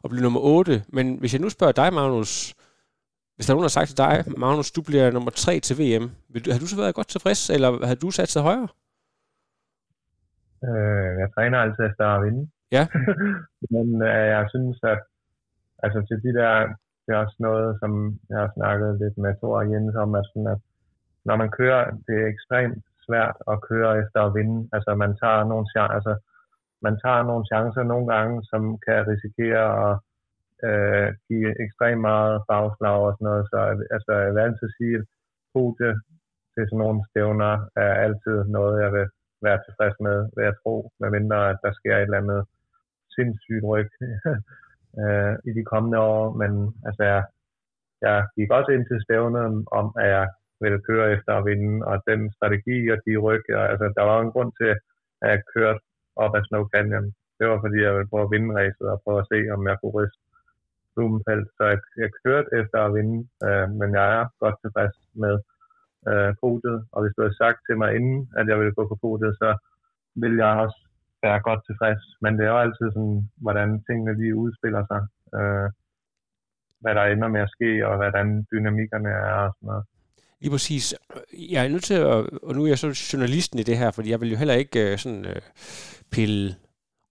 og 0.02 0.10
blive 0.10 0.24
nummer 0.24 0.40
8. 0.40 0.84
Men 0.88 1.18
hvis 1.20 1.34
jeg 1.34 1.42
nu 1.42 1.50
spørger 1.50 1.74
dig, 1.74 1.94
Magnus, 1.94 2.54
hvis 3.36 3.46
der 3.46 3.54
er 3.54 3.56
nogen, 3.56 3.64
der 3.64 3.70
har 3.72 3.80
sagt 3.80 3.88
til 3.88 3.98
dig, 3.98 4.24
Magnus, 4.38 4.72
du 4.72 4.82
bliver 4.82 5.12
nummer 5.12 5.32
3 5.32 5.60
til 5.60 5.76
VM, 5.78 6.12
vil 6.30 6.46
du, 6.46 6.52
har 6.52 6.60
du 6.60 6.68
så 6.68 6.76
været 6.76 6.96
godt 6.96 7.08
tilfreds, 7.08 7.50
eller 7.50 7.86
har 7.86 7.96
du 7.96 8.12
sat 8.12 8.30
sig 8.30 8.42
højere? 8.42 8.68
Øh, 10.72 11.12
jeg 11.22 11.30
træner 11.36 11.58
altid 11.60 11.84
efter 11.90 12.06
at 12.06 12.24
vinde. 12.26 12.44
Ja. 12.76 12.84
Men 13.74 13.88
øh, 14.10 14.26
jeg 14.36 14.46
synes, 14.54 14.78
at 14.84 15.02
altså 15.84 16.00
til 16.10 16.18
de 16.26 16.32
der, 16.40 16.52
det 17.04 17.12
er 17.14 17.24
også 17.26 17.38
noget, 17.40 17.70
som 17.82 17.92
jeg 18.30 18.40
har 18.44 18.52
snakket 18.58 19.00
lidt 19.02 19.18
med 19.18 19.34
Thor 19.40 19.58
og 19.62 19.72
Jens 19.72 19.96
om, 19.96 20.16
at, 20.16 20.26
sådan, 20.30 20.48
at 20.54 20.60
når 21.26 21.36
man 21.36 21.52
kører, 21.60 21.82
det 22.08 22.16
er 22.22 22.28
ekstremt 22.34 22.84
svært 23.08 23.38
at 23.52 23.62
køre 23.70 23.92
efter 24.02 24.20
at 24.24 24.34
vinde. 24.38 24.70
Altså 24.76 24.96
man 25.04 25.12
tager 25.22 25.44
nogle 25.52 25.68
chancer, 25.74 25.96
altså, 25.98 26.14
man 26.82 26.96
tager 27.04 27.24
nogle 27.30 27.46
chancer 27.52 27.84
nogle 27.84 28.08
gange, 28.14 28.36
som 28.52 28.62
kan 28.86 29.00
risikere 29.12 29.66
at 29.88 29.94
øh, 30.68 31.08
give 31.28 31.50
ekstremt 31.66 32.02
meget 32.10 32.36
bagslag 32.52 33.00
og 33.08 33.14
sådan 33.14 33.28
noget. 33.30 33.46
Så 33.52 33.58
altså, 33.96 34.12
jeg 34.26 34.34
vil 34.34 34.46
altid 34.48 34.70
sige, 34.78 34.96
at 35.00 35.06
podie 35.54 35.92
til 36.54 36.64
sådan 36.68 36.82
nogle 36.84 37.00
stævner 37.10 37.54
er 37.86 37.94
altid 38.06 38.38
noget, 38.58 38.76
jeg 38.84 38.92
vil 38.96 39.08
være 39.46 39.60
tilfreds 39.66 39.98
med, 40.08 40.18
hvad 40.34 40.44
jeg 40.44 40.56
tro, 40.64 40.76
medmindre 41.00 41.50
at 41.50 41.60
der 41.64 41.72
sker 41.80 41.96
et 41.96 42.02
eller 42.02 42.22
andet 42.24 42.42
sindssygt 43.16 43.66
ryg 43.72 43.90
øh, 45.02 45.34
i 45.50 45.52
de 45.58 45.64
kommende 45.72 46.00
år. 46.00 46.24
Men 46.42 46.52
altså, 46.88 47.04
jeg, 47.12 47.24
jeg 48.02 48.18
gik 48.38 48.50
også 48.58 48.72
ind 48.72 48.86
til 48.88 49.04
stævnet 49.06 49.44
om, 49.80 49.88
at 50.04 50.10
jeg 50.18 50.28
ville 50.62 50.82
køre 50.90 51.12
efter 51.16 51.32
at 51.36 51.46
vinde, 51.46 51.86
og 51.90 51.96
den 52.10 52.22
strategi 52.38 52.78
og 52.94 52.98
de 53.06 53.14
ryg, 53.26 53.44
og, 53.60 53.64
altså, 53.72 53.86
der 53.98 54.04
var 54.10 54.18
en 54.22 54.34
grund 54.36 54.52
til, 54.60 54.70
at 55.22 55.30
jeg 55.32 55.42
kørte 55.56 55.80
op 56.16 56.36
ad 56.38 56.44
Snow 56.48 56.64
Canyon. 56.74 57.08
Det 57.40 57.46
var 57.50 57.60
fordi, 57.62 57.78
jeg 57.82 57.94
ville 57.94 58.12
prøve 58.12 58.28
at 58.28 58.34
vinde 58.36 58.56
racet 58.60 58.88
og 58.94 59.02
prøve 59.04 59.20
at 59.20 59.30
se, 59.32 59.40
om 59.56 59.68
jeg 59.68 59.78
kunne 59.80 59.96
ryste 60.00 60.22
Blumenfeldt. 60.94 61.50
Så 61.58 61.64
jeg, 61.72 61.80
jeg 62.04 62.10
kørte 62.26 62.50
efter 62.62 62.80
at 62.84 62.94
vinde, 62.98 63.18
øh, 63.48 63.68
men 63.80 63.90
jeg 63.98 64.08
er 64.20 64.26
godt 64.44 64.58
tilfreds 64.64 64.96
med 65.24 65.36
øh, 66.10 66.32
podiet. 66.42 66.80
Og 66.94 67.00
hvis 67.02 67.14
du 67.16 67.22
havde 67.22 67.42
sagt 67.44 67.60
til 67.68 67.76
mig 67.82 67.90
inden, 67.98 68.20
at 68.40 68.46
jeg 68.48 68.58
ville 68.60 68.78
gå 68.78 68.84
på 68.88 68.98
podiet, 69.04 69.34
så 69.42 69.50
ville 70.22 70.38
jeg 70.46 70.62
også 70.64 70.80
være 71.24 71.40
godt 71.48 71.62
tilfreds. 71.66 72.04
Men 72.22 72.32
det 72.38 72.44
er 72.46 72.52
jo 72.56 72.64
altid 72.66 72.88
sådan, 72.96 73.20
hvordan 73.44 73.70
tingene 73.88 74.14
lige 74.22 74.36
udspiller 74.44 74.84
sig. 74.92 75.02
Øh, 75.40 75.70
hvad 76.82 76.96
der 76.96 77.04
ender 77.04 77.28
med 77.28 77.42
at 77.42 77.54
ske, 77.56 77.88
og 77.88 77.96
hvordan 77.96 78.46
dynamikkerne 78.52 79.10
er 79.10 79.40
og 79.48 79.54
sådan 79.56 79.68
noget. 79.68 79.86
Lige 80.42 80.52
præcis. 80.52 80.96
Jeg 81.34 81.66
er 81.66 81.70
nødt 81.70 81.84
til 81.84 81.94
at, 81.94 82.18
og 82.48 82.56
nu 82.56 82.64
er 82.64 82.68
jeg 82.68 82.80
så 82.80 83.10
journalisten 83.14 83.60
i 83.60 83.64
det 83.64 83.78
her, 83.78 83.92
fordi 83.92 84.10
jeg 84.10 84.22
vil 84.22 84.32
jo 84.32 84.38
heller 84.38 84.54
ikke 84.54 84.92
øh, 84.92 84.98
sådan 84.98 85.26
øh, 85.26 85.42
pille 86.12 86.56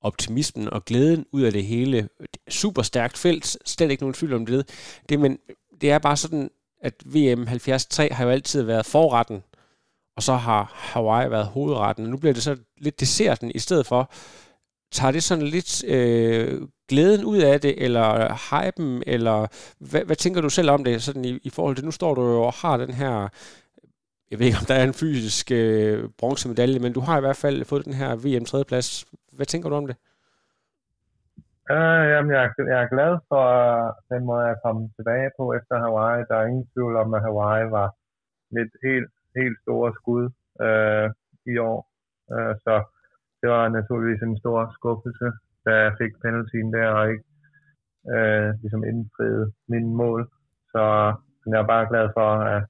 optimismen 0.01 0.73
og 0.73 0.85
glæden 0.85 1.27
ud 1.33 1.43
af 1.43 1.53
det 1.53 1.65
hele. 1.65 2.09
Super 2.49 2.83
stærkt 2.83 3.19
felt, 3.19 3.47
slet 3.69 3.91
ikke 3.91 4.03
nogen 4.03 4.15
tvivl 4.15 4.35
om 4.35 4.47
det. 4.47 5.01
det 5.09 5.21
men 5.21 5.39
det 5.81 5.91
er 5.91 5.99
bare 5.99 6.17
sådan, 6.17 6.51
at 6.83 6.95
VM 7.05 7.47
73 7.47 7.97
har 7.97 8.25
jo 8.25 8.31
altid 8.31 8.63
været 8.63 8.87
forretten, 8.87 9.43
og 10.17 10.23
så 10.23 10.35
har 10.35 10.73
Hawaii 10.75 11.31
været 11.31 11.47
hovedretten. 11.47 12.05
Nu 12.05 12.17
bliver 12.17 12.35
det 12.35 12.43
så 12.43 12.57
lidt 12.79 13.01
desserten 13.01 13.53
i 13.55 13.59
stedet 13.59 13.87
for. 13.87 14.11
Tager 14.93 15.11
det 15.11 15.23
sådan 15.23 15.47
lidt 15.47 15.85
øh, 15.85 16.63
glæden 16.89 17.25
ud 17.25 17.39
af 17.39 17.61
det, 17.61 17.85
eller 17.85 18.35
hypen, 18.51 19.03
eller 19.07 19.47
hvad, 19.79 20.05
hvad 20.05 20.17
tænker 20.17 20.41
du 20.41 20.51
selv 20.51 20.71
om 20.71 20.85
det, 20.85 21.03
sådan 21.03 21.25
i, 21.25 21.39
i 21.43 21.51
forhold 21.51 21.77
til, 21.77 21.85
nu 21.85 21.91
står 21.91 22.15
du 22.15 22.23
jo 22.23 22.43
og 22.43 22.53
har 22.53 22.77
den 22.77 22.95
her 22.95 23.29
jeg 24.31 24.39
ved 24.39 24.47
ikke, 24.47 24.59
om 24.59 24.65
der 24.65 24.75
er 24.75 24.85
en 24.85 24.95
fysisk 24.95 25.51
øh, 25.51 26.09
bronzemedalje, 26.19 26.79
men 26.79 26.93
du 26.93 27.01
har 27.01 27.17
i 27.17 27.21
hvert 27.21 27.37
fald 27.37 27.65
fået 27.65 27.85
den 27.85 27.95
her 27.95 28.17
VM 28.17 28.45
3. 28.45 28.65
plads. 28.65 29.05
Hvad 29.33 29.47
tænker 29.47 29.69
du 29.69 29.75
om 29.77 29.87
det? 29.87 29.97
Øh, 31.75 32.05
jamen, 32.13 32.33
jeg, 32.33 32.45
jeg 32.73 32.81
er 32.83 32.95
glad 32.95 33.13
for 33.31 33.45
øh, 33.63 33.93
den 34.13 34.23
måde, 34.29 34.45
jeg 34.51 34.59
kom 34.65 34.79
tilbage 34.97 35.31
på 35.39 35.45
efter 35.59 35.75
Hawaii. 35.85 36.25
Der 36.29 36.37
er 36.37 36.47
ingen 36.47 36.69
tvivl 36.73 36.95
om, 37.03 37.15
at 37.15 37.23
Hawaii 37.27 37.71
var 37.79 37.89
lidt 38.57 38.73
helt, 38.87 39.13
helt 39.39 39.59
store 39.65 39.91
skud 39.99 40.25
øh, 40.67 41.09
i 41.53 41.55
år. 41.71 41.81
Øh, 42.33 42.55
så 42.65 42.75
det 43.41 43.49
var 43.55 43.69
naturligvis 43.69 44.23
en 44.23 44.39
stor 44.43 44.59
skuffelse, 44.77 45.29
da 45.67 45.73
jeg 45.85 45.93
fik 46.01 46.13
penaltyen 46.23 46.73
der 46.73 46.89
og 46.99 47.05
ikke 47.13 47.27
øh, 48.15 48.49
ligesom 48.63 48.83
indfriede 48.91 49.53
mine 49.73 49.91
mål. 50.03 50.21
Så 50.73 50.83
jeg 51.53 51.59
er 51.61 51.73
bare 51.75 51.91
glad 51.93 52.07
for, 52.17 52.29
at 52.55 52.63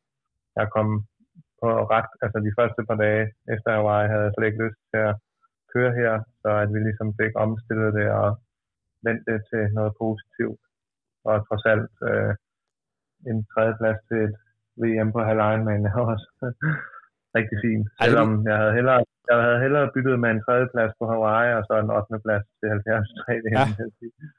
jeg 0.58 0.66
kom 0.76 0.88
på 1.62 1.68
ret, 1.94 2.10
altså 2.24 2.38
de 2.46 2.56
første 2.58 2.80
par 2.88 2.98
dage 3.04 3.24
efter 3.54 3.70
Hawaii 3.76 4.08
havde 4.08 4.24
jeg 4.26 4.32
slet 4.34 4.46
ikke 4.46 4.64
lyst 4.64 4.80
til 4.92 5.00
at 5.08 5.14
køre 5.72 5.92
her, 6.00 6.12
så 6.42 6.48
at 6.62 6.68
vi 6.74 6.78
ligesom 6.78 7.08
fik 7.20 7.32
omstillet 7.44 7.94
det 7.98 8.08
og 8.10 8.30
vendt 9.06 9.22
det 9.30 9.38
til 9.50 9.62
noget 9.78 9.92
positivt. 10.02 10.60
Og 11.28 11.34
trods 11.48 11.64
alt 11.72 11.94
øh, 12.10 12.32
en 13.30 13.38
tredjeplads 13.52 14.00
til 14.08 14.20
et 14.26 14.34
VM 14.82 15.08
på 15.12 15.20
halv 15.28 15.40
Ironman 15.50 15.86
er 15.90 15.94
også 16.12 16.28
rigtig 17.38 17.58
fint. 17.66 17.86
Selvom 18.02 18.30
jeg 18.48 18.56
havde 18.62 18.74
hellere, 18.78 19.00
jeg 19.30 19.38
havde 19.46 19.60
hellere 19.64 19.86
byttet 19.94 20.16
med 20.22 20.30
en 20.34 20.40
tredjeplads 20.46 20.92
på 20.98 21.04
Hawaii, 21.10 21.50
og 21.58 21.62
så 21.68 21.72
en 21.82 21.90
8. 21.90 22.24
plads 22.24 22.44
til 22.60 22.66
73 22.68 23.08
VM. 23.28 23.52
Ja. 23.58 23.64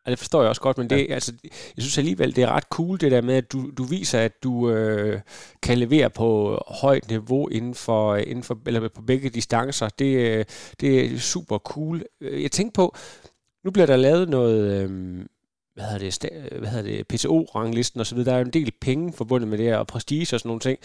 ja, 0.06 0.08
det 0.12 0.20
forstår 0.24 0.42
jeg 0.42 0.50
også 0.50 0.66
godt, 0.68 0.78
men 0.78 0.90
det, 0.90 1.00
ja. 1.10 1.14
altså, 1.18 1.32
jeg 1.76 1.82
synes 1.84 1.98
alligevel, 1.98 2.36
det 2.36 2.44
er 2.44 2.52
ret 2.58 2.70
cool 2.78 2.96
det 3.04 3.12
der 3.16 3.22
med, 3.30 3.36
at 3.42 3.52
du, 3.54 3.60
du 3.80 3.84
viser, 3.96 4.20
at 4.28 4.36
du 4.44 4.54
øh, 4.74 5.20
kan 5.66 5.78
levere 5.78 6.10
på 6.10 6.28
højt 6.82 7.06
niveau 7.14 7.48
inden 7.58 7.76
for, 7.86 8.16
inden 8.16 8.44
for, 8.44 8.56
eller 8.68 8.90
på 8.98 9.02
begge 9.02 9.30
distancer. 9.30 9.88
Det, 10.02 10.12
øh, 10.28 10.46
det 10.82 10.90
er 11.00 11.18
super 11.34 11.58
cool. 11.58 11.98
Jeg 12.22 12.52
tænkte 12.52 12.76
på, 12.82 12.86
nu 13.64 13.72
bliver 13.72 13.90
der 13.92 14.06
lavet 14.08 14.30
noget, 14.30 14.60
øh, 14.76 14.90
hvad 15.76 15.86
hedder 15.90 16.04
det, 16.06 16.14
hvad 16.62 16.70
hedder 16.74 16.90
det 16.92 17.08
PTO-ranglisten 17.12 18.00
osv., 18.04 18.20
der 18.26 18.34
er 18.34 18.40
jo 18.42 18.48
en 18.50 18.58
del 18.58 18.72
penge 18.88 19.06
forbundet 19.20 19.48
med 19.50 19.58
det 19.58 19.68
her, 19.70 19.78
og 19.84 19.88
prestige 19.94 20.36
og 20.36 20.40
sådan 20.40 20.50
nogle 20.52 20.66
ting. 20.68 20.78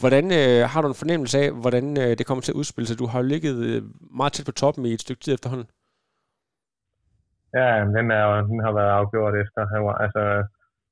Hvordan 0.00 0.24
øh, 0.40 0.60
har 0.72 0.80
du 0.82 0.88
en 0.88 1.02
fornemmelse 1.02 1.36
af, 1.44 1.48
hvordan 1.62 1.86
øh, 2.02 2.12
det 2.18 2.26
kommer 2.26 2.42
til 2.42 2.52
at 2.54 2.60
udspille 2.60 2.86
sig? 2.88 2.98
Du 3.02 3.06
har 3.10 3.18
jo 3.20 3.26
ligget 3.32 3.56
øh, 3.68 3.80
meget 4.20 4.32
tæt 4.32 4.48
på 4.48 4.54
toppen 4.62 4.82
i 4.86 4.92
et 4.96 5.04
stykke 5.06 5.22
tid 5.22 5.32
efterhånden. 5.34 5.68
Ja, 7.58 7.68
den, 7.96 8.06
er, 8.18 8.24
den 8.50 8.58
har 8.66 8.72
været 8.78 8.92
afgjort 9.00 9.34
efter, 9.42 9.60
altså 10.04 10.22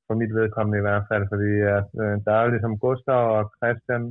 for 0.07 0.15
mit 0.21 0.33
vedkommende 0.39 0.77
i 0.81 0.87
hvert 0.87 1.05
fald, 1.09 1.23
fordi 1.33 1.51
at, 1.77 1.89
øh, 2.03 2.15
der 2.25 2.31
er 2.33 2.41
jo 2.45 2.53
ligesom 2.55 2.73
Gustav 2.83 3.23
og 3.37 3.43
Christian. 3.57 4.03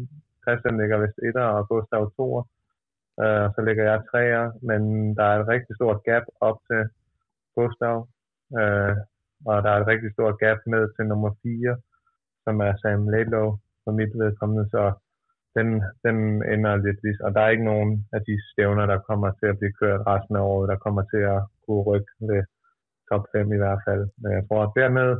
Christian 0.44 0.78
ligger 0.80 0.96
vist 1.02 1.18
etter, 1.28 1.46
og 1.56 1.62
Gustav 1.72 2.02
toer. 2.16 2.42
Øh, 3.22 3.46
så 3.54 3.60
ligger 3.66 3.84
jeg 3.90 4.06
treer, 4.10 4.44
men 4.68 4.80
der 5.16 5.24
er 5.28 5.36
et 5.38 5.48
rigtig 5.54 5.72
stort 5.78 5.98
gap 6.08 6.24
op 6.48 6.58
til 6.68 6.82
Gustav. 7.58 7.96
Øh, 8.58 8.94
og 9.50 9.56
der 9.64 9.70
er 9.70 9.78
et 9.80 9.90
rigtig 9.92 10.10
stort 10.12 10.36
gap 10.42 10.60
ned 10.74 10.84
til 10.94 11.04
nummer 11.06 11.30
4, 11.42 11.76
som 12.44 12.54
er 12.66 12.72
Sam 12.80 13.08
Laidlow 13.12 13.48
for 13.84 13.92
mit 14.00 14.12
vedkommende, 14.22 14.64
så 14.74 14.82
den, 15.56 15.68
den 16.06 16.16
ender 16.54 16.72
lidt 16.86 17.00
vis. 17.06 17.20
Og 17.24 17.30
der 17.34 17.40
er 17.42 17.54
ikke 17.54 17.70
nogen 17.72 17.90
af 18.16 18.20
de 18.28 18.34
stævner, 18.50 18.84
der 18.92 19.06
kommer 19.08 19.30
til 19.40 19.46
at 19.52 19.58
blive 19.58 19.78
kørt 19.80 20.00
resten 20.10 20.34
af 20.36 20.44
året, 20.52 20.70
der 20.72 20.84
kommer 20.84 21.02
til 21.12 21.22
at 21.34 21.40
kunne 21.64 21.82
rykke 21.90 22.12
ved 22.28 22.42
top 23.10 23.24
5 23.32 23.52
i 23.56 23.60
hvert 23.62 23.80
fald. 23.86 24.04
Men 24.22 24.30
jeg 24.38 24.44
tror, 24.48 24.62
at 24.64 24.76
dermed, 24.80 25.10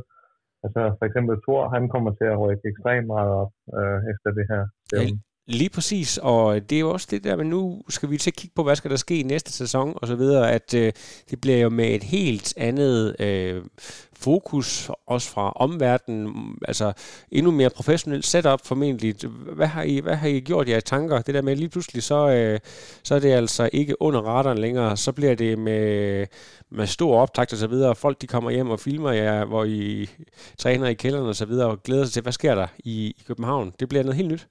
altså 0.63 0.81
for 0.97 1.05
eksempel 1.09 1.35
Thor, 1.45 1.63
han 1.75 1.83
kommer 1.93 2.11
til 2.19 2.27
at 2.33 2.39
rykke 2.43 2.65
ekstremt 2.71 3.07
meget 3.15 3.31
op 3.41 3.51
øh, 3.79 3.99
efter 4.11 4.29
det 4.37 4.45
her 4.51 4.63
stævne. 4.85 5.17
Lige 5.49 5.69
præcis, 5.69 6.19
og 6.21 6.69
det 6.69 6.75
er 6.75 6.79
jo 6.79 6.91
også 6.91 7.07
det 7.11 7.23
der, 7.23 7.35
men 7.35 7.47
nu 7.47 7.81
skal 7.89 8.09
vi 8.09 8.17
til 8.17 8.29
at 8.29 8.35
kigge 8.35 8.53
på, 8.55 8.63
hvad 8.63 8.75
skal 8.75 8.91
der 8.91 8.97
ske 8.97 9.19
i 9.19 9.23
næste 9.23 9.51
sæson, 9.51 9.93
og 9.95 10.07
så 10.07 10.15
videre, 10.15 10.51
at 10.51 10.73
øh, 10.73 10.93
det 11.29 11.41
bliver 11.41 11.57
jo 11.57 11.69
med 11.69 11.95
et 11.95 12.03
helt 12.03 12.53
andet 12.57 13.15
øh, 13.19 13.63
fokus, 14.13 14.89
også 15.07 15.29
fra 15.29 15.51
omverdenen, 15.51 16.57
altså 16.67 16.93
endnu 17.31 17.51
mere 17.51 17.69
professionelt 17.69 18.25
setup 18.25 18.65
formentlig. 18.65 19.15
Hvad 19.55 19.67
har 19.67 19.83
I, 19.83 19.99
hvad 19.99 20.15
har 20.15 20.27
I 20.27 20.39
gjort 20.39 20.69
jer 20.69 20.77
i 20.77 20.81
tanker? 20.81 21.21
Det 21.21 21.35
der 21.35 21.41
med 21.41 21.55
lige 21.55 21.69
pludselig, 21.69 22.03
så, 22.03 22.29
øh, 22.29 22.59
så 23.03 23.15
er 23.15 23.19
det 23.19 23.31
altså 23.31 23.69
ikke 23.73 24.01
under 24.01 24.21
radaren 24.21 24.57
længere, 24.57 24.97
så 24.97 25.11
bliver 25.11 25.35
det 25.35 25.59
med, 25.59 26.25
med 26.71 26.87
stor 26.87 27.21
optakt 27.21 27.53
og 27.53 27.59
så 27.59 27.67
videre. 27.67 27.95
Folk 27.95 28.21
de 28.21 28.27
kommer 28.27 28.51
hjem 28.51 28.69
og 28.69 28.79
filmer 28.79 29.11
jer, 29.11 29.45
hvor 29.45 29.63
I 29.63 30.09
træner 30.57 30.87
i 30.87 30.93
kælderen 30.93 31.27
og 31.27 31.35
så 31.35 31.45
videre, 31.45 31.67
og 31.67 31.83
glæder 31.83 32.05
sig 32.05 32.13
til, 32.13 32.21
hvad 32.21 32.33
sker 32.33 32.55
der 32.55 32.67
i, 32.79 33.07
i 33.07 33.23
København? 33.27 33.73
Det 33.79 33.89
bliver 33.89 34.03
noget 34.03 34.17
helt 34.17 34.31
nyt. 34.31 34.47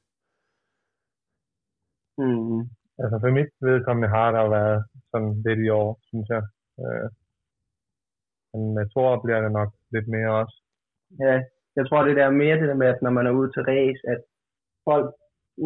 Mm. 2.18 2.60
Altså 3.02 3.16
for 3.22 3.30
mit 3.38 3.50
vedkommende 3.60 4.08
har 4.16 4.28
der 4.36 4.54
været 4.58 4.78
sådan 5.10 5.32
lidt 5.46 5.60
i 5.66 5.68
år, 5.68 5.90
synes 6.10 6.28
jeg. 6.34 6.42
Øh, 6.80 7.08
men 8.52 8.74
med 8.74 8.86
Thor 8.92 9.22
bliver 9.24 9.40
det 9.40 9.52
nok 9.52 9.70
lidt 9.94 10.08
mere 10.14 10.30
også. 10.40 10.56
Ja, 11.24 11.34
jeg 11.76 11.84
tror 11.88 12.02
det 12.04 12.16
der 12.16 12.26
er 12.26 12.40
mere 12.42 12.60
det 12.60 12.68
der 12.68 12.80
med, 12.82 12.86
at 12.86 13.02
når 13.02 13.10
man 13.10 13.26
er 13.26 13.38
ude 13.38 13.50
til 13.52 13.62
race, 13.62 14.02
at 14.12 14.20
folk, 14.88 15.08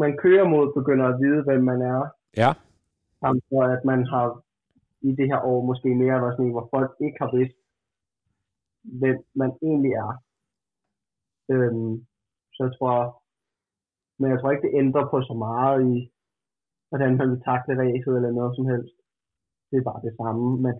man 0.02 0.16
kører 0.24 0.46
mod, 0.54 0.74
begynder 0.80 1.06
at 1.08 1.18
vide, 1.22 1.42
hvem 1.46 1.62
man 1.70 1.80
er. 1.82 2.00
Ja. 2.42 2.50
Samt 3.20 3.44
for 3.48 3.62
at 3.74 3.84
man 3.84 4.00
har 4.12 4.26
i 5.08 5.10
det 5.18 5.26
her 5.30 5.40
år 5.52 5.60
måske 5.70 5.88
mere 5.94 6.22
været 6.22 6.36
sådan, 6.36 6.54
hvor 6.56 6.68
folk 6.74 6.90
ikke 7.06 7.18
har 7.22 7.30
vidst, 7.36 7.58
hvem 9.00 9.18
man 9.34 9.50
egentlig 9.68 9.92
er. 9.92 10.12
Øhm, 11.52 11.94
så 12.54 12.60
jeg 12.66 12.72
tror, 12.78 13.22
men 14.18 14.30
jeg 14.30 14.38
tror 14.40 14.50
ikke, 14.50 14.66
det 14.66 14.78
ændrer 14.82 15.10
på 15.10 15.16
så 15.22 15.34
meget 15.34 15.78
i, 15.92 16.12
hvordan 16.92 17.10
man 17.20 17.28
vil 17.30 17.40
takle 17.48 17.72
ræset 17.80 18.14
eller 18.18 18.32
noget 18.38 18.52
som 18.56 18.64
helst. 18.72 18.94
Det 19.70 19.76
er 19.78 19.86
bare 19.90 20.00
det 20.06 20.14
samme, 20.20 20.44
men 20.64 20.74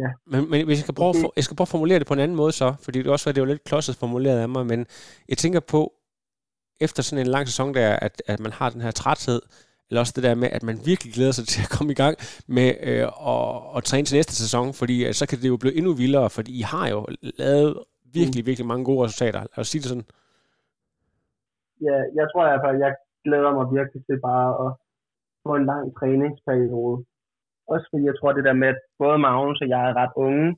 ja. 0.00 0.08
Men, 0.32 0.40
men 0.50 0.58
hvis 0.66 0.78
jeg 0.78 0.86
skal, 0.86 0.98
prøve, 1.00 1.10
okay. 1.10 1.36
jeg 1.38 1.44
skal 1.44 1.56
prøve 1.56 1.70
at 1.70 1.74
formulere 1.76 1.98
det 1.98 2.06
på 2.06 2.14
en 2.14 2.24
anden 2.24 2.40
måde 2.42 2.52
så, 2.52 2.68
fordi 2.84 2.98
det 3.02 3.10
også 3.12 3.26
var, 3.28 3.32
det 3.32 3.42
var 3.42 3.52
lidt 3.52 3.68
klodset 3.68 3.96
formuleret 4.02 4.38
af 4.44 4.48
mig, 4.48 4.66
men 4.72 4.80
jeg 5.30 5.38
tænker 5.38 5.60
på, 5.74 5.80
efter 6.80 7.02
sådan 7.02 7.26
en 7.26 7.32
lang 7.36 7.44
sæson 7.46 7.74
der, 7.74 7.90
at, 8.06 8.14
at 8.32 8.40
man 8.40 8.52
har 8.52 8.68
den 8.70 8.80
her 8.80 8.90
træthed, 8.90 9.40
eller 9.88 10.00
også 10.00 10.12
det 10.16 10.24
der 10.24 10.34
med, 10.34 10.48
at 10.56 10.62
man 10.62 10.76
virkelig 10.90 11.12
glæder 11.16 11.34
sig 11.38 11.46
til 11.52 11.62
at 11.66 11.72
komme 11.76 11.90
i 11.92 12.00
gang 12.02 12.14
med 12.56 12.68
øh, 12.88 13.06
at, 13.32 13.54
at 13.76 13.84
træne 13.88 14.04
til 14.06 14.16
næste 14.16 14.34
sæson, 14.42 14.66
fordi 14.80 14.96
øh, 15.06 15.12
så 15.20 15.24
kan 15.28 15.38
det 15.38 15.48
jo 15.48 15.56
blive 15.62 15.76
endnu 15.78 15.92
vildere, 16.02 16.30
fordi 16.36 16.52
I 16.60 16.64
har 16.72 16.86
jo 16.94 17.00
lavet 17.42 17.70
virkelig, 18.18 18.42
mm. 18.42 18.46
virkelig 18.48 18.66
mange 18.72 18.84
gode 18.84 19.04
resultater. 19.04 19.40
Lad 19.40 19.58
os 19.62 19.68
sige 19.68 19.82
det 19.82 19.88
sådan. 19.92 20.08
Ja, 21.86 21.96
jeg 22.18 22.26
tror 22.30 22.42
i 22.44 22.50
hvert 22.50 22.64
fald, 22.66 22.78
jeg 22.86 22.92
glæder 23.26 23.52
mig 23.58 23.66
virkelig 23.76 24.00
til 24.08 24.18
bare 24.30 24.48
at 24.64 24.70
på 25.44 25.50
en 25.58 25.64
lang 25.72 25.84
træningsperiode. 25.98 27.04
Også 27.72 27.86
fordi 27.90 28.04
jeg 28.04 28.16
tror 28.16 28.32
det 28.32 28.44
der 28.44 28.60
med, 28.62 28.68
at 28.68 28.80
både 28.98 29.18
Magnus 29.18 29.60
og 29.64 29.68
jeg 29.68 29.82
er 29.90 29.94
ret 30.02 30.14
unge 30.16 30.56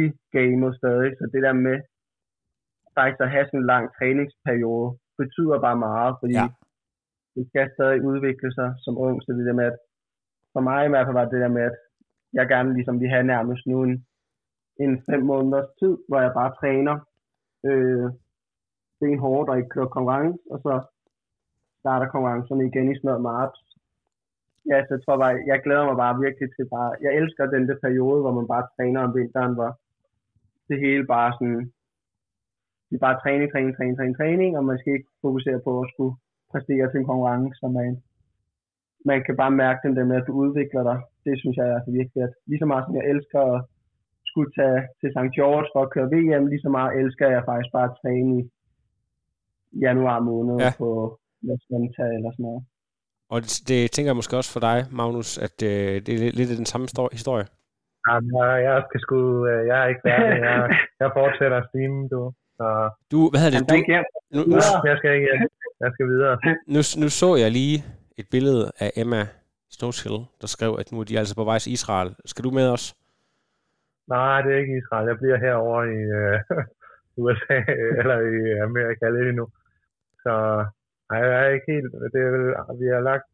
i 0.00 0.02
gamet 0.36 0.76
stadig, 0.76 1.10
så 1.18 1.24
det 1.32 1.42
der 1.46 1.52
med 1.52 1.76
faktisk 2.96 3.20
at 3.20 3.30
have 3.34 3.46
sådan 3.46 3.60
en 3.60 3.70
lang 3.72 3.84
træningsperiode 3.96 4.88
betyder 5.20 5.64
bare 5.66 5.78
meget, 5.88 6.12
fordi 6.20 6.34
ja. 6.40 6.46
det 7.34 7.44
skal 7.48 7.70
stadig 7.76 7.98
udvikle 8.10 8.50
sig 8.58 8.68
som 8.84 8.98
ung, 8.98 9.16
så 9.22 9.32
det 9.32 9.46
der 9.46 9.58
med, 9.60 9.66
at 9.72 9.78
for 10.52 10.60
mig 10.60 10.80
i 10.86 10.88
hvert 10.88 11.06
fald 11.06 11.20
var 11.20 11.28
det 11.32 11.40
der 11.44 11.52
med, 11.56 11.62
at 11.70 11.76
jeg 12.32 12.48
gerne 12.48 12.74
ligesom 12.74 13.00
vil 13.00 13.08
have 13.14 13.26
nærmest 13.34 13.66
nu 13.66 13.82
en, 13.82 13.94
en 14.84 14.92
fem 15.10 15.22
måneders 15.30 15.70
tid, 15.80 15.94
hvor 16.08 16.20
jeg 16.20 16.32
bare 16.40 16.56
træner 16.60 16.94
øh, 17.68 18.08
hårdt 19.24 19.50
og 19.50 19.56
ikke 19.56 19.68
kører 19.68 19.94
konkurrence, 19.96 20.38
og 20.52 20.58
så 20.64 20.72
starter 21.80 22.06
konkurrencerne 22.08 22.66
igen 22.66 22.92
i 22.92 22.96
sådan 22.96 23.08
noget 23.08 23.22
marts, 23.22 23.60
ja, 24.70 24.76
så 24.84 24.90
jeg 24.94 25.02
tror 25.02 25.16
bare, 25.22 25.34
jeg 25.50 25.58
glæder 25.64 25.84
mig 25.90 25.96
bare 26.04 26.20
virkelig 26.24 26.48
til 26.56 26.66
bare, 26.74 26.90
jeg 27.04 27.12
elsker 27.20 27.44
den 27.54 27.64
der 27.68 27.76
periode, 27.84 28.20
hvor 28.22 28.34
man 28.38 28.46
bare 28.54 28.68
træner 28.76 29.00
om 29.06 29.14
vinteren, 29.18 29.54
hvor 29.58 29.70
det 30.68 30.76
hele 30.84 31.04
bare 31.14 31.30
sådan, 31.38 31.62
det 32.88 32.94
er 32.96 33.06
bare 33.08 33.20
træning, 33.22 33.48
træning, 33.52 33.72
træning, 33.76 33.96
træning, 33.96 34.16
træning, 34.16 34.50
og 34.58 34.64
man 34.70 34.78
skal 34.78 34.92
ikke 34.92 35.10
fokusere 35.26 35.60
på 35.66 35.72
at 35.82 35.90
skulle 35.92 36.14
præstere 36.52 36.86
til 36.90 37.00
en 37.00 37.10
konkurrence, 37.10 37.54
så 37.60 37.66
man, 37.78 37.90
man 39.10 39.18
kan 39.26 39.36
bare 39.42 39.58
mærke 39.62 39.80
den 39.86 39.96
der 39.96 40.04
med, 40.10 40.16
at 40.20 40.26
du 40.28 40.32
udvikler 40.44 40.82
dig. 40.90 40.98
Det 41.26 41.34
synes 41.40 41.56
jeg 41.56 41.66
er 41.68 41.76
altså 41.78 41.92
virkelig, 41.98 42.20
at 42.26 42.34
lige 42.46 42.62
så 42.62 42.66
meget 42.70 42.84
som 42.84 42.96
jeg 42.98 43.08
elsker 43.12 43.40
at 43.54 43.60
skulle 44.30 44.52
tage 44.60 44.80
til 45.00 45.08
St. 45.14 45.34
George 45.36 45.68
for 45.72 45.80
at 45.82 45.92
køre 45.94 46.12
VM, 46.14 46.46
lige 46.46 46.64
så 46.66 46.70
meget 46.76 46.98
elsker 47.00 47.26
jeg 47.34 47.42
faktisk 47.48 47.72
bare 47.76 47.88
at 47.90 47.96
træne 48.02 48.30
i 48.40 48.42
januar 49.86 50.18
måned 50.30 50.56
ja. 50.64 50.70
på 50.80 50.88
Laslanta 51.46 52.04
eller 52.16 52.30
sådan 52.32 52.46
noget. 52.48 52.62
Og 53.32 53.42
det, 53.42 53.50
det 53.68 53.90
tænker 53.90 54.08
jeg 54.08 54.16
måske 54.16 54.36
også 54.36 54.52
for 54.52 54.60
dig, 54.60 54.78
Magnus, 54.90 55.38
at 55.38 55.56
øh, 55.62 55.94
det 56.06 56.08
er 56.08 56.32
lidt 56.38 56.58
den 56.62 56.66
samme 56.66 56.86
historie. 57.12 57.46
Jamen, 58.08 58.30
jeg, 58.40 58.50
jeg, 58.68 58.82
skal 58.88 59.00
sgu, 59.00 59.46
øh, 59.46 59.66
jeg 59.66 59.76
er 59.82 59.86
ikke 59.92 60.04
færdig. 60.08 60.42
Jeg, 60.48 60.56
jeg 61.00 61.10
fortsætter 61.18 61.56
at 61.56 61.66
streame, 61.68 62.08
du. 62.08 62.32
Så... 62.58 62.66
Du, 63.12 63.18
hvad 63.30 63.40
hedder 63.40 63.58
det? 63.58 63.68
Du, 63.70 63.76
nu, 64.36 64.40
nu, 64.50 64.56
jeg 64.90 64.96
skal 64.98 65.14
ikke 65.14 65.28
Jeg 65.80 65.90
skal 65.94 66.06
videre. 66.06 66.34
Nu, 66.74 66.80
nu 67.02 67.08
så 67.08 67.36
jeg 67.42 67.50
lige 67.50 67.84
et 68.20 68.26
billede 68.30 68.72
af 68.78 68.90
Emma 68.96 69.22
Snowchill, 69.70 70.18
der 70.40 70.46
skrev, 70.46 70.76
at 70.80 70.92
nu 70.92 71.00
er 71.00 71.04
de 71.04 71.18
altså 71.18 71.34
på 71.34 71.44
vej 71.44 71.58
til 71.58 71.72
Israel. 71.72 72.10
Skal 72.24 72.44
du 72.44 72.50
med 72.50 72.68
os? 72.76 72.94
Nej, 74.08 74.42
det 74.42 74.52
er 74.52 74.58
ikke 74.58 74.80
Israel. 74.82 75.06
Jeg 75.08 75.18
bliver 75.18 75.38
herovre 75.44 75.84
i 75.98 76.00
øh, 76.20 76.38
USA, 77.24 77.58
eller 78.00 78.18
i 78.36 78.40
Amerika 78.68 79.04
lidt 79.10 79.28
endnu. 79.28 79.46
Så 80.24 80.34
Nej, 81.10 81.20
jeg 81.20 81.46
er 81.46 81.50
ikke 81.56 81.72
helt... 81.74 81.92
Det 82.12 82.20
er 82.26 82.30
vel, 82.36 82.46
vi 82.82 82.86
har 82.94 83.00
lagt... 83.10 83.28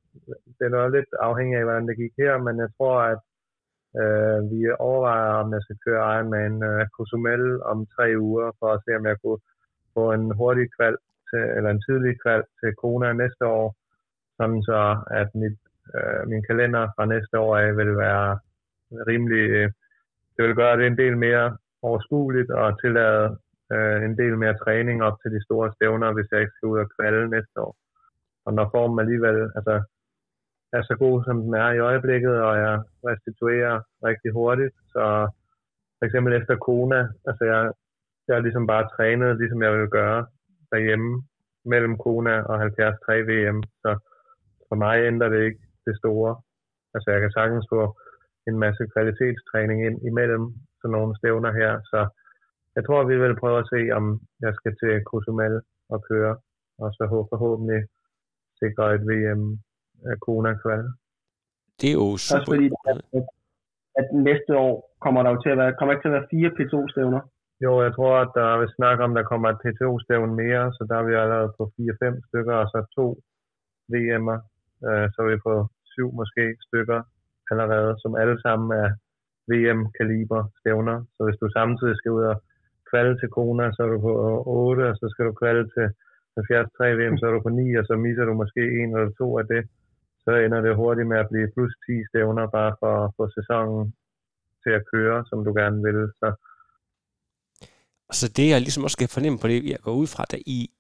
Det 0.59 0.65
er 0.67 0.77
noget 0.77 0.93
lidt 0.93 1.11
afhængig 1.29 1.57
af, 1.59 1.65
hvordan 1.65 1.89
det 1.89 1.97
gik 1.97 2.15
her, 2.19 2.39
men 2.47 2.55
jeg 2.65 2.71
tror, 2.77 2.97
at 3.13 3.23
øh, 4.01 4.39
vi 4.51 4.61
overvejer, 4.89 5.33
om 5.43 5.53
jeg 5.55 5.63
skal 5.63 5.79
køre 5.85 6.03
Ironman 6.15 6.63
øh, 6.71 6.87
Cozumel 6.95 7.63
om 7.63 7.87
tre 7.95 8.07
uger, 8.19 8.51
for 8.59 8.69
at 8.73 8.83
se, 8.85 8.91
om 8.97 9.07
jeg 9.07 9.17
kunne 9.23 9.41
få 9.95 10.13
en 10.13 10.27
hurtig 10.39 10.67
kval 10.77 10.97
til, 11.31 11.43
eller 11.57 11.71
en 11.71 11.83
tidlig 11.87 12.13
kval 12.23 12.43
til 12.61 12.71
Kona 12.83 13.13
næste 13.13 13.47
år, 13.47 13.75
sådan 14.39 14.63
så 14.63 14.81
at 15.11 15.29
mit, 15.35 15.59
øh, 15.97 16.29
min 16.31 16.43
kalender 16.49 16.89
fra 16.97 17.05
næste 17.07 17.39
år 17.39 17.57
af 17.57 17.77
vil 17.77 17.97
være 17.97 18.39
rimelig... 19.11 19.45
Øh, 19.51 19.71
det 20.37 20.49
vil 20.49 20.55
gøre 20.55 20.77
det 20.77 20.87
en 20.87 20.99
del 20.99 21.17
mere 21.17 21.57
overskueligt 21.83 22.51
og 22.51 22.81
tillade 22.81 23.39
øh, 23.75 23.99
en 24.07 24.15
del 24.21 24.35
mere 24.39 24.61
træning 24.65 25.03
op 25.03 25.17
til 25.23 25.31
de 25.35 25.45
store 25.47 25.73
stævner, 25.77 26.13
hvis 26.13 26.29
jeg 26.33 26.41
ikke 26.41 26.57
skal 26.57 26.71
ud 26.73 26.79
og 26.85 26.91
kvalde 26.97 27.31
næste 27.37 27.57
år. 27.67 27.75
Og 28.47 28.55
når 28.55 28.67
formen 28.75 28.99
alligevel 29.05 29.39
altså, 29.59 29.75
er 30.77 30.83
så 30.83 30.95
god, 31.05 31.17
som 31.25 31.37
den 31.45 31.55
er 31.55 31.71
i 31.73 31.85
øjeblikket, 31.89 32.35
og 32.49 32.55
jeg 32.65 32.75
restituerer 33.09 33.75
rigtig 34.09 34.31
hurtigt, 34.33 34.75
så 34.95 35.05
for 35.99 36.05
eksempel 36.07 36.33
efter 36.33 36.57
Kona, 36.57 37.01
altså 37.29 37.45
jeg, 37.53 37.73
jeg 38.27 38.35
har 38.37 38.43
ligesom 38.43 38.67
bare 38.67 38.89
trænet, 38.95 39.39
ligesom 39.39 39.63
jeg 39.63 39.73
vil 39.73 39.89
gøre 39.89 40.27
derhjemme, 40.73 41.23
mellem 41.65 41.95
Kona 42.05 42.37
og 42.51 42.55
73 42.59 43.29
VM, 43.31 43.63
så 43.83 43.91
for 44.69 44.77
mig 44.85 44.97
ændrer 45.11 45.29
det 45.29 45.41
ikke 45.45 45.63
det 45.87 45.97
store. 46.01 46.33
Altså 46.95 47.11
jeg 47.11 47.21
kan 47.21 47.33
sagtens 47.39 47.67
få 47.73 47.83
en 48.49 48.59
masse 48.59 48.83
kvalitetstræning 48.95 49.79
ind 49.87 49.99
imellem 50.11 50.45
sådan 50.81 50.93
nogle 50.97 51.17
stævner 51.17 51.53
her, 51.61 51.73
så 51.93 52.01
jeg 52.81 52.87
tror, 52.87 53.11
vi 53.13 53.17
vil 53.25 53.41
prøve 53.43 53.59
at 53.63 53.71
se, 53.75 53.81
om 53.99 54.05
jeg 54.45 54.53
skal 54.59 54.73
til 54.81 54.93
Cozumel 55.09 55.55
og 55.95 55.99
køre, 56.09 56.35
og 56.83 56.89
så 56.97 57.03
forhåbentlig 57.33 57.81
sikre 58.61 58.95
et 58.95 59.03
VM 59.11 59.45
Kona 60.25 60.53
kval. 60.63 60.87
Det 61.81 61.89
er 61.91 61.99
jo 62.03 62.09
super. 62.17 62.37
Også 62.37 62.51
fordi, 62.51 62.67
at, 62.91 62.99
at 64.01 64.07
næste 64.29 64.53
år 64.65 64.75
kommer 65.05 65.21
der 65.23 65.31
jo 65.35 65.39
til 65.43 65.51
at 65.55 65.59
være, 65.63 65.77
kommer 65.79 65.93
ikke 65.93 66.05
til 66.05 66.13
at 66.13 66.19
være 66.19 66.31
fire 66.35 66.51
P2-stævner. 66.57 67.23
Jo, 67.65 67.73
jeg 67.87 67.93
tror, 67.97 68.15
at 68.25 68.33
der 68.39 68.59
vil 68.61 68.77
snakke 68.79 69.01
om, 69.05 69.11
at 69.13 69.19
der 69.21 69.31
kommer 69.31 69.49
et 69.49 69.63
P2-stævn 69.65 70.33
mere, 70.43 70.65
så 70.77 70.83
der 70.89 70.97
er 70.99 71.05
vi 71.09 71.15
allerede 71.15 71.53
på 71.59 71.65
4-5 71.79 72.29
stykker, 72.29 72.55
og 72.63 72.67
så 72.73 72.79
to 72.97 73.07
VM'er, 73.93 74.39
øh, 74.87 75.07
så 75.13 75.17
er 75.23 75.29
vi 75.33 75.39
på 75.49 75.55
syv 75.93 76.09
måske 76.21 76.45
stykker 76.67 77.01
allerede, 77.51 77.93
som 78.03 78.13
alle 78.23 78.37
sammen 78.45 78.69
er 78.83 78.89
VM-kaliber 79.51 80.43
stævner. 80.61 80.97
Så 81.15 81.21
hvis 81.25 81.41
du 81.43 81.47
samtidig 81.59 81.97
skal 81.97 82.11
ud 82.19 82.25
og 82.33 82.37
kvalde 82.91 83.15
til 83.21 83.29
Kona, 83.37 83.67
så 83.73 83.81
er 83.87 83.91
du 83.95 83.99
på 84.09 84.13
8, 84.47 84.89
og 84.91 84.97
så 85.01 85.07
skal 85.13 85.25
du 85.29 85.33
kvalde 85.43 85.65
til 85.75 85.87
73 86.35 86.99
VM, 86.99 87.17
så 87.19 87.25
er 87.27 87.33
du 87.35 87.41
på 87.43 87.49
9, 87.49 87.79
og 87.81 87.85
så 87.89 87.95
misser 88.05 88.25
du 88.25 88.35
måske 88.43 88.63
en 88.81 88.89
eller 88.97 89.13
to 89.21 89.29
af 89.41 89.47
det. 89.53 89.63
Så 90.25 90.31
ender 90.45 90.61
det 90.61 90.81
hurtigt 90.81 91.09
med 91.09 91.19
at 91.19 91.29
blive 91.31 91.53
plus 91.55 91.73
10 91.87 91.93
stævner 92.09 92.47
bare 92.59 92.73
for 92.81 92.93
at 93.05 93.13
få 93.17 93.25
sæsonen 93.37 93.95
til 94.63 94.73
at 94.79 94.87
køre, 94.93 95.19
som 95.29 95.39
du 95.47 95.51
gerne 95.61 95.79
vil. 95.87 96.01
Så 96.21 96.29
så 98.13 98.29
det, 98.29 98.49
jeg 98.49 98.61
ligesom 98.61 98.85
også 98.85 98.93
skal 98.99 99.09
fornemme 99.09 99.39
på 99.39 99.49
det, 99.49 99.65
jeg 99.65 99.79
går 99.79 99.93
ud 99.93 100.07
fra, 100.07 100.25
at 100.31 100.39
I 100.47 100.71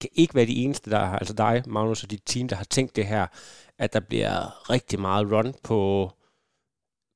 kan 0.00 0.10
ikke 0.12 0.34
være 0.34 0.46
de 0.46 0.56
eneste, 0.64 0.90
der 0.90 0.98
har, 0.98 1.18
altså 1.18 1.34
dig, 1.34 1.62
Magnus, 1.66 2.04
og 2.04 2.10
dit 2.10 2.22
team, 2.26 2.48
der 2.48 2.56
har 2.56 2.64
tænkt 2.64 2.96
det 2.96 3.06
her, 3.06 3.26
at 3.78 3.92
der 3.92 4.00
bliver 4.00 4.70
rigtig 4.70 5.00
meget 5.00 5.32
run 5.32 5.54
på 5.64 6.10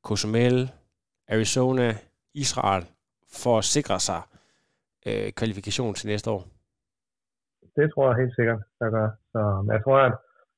Cozumel, 0.05 0.71
Arizona, 1.29 1.97
Israel, 2.35 2.87
for 3.33 3.59
at 3.59 3.65
sikre 3.65 4.01
sig 4.01 4.23
øh, 5.09 5.29
kvalifikation 5.39 5.95
til 5.95 6.09
næste 6.09 6.31
år? 6.31 6.43
Det 7.77 7.87
tror 7.93 8.07
jeg 8.09 8.21
helt 8.23 8.35
sikkert, 8.39 8.61
der 8.81 8.89
gør. 8.97 9.09
Så 9.33 9.41
jeg 9.75 9.81
tror, 9.85 9.99
at 10.09 10.15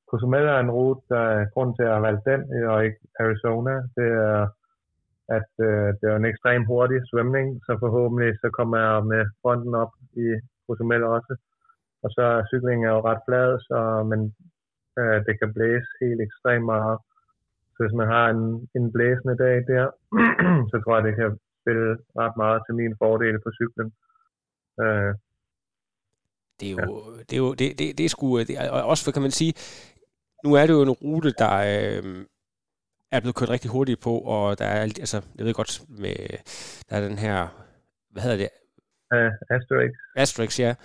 Cozumel 0.09 0.45
er 0.55 0.59
en 0.59 0.71
rute, 0.77 1.01
der 1.13 1.23
er 1.37 1.49
grund 1.53 1.71
til 1.75 1.83
at 1.83 1.93
have 1.95 2.07
valgt 2.07 2.25
den, 2.31 2.41
og 2.71 2.85
ikke 2.85 2.99
Arizona. 3.23 3.75
Det 3.97 4.09
er, 4.29 4.41
at 5.37 5.51
øh, 5.67 5.87
det 5.97 6.05
er 6.07 6.15
en 6.15 6.31
ekstrem 6.31 6.61
hurtig 6.71 6.99
svømning, 7.09 7.47
så 7.65 7.71
forhåbentlig 7.83 8.31
så 8.43 8.47
kommer 8.57 8.77
jeg 8.85 9.05
med 9.11 9.23
fronten 9.41 9.73
op 9.83 9.93
i 10.25 10.27
Cozumel 10.67 11.03
også. 11.03 11.33
Og 12.03 12.09
så 12.15 12.25
cyklingen 12.49 12.87
jo 12.89 13.07
ret 13.09 13.21
flad, 13.27 13.49
så, 13.67 13.79
men 14.11 14.19
øh, 14.99 15.17
det 15.25 15.33
kan 15.39 15.53
blæse 15.55 15.89
helt 16.01 16.21
ekstremt 16.27 16.65
meget. 16.73 16.97
Så 17.73 17.79
hvis 17.83 17.97
man 17.99 18.07
har 18.15 18.25
en, 18.35 18.43
en 18.77 18.85
blæsende 18.95 19.37
dag 19.45 19.55
der, 19.71 19.85
så 20.71 20.75
tror 20.77 20.95
jeg, 20.95 21.05
det 21.07 21.15
kan 21.19 21.31
spille 21.61 21.89
ret 22.21 22.35
meget 22.43 22.59
til 22.65 22.73
min 22.81 22.95
fordel 23.01 23.37
på 23.43 23.49
cyklen. 23.59 23.89
Øh, 24.81 25.15
det 26.59 26.67
er 26.67 26.71
jo, 26.71 27.13
ja. 27.17 27.23
det 27.29 27.33
er 27.33 27.37
jo, 27.37 27.53
det, 27.53 27.79
det, 27.79 27.97
det 27.97 28.03
er 28.05 28.09
sgu, 28.09 28.39
det 28.39 28.49
er, 28.49 28.69
også 28.69 29.03
for 29.03 29.11
kan 29.11 29.21
man 29.21 29.31
sige, 29.31 29.53
nu 30.43 30.53
er 30.53 30.61
det 30.67 30.73
jo 30.73 30.81
en 30.81 30.89
rute, 30.89 31.33
der 31.37 31.55
øh, 31.55 32.25
er 33.11 33.19
blevet 33.19 33.35
kørt 33.35 33.49
rigtig 33.49 33.71
hurtigt 33.71 34.01
på, 34.01 34.19
og 34.19 34.59
der 34.59 34.65
er, 34.65 34.81
altså, 34.81 35.21
jeg 35.37 35.45
ved 35.45 35.53
godt, 35.53 35.81
med, 35.89 36.15
der 36.89 36.95
er 36.95 37.07
den 37.07 37.17
her, 37.17 37.47
hvad 38.09 38.23
hedder 38.23 38.37
det? 38.37 38.49
Uh, 39.15 39.55
Asterix. 39.55 39.91
Asterix, 40.15 40.59
ja. 40.59 40.75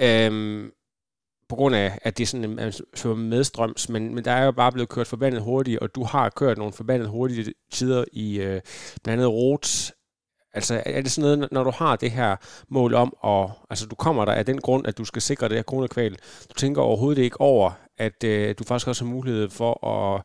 Øhm, 0.00 0.72
på 1.48 1.56
grund 1.56 1.74
af, 1.74 1.98
at 2.02 2.18
det 2.18 2.24
er 2.24 2.26
sådan, 2.26 2.54
man 2.54 2.72
svømmer 2.94 3.28
medstrøms, 3.28 3.88
men, 3.88 4.14
men 4.14 4.24
der 4.24 4.30
er 4.30 4.44
jo 4.44 4.52
bare 4.52 4.72
blevet 4.72 4.88
kørt 4.88 5.06
forbandet 5.06 5.42
hurtigt, 5.42 5.78
og 5.78 5.94
du 5.94 6.04
har 6.04 6.30
kørt 6.30 6.58
nogle 6.58 6.72
forbandet 6.72 7.08
hurtige 7.08 7.54
tider 7.72 8.04
i 8.12 8.40
øh, 8.40 8.60
blandt 9.02 9.20
andet 9.20 9.28
Roth, 9.28 9.90
Altså 10.58 10.74
er 10.86 11.00
det 11.02 11.10
sådan 11.10 11.38
noget, 11.38 11.52
når 11.52 11.64
du 11.64 11.72
har 11.80 11.96
det 11.96 12.10
her 12.10 12.32
mål 12.76 12.94
om, 12.94 13.10
og 13.20 13.50
altså 13.70 13.84
du 13.90 13.96
kommer 14.04 14.24
der 14.24 14.32
af 14.32 14.44
den 14.46 14.60
grund, 14.66 14.86
at 14.86 14.98
du 14.98 15.04
skal 15.04 15.22
sikre 15.22 15.48
det 15.48 15.56
her 15.56 15.70
kronekval, 15.70 16.12
du 16.50 16.54
tænker 16.62 16.80
overhovedet 16.82 17.22
ikke 17.22 17.40
over, 17.40 17.70
at 17.98 18.18
øh, 18.32 18.54
du 18.58 18.62
faktisk 18.68 18.88
også 18.88 19.04
har 19.04 19.14
mulighed 19.16 19.48
for 19.60 19.72
at 19.94 20.22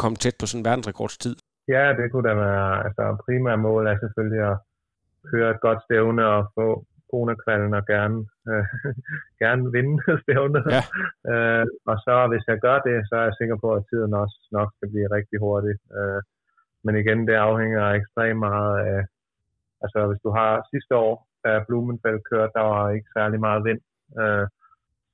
komme 0.00 0.16
tæt 0.16 0.36
på 0.40 0.46
sådan 0.46 0.60
en 0.60 0.68
verdensrekordstid? 0.70 1.36
Ja, 1.68 1.84
det 1.98 2.12
kunne 2.12 2.28
da 2.28 2.34
være, 2.34 2.84
altså 2.84 3.02
primære 3.24 3.58
mål 3.68 3.86
er 3.86 3.96
selvfølgelig 4.02 4.42
at 4.52 4.56
køre 5.30 5.50
et 5.50 5.60
godt 5.60 5.80
stævne 5.86 6.22
og 6.26 6.42
få 6.56 6.68
kronekvalen 7.10 7.74
og 7.80 7.84
gerne, 7.94 8.18
øh, 8.50 8.64
gerne 9.42 9.64
vinde 9.76 9.98
stævnet. 10.24 10.64
Ja. 10.76 10.82
Øh, 11.32 11.66
og 11.90 11.96
så 12.04 12.14
hvis 12.30 12.44
jeg 12.50 12.58
gør 12.66 12.78
det, 12.86 12.96
så 13.08 13.14
er 13.20 13.24
jeg 13.28 13.38
sikker 13.40 13.56
på, 13.64 13.68
at 13.78 13.84
tiden 13.90 14.14
også 14.22 14.38
nok 14.58 14.68
skal 14.76 14.88
blive 14.92 15.08
rigtig 15.16 15.38
hurtig. 15.44 15.74
Øh, 15.98 16.20
men 16.84 16.94
igen, 17.02 17.20
det 17.28 17.36
afhænger 17.48 17.84
ekstremt 17.98 18.42
meget 18.48 18.74
af, 18.92 19.00
Altså 19.84 20.00
hvis 20.08 20.22
du 20.26 20.30
har 20.38 20.52
sidste 20.72 20.94
år, 21.06 21.14
da 21.44 21.50
Blumenfeld 21.66 22.20
kørte, 22.30 22.52
der 22.58 22.64
var 22.72 22.84
ikke 22.96 23.10
særlig 23.16 23.38
meget 23.46 23.62
vind. 23.68 23.80
Øh, 24.20 24.46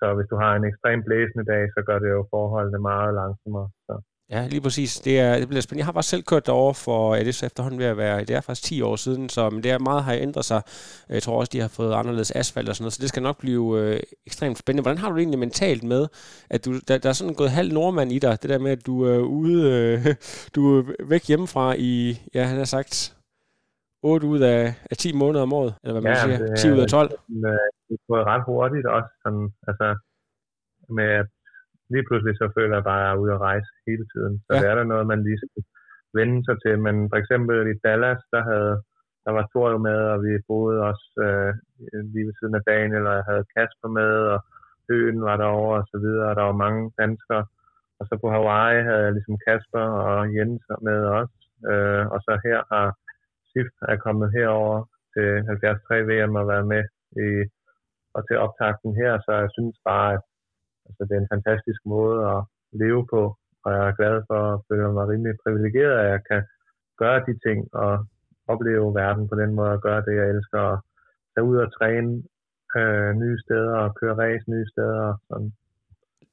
så 0.00 0.06
hvis 0.16 0.30
du 0.32 0.36
har 0.42 0.52
en 0.54 0.68
ekstrem 0.70 0.98
blæsende 1.06 1.44
dag, 1.52 1.62
så 1.74 1.80
gør 1.88 1.98
det 2.04 2.10
jo 2.16 2.22
forholdene 2.34 2.80
meget 2.90 3.10
langsommere. 3.20 3.68
Så. 3.86 3.94
Ja, 4.30 4.46
lige 4.46 4.60
præcis. 4.60 5.00
Det, 5.00 5.20
er, 5.20 5.38
det 5.38 5.48
bliver 5.48 5.60
spændende. 5.60 5.80
Jeg 5.80 5.86
har 5.86 5.92
bare 5.92 6.02
selv 6.02 6.22
kørt 6.22 6.46
derover 6.46 6.72
for, 6.72 7.14
ja, 7.14 7.20
det 7.20 7.28
er 7.28 7.32
så 7.32 7.46
efterhånden 7.46 7.80
ved 7.80 7.86
at 7.86 7.96
være, 7.96 8.20
det 8.20 8.30
er 8.36 8.40
faktisk 8.40 8.62
10 8.62 8.82
år 8.82 8.96
siden, 8.96 9.28
så 9.28 9.50
men 9.50 9.62
det 9.62 9.70
er 9.70 9.78
meget 9.78 10.04
har 10.04 10.14
ændret 10.14 10.44
sig. 10.44 10.62
Jeg 11.08 11.22
tror 11.22 11.38
også, 11.40 11.50
de 11.52 11.60
har 11.60 11.68
fået 11.68 11.94
anderledes 11.94 12.30
asfalt 12.30 12.68
og 12.68 12.76
sådan 12.76 12.82
noget, 12.84 12.92
så 12.92 13.02
det 13.02 13.08
skal 13.08 13.22
nok 13.22 13.38
blive 13.38 13.80
øh, 13.80 14.00
ekstremt 14.26 14.58
spændende. 14.58 14.82
Hvordan 14.82 14.98
har 14.98 15.08
du 15.08 15.14
det 15.14 15.20
egentlig 15.20 15.38
mentalt 15.38 15.82
med, 15.82 16.08
at 16.50 16.64
du, 16.64 16.70
der, 16.88 16.98
der 16.98 17.08
er 17.08 17.12
sådan 17.12 17.34
gået 17.34 17.50
halv 17.50 17.72
nordmand 17.72 18.12
i 18.12 18.18
dig, 18.18 18.42
det 18.42 18.50
der 18.50 18.58
med, 18.58 18.72
at 18.72 18.86
du 18.86 19.04
er 19.04 19.18
ude, 19.18 19.70
øh, 19.70 20.14
du 20.54 20.78
er 20.78 20.82
væk 21.08 21.28
hjemmefra 21.28 21.74
i, 21.78 22.20
ja, 22.34 22.44
han 22.44 22.58
har 22.58 22.64
sagt 22.64 23.16
8 24.02 24.26
ud 24.32 24.40
af, 24.54 24.60
af 24.90 24.96
10 24.96 25.12
måneder 25.22 25.42
om 25.46 25.52
året, 25.60 25.72
eller 25.82 25.94
hvad 25.94 26.04
man 26.06 26.16
ja, 26.16 26.22
siger, 26.24 26.38
det, 26.38 26.58
10 26.58 26.74
ud 26.74 26.80
af 26.84 26.88
12. 26.88 27.10
Det 27.86 27.94
er 27.98 28.04
gået 28.10 28.24
ret 28.32 28.44
hurtigt 28.50 28.86
også, 28.96 29.12
sådan, 29.22 29.46
altså, 29.68 29.88
med 30.98 31.08
at 31.20 31.28
lige 31.92 32.04
pludselig 32.08 32.34
så 32.36 32.46
føler 32.56 32.74
jeg 32.76 32.86
bare, 32.90 33.00
at 33.00 33.04
jeg 33.06 33.12
er 33.14 33.22
ude 33.22 33.32
at 33.36 33.44
rejse 33.48 33.70
hele 33.88 34.04
tiden. 34.12 34.34
Så 34.46 34.50
ja. 34.52 34.58
det 34.60 34.66
er 34.70 34.76
der 34.78 34.86
noget, 34.92 35.06
man 35.12 35.20
lige 35.26 35.40
skal 35.42 35.62
vende 36.18 36.38
sig 36.48 36.56
til. 36.64 36.74
Men 36.86 36.94
for 37.10 37.18
eksempel 37.22 37.56
i 37.72 37.74
Dallas, 37.84 38.22
der 38.34 38.42
havde 38.50 38.74
der 39.24 39.32
var 39.38 39.46
Thor 39.52 39.78
med, 39.88 39.98
og 40.12 40.18
vi 40.24 40.32
boede 40.50 40.78
også 40.90 41.08
øh, 41.26 41.50
lige 42.12 42.26
ved 42.28 42.34
siden 42.38 42.54
af 42.58 42.66
Daniel, 42.72 43.06
og 43.10 43.14
jeg 43.18 43.26
havde 43.30 43.50
Kasper 43.54 43.90
med, 44.00 44.12
og 44.34 44.40
øen 44.94 45.18
var 45.28 45.36
derovre 45.36 45.80
og 45.82 45.86
så 45.92 45.98
videre, 46.04 46.28
og 46.30 46.36
der 46.36 46.44
var 46.50 46.62
mange 46.64 46.82
danskere. 47.02 47.44
Og 47.98 48.04
så 48.08 48.14
på 48.22 48.28
Hawaii 48.34 48.82
havde 48.88 49.04
jeg 49.06 49.12
ligesom 49.16 49.36
Kasper 49.46 49.86
og 50.08 50.18
Jens 50.34 50.64
med 50.88 51.00
også. 51.18 51.36
Øh, 51.70 52.04
og 52.14 52.18
så 52.26 52.32
her 52.46 52.58
har 52.72 52.86
SIF 53.50 53.70
er 53.92 53.96
kommet 54.04 54.28
herover 54.36 54.78
til 55.14 55.28
73 55.46 56.08
VM 56.10 56.34
og 56.40 56.48
været 56.52 56.66
med 56.74 56.84
i, 57.26 57.28
og 58.16 58.20
til 58.28 58.36
optakten 58.44 58.92
her, 59.00 59.12
så 59.24 59.30
jeg 59.42 59.48
synes 59.56 59.76
bare, 59.90 60.08
at 60.14 60.22
altså, 60.86 61.02
det 61.08 61.14
er 61.14 61.22
en 61.22 61.34
fantastisk 61.34 61.80
måde 61.94 62.16
at 62.34 62.40
leve 62.82 63.02
på, 63.14 63.22
og 63.64 63.70
jeg 63.76 63.84
er 63.88 63.98
glad 64.00 64.16
for 64.28 64.40
at 64.52 64.60
føle 64.68 64.92
mig 64.96 65.08
rimelig 65.08 65.34
privilegeret, 65.44 65.96
at 66.02 66.10
jeg 66.14 66.22
kan 66.30 66.42
gøre 67.02 67.20
de 67.28 67.34
ting 67.46 67.58
og 67.82 67.92
opleve 68.52 68.94
verden 69.02 69.24
på 69.28 69.34
den 69.42 69.50
måde, 69.54 69.70
og 69.76 69.82
gøre 69.88 70.02
det, 70.06 70.14
jeg 70.20 70.26
elsker, 70.34 70.60
at 70.72 70.78
tage 71.32 71.44
ud 71.50 71.56
og 71.64 71.72
træne 71.78 72.12
øh, 72.78 73.10
nye 73.22 73.38
steder 73.44 73.74
og 73.84 73.94
køre 74.00 74.14
race 74.22 74.50
nye 74.50 74.66
steder. 74.72 75.06
Sådan. 75.28 75.52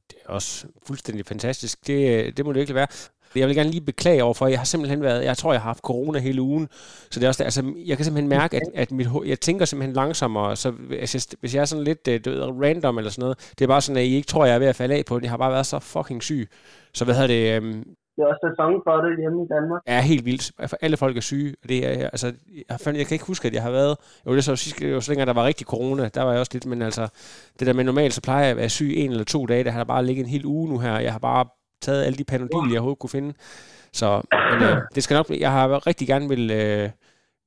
Det 0.10 0.18
er 0.26 0.30
også 0.38 0.68
fuldstændig 0.88 1.26
fantastisk. 1.26 1.88
Det, 1.88 2.00
øh, 2.14 2.26
det 2.36 2.46
må 2.46 2.52
det 2.52 2.60
virkelig 2.62 2.82
være. 2.82 2.92
Jeg 3.40 3.48
vil 3.48 3.56
gerne 3.56 3.70
lige 3.70 3.82
beklage 3.82 4.24
overfor, 4.24 4.48
jeg 4.48 4.60
har 4.60 4.66
simpelthen 4.66 5.02
været, 5.02 5.24
jeg 5.24 5.38
tror, 5.38 5.52
jeg 5.52 5.62
har 5.62 5.70
haft 5.70 5.84
corona 5.84 6.20
hele 6.20 6.42
ugen, 6.42 6.68
så 7.12 7.20
det 7.20 7.24
er 7.24 7.28
også, 7.28 7.44
altså, 7.44 7.74
jeg 7.86 7.98
kan 7.98 8.06
simpelthen 8.06 8.30
mærke, 8.30 8.58
at, 8.58 8.64
at 8.76 8.92
mit, 8.92 9.08
jeg 9.26 9.40
tænker 9.40 9.66
simpelthen 9.66 9.96
langsommere, 9.96 10.56
så 10.56 10.72
hvis 10.72 11.16
jeg, 11.16 11.38
hvis 11.40 11.56
jeg 11.56 11.62
er 11.62 11.66
sådan 11.66 11.84
lidt 11.84 12.08
øh, 12.08 12.26
du 12.26 12.30
ved, 12.30 12.42
random 12.42 12.98
eller 12.98 13.12
sådan 13.12 13.22
noget, 13.22 13.54
det 13.60 13.62
er 13.66 13.68
bare 13.68 13.82
sådan, 13.82 13.98
at 13.98 14.06
I 14.06 14.16
ikke 14.16 14.28
tror, 14.28 14.46
jeg 14.46 14.56
er 14.56 14.60
ved 14.60 14.68
at 14.68 14.76
falde 14.76 14.96
af 14.96 15.06
på 15.08 15.16
det, 15.16 15.24
jeg 15.24 15.32
har 15.32 15.38
bare 15.38 15.52
været 15.52 15.66
så 15.66 15.80
fucking 15.80 16.24
syg. 16.24 16.50
Så 16.94 17.06
hvad 17.06 17.16
hedder 17.16 17.28
det, 17.28 17.56
øhm, 17.56 17.84
det 18.18 18.24
er 18.24 18.28
også 18.28 18.48
sæson 18.50 18.82
for 18.86 18.96
det 19.06 19.20
hjemme 19.20 19.44
i 19.44 19.48
Danmark. 19.48 19.82
Ja, 19.88 20.02
helt 20.02 20.26
vildt. 20.26 20.52
Altså, 20.60 20.76
alle 20.82 20.98
folk 20.98 21.18
er 21.18 21.22
syge. 21.22 21.56
Det 21.70 21.88
er, 21.88 22.10
altså, 22.10 22.34
jeg, 22.70 22.80
fandt, 22.80 23.00
jeg 23.00 23.08
kan 23.08 23.16
ikke 23.16 23.26
huske, 23.26 23.48
at 23.48 23.54
jeg 23.54 23.64
har 23.64 23.72
været... 23.72 23.98
Jo, 24.26 24.32
det 24.32 24.38
er 24.38 24.42
så 24.42 24.56
sidste 24.56 24.88
jo 24.88 25.02
så 25.02 25.12
længe, 25.12 25.26
der 25.26 25.34
var 25.34 25.46
rigtig 25.46 25.68
corona. 25.68 26.10
Der 26.10 26.24
var 26.24 26.32
jeg 26.32 26.40
også 26.40 26.52
lidt, 26.54 26.66
men 26.66 26.82
altså... 26.82 27.08
Det 27.60 27.68
der 27.68 27.74
med 27.74 27.84
normalt, 27.84 28.14
så 28.14 28.22
plejer 28.22 28.42
jeg 28.42 28.52
at 28.52 28.58
være 28.58 28.70
syg 28.70 28.94
en 28.96 29.12
eller 29.12 29.24
to 29.24 29.46
dage. 29.46 29.64
Der 29.64 29.72
har 29.72 29.80
der 29.80 29.86
bare 29.86 30.06
ligget 30.06 30.24
en 30.24 30.30
hel 30.30 30.46
uge 30.46 30.70
nu 30.70 30.78
her. 30.80 31.00
Jeg 31.00 31.12
har 31.12 31.20
bare 31.20 31.46
taget 31.82 32.06
alle 32.06 32.18
de 32.18 32.24
panodil, 32.24 32.72
jeg 32.72 32.80
overhovedet 32.80 33.00
kunne 33.00 33.10
finde. 33.10 33.34
Så 33.94 34.22
men, 34.52 34.64
øh, 34.70 34.78
det 34.96 35.04
skal 35.04 35.16
nok 35.16 35.30
Jeg 35.30 35.52
har 35.52 35.88
rigtig 35.88 36.08
gerne 36.08 36.30
vil, 36.30 36.52
øh, 36.52 36.90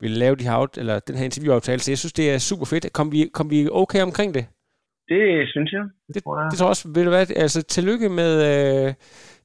vil 0.01 0.11
lave 0.11 0.37
de 0.37 0.45
her 0.45 0.57
out, 0.57 0.79
eller 0.79 0.99
den 0.99 1.17
her 1.17 1.25
interviewaftale, 1.25 1.81
så 1.81 1.91
jeg 1.91 1.99
synes, 1.99 2.13
det 2.13 2.31
er 2.35 2.39
super 2.39 2.65
fedt. 2.65 2.93
Kom 2.93 3.13
vi, 3.13 3.31
kom 3.35 3.51
vi 3.51 3.69
okay 3.73 4.03
omkring 4.03 4.35
det? 4.35 4.47
Det 5.09 5.49
synes 5.49 5.73
jeg. 5.73 5.85
Det, 6.07 6.15
det, 6.15 6.23
det 6.51 6.59
tror 6.59 6.67
jeg 6.67 6.69
også, 6.69 6.89
vil 6.95 7.05
det 7.05 7.13
være, 7.13 7.27
altså 7.45 7.63
tillykke 7.63 8.09
med, 8.09 8.33
øh, 8.51 8.95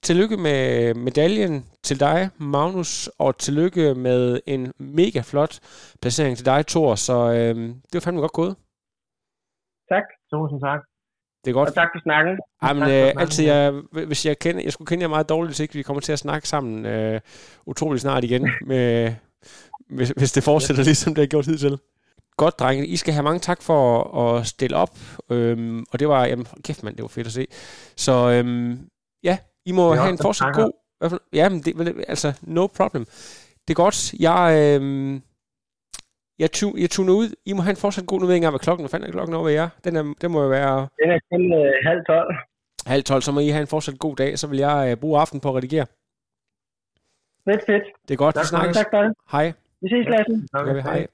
tillykke 0.01 0.37
med 0.37 0.93
medaljen 0.93 1.65
til 1.83 1.99
dig, 1.99 2.29
Magnus, 2.39 3.09
og 3.19 3.37
tillykke 3.37 3.95
med 3.95 4.39
en 4.45 4.73
mega 4.79 5.21
flot 5.31 5.53
placering 6.01 6.37
til 6.37 6.45
dig, 6.45 6.65
Thor, 6.67 6.95
så 6.95 7.17
øh, 7.37 7.55
det 7.89 7.93
var 7.93 7.99
fandme 7.99 8.21
godt 8.21 8.39
gået. 8.41 8.55
Tak, 9.91 10.07
tusind 10.31 10.61
tak. 10.61 10.81
Det 11.45 11.51
er 11.51 11.53
godt. 11.53 11.69
Og 11.69 11.75
tak 11.75 11.87
for 11.93 12.01
snakken. 12.01 12.39
Jamen, 12.63 12.83
øh, 12.83 13.13
altid, 13.21 13.45
jeg, 13.45 13.73
hvis 13.91 14.25
jeg, 14.25 14.39
kender, 14.39 14.63
jeg 14.63 14.73
skulle 14.73 14.87
kende 14.87 15.01
jer 15.01 15.07
meget 15.07 15.29
dårligt, 15.29 15.49
hvis 15.49 15.59
ikke 15.59 15.73
vi 15.73 15.81
kommer 15.81 16.01
til 16.01 16.11
at 16.11 16.19
snakke 16.19 16.47
sammen 16.47 16.85
øh, 16.85 17.21
utrolig 17.65 18.01
snart 18.01 18.23
igen, 18.23 18.49
med, 18.67 19.13
hvis, 19.89 20.09
hvis 20.09 20.31
det 20.31 20.43
fortsætter 20.43 20.83
ja. 20.83 20.85
ligesom 20.85 21.15
det 21.15 21.21
har 21.21 21.27
gjort 21.27 21.45
hidtil. 21.45 21.77
Godt, 22.37 22.59
drenge. 22.59 22.87
I 22.87 22.95
skal 22.95 23.13
have 23.13 23.23
mange 23.23 23.39
tak 23.39 23.61
for 23.61 24.17
at 24.17 24.47
stille 24.47 24.77
op. 24.77 24.97
Øhm, 25.29 25.85
og 25.91 25.99
det 25.99 26.07
var, 26.07 26.25
jamen, 26.25 26.47
kæft 26.63 26.83
mand, 26.83 26.95
det 26.95 27.01
var 27.01 27.07
fedt 27.07 27.27
at 27.27 27.33
se. 27.33 27.47
Så 27.95 28.29
øhm, 28.29 28.79
ja, 29.23 29.37
I 29.65 29.71
må 29.71 29.93
have 29.93 30.09
en 30.09 30.17
fortsat 30.17 30.55
god... 30.55 30.71
Ja, 31.33 31.49
men 31.49 31.61
det, 31.61 32.03
altså, 32.07 32.33
no 32.41 32.67
problem. 32.67 33.05
Det 33.67 33.73
er 33.73 33.73
godt. 33.73 34.13
Jeg, 34.19 34.75
øhm, 34.81 35.21
jeg, 36.39 36.51
tu, 36.51 36.73
jeg 36.77 36.89
tuner 36.89 37.13
ud. 37.13 37.29
I 37.45 37.53
må 37.53 37.61
have 37.61 37.75
en 37.77 37.83
fortsat 37.85 38.05
god... 38.07 38.19
Nu 38.19 38.25
ved 38.25 38.33
jeg 38.33 38.35
ikke 38.35 38.45
engang, 38.45 38.51
hvad 38.51 38.65
klokken 38.67 38.81
er. 38.81 38.85
Hvad 38.85 38.93
fanden 38.93 39.09
er 39.09 39.11
klokken 39.11 39.35
over 39.35 39.49
jer? 39.49 39.69
Den, 39.83 39.95
er, 39.95 40.13
den 40.21 40.31
må 40.31 40.41
jo 40.41 40.49
være... 40.49 40.87
Den 41.01 41.09
er 41.15 41.19
kun 41.31 41.43
øh, 41.59 41.73
halv 41.87 42.01
tolv. 42.09 42.29
Halv 42.85 43.03
tolv, 43.03 43.21
så 43.21 43.31
må 43.31 43.39
I 43.39 43.47
have 43.47 43.61
en 43.61 43.67
fortsat 43.67 43.99
god 43.99 44.15
dag. 44.15 44.39
Så 44.39 44.47
vil 44.47 44.59
jeg 44.59 44.87
øh, 44.91 44.97
bruge 44.97 45.19
aften 45.19 45.39
på 45.39 45.49
at 45.49 45.55
redigere. 45.55 45.85
Fedt, 47.47 47.65
fedt. 47.65 47.83
Det 48.07 48.13
er 48.13 48.17
godt. 48.17 48.35
Tak, 48.35 48.43
vi 48.43 48.47
snakkes. 48.47 48.77
Tak 48.77 48.91
det. 48.91 49.13
Hej. 49.31 49.53
Vi 49.81 49.87
ses, 49.89 50.05
Lasse. 50.13 50.33
Ja, 50.53 50.81
hej. 50.81 51.07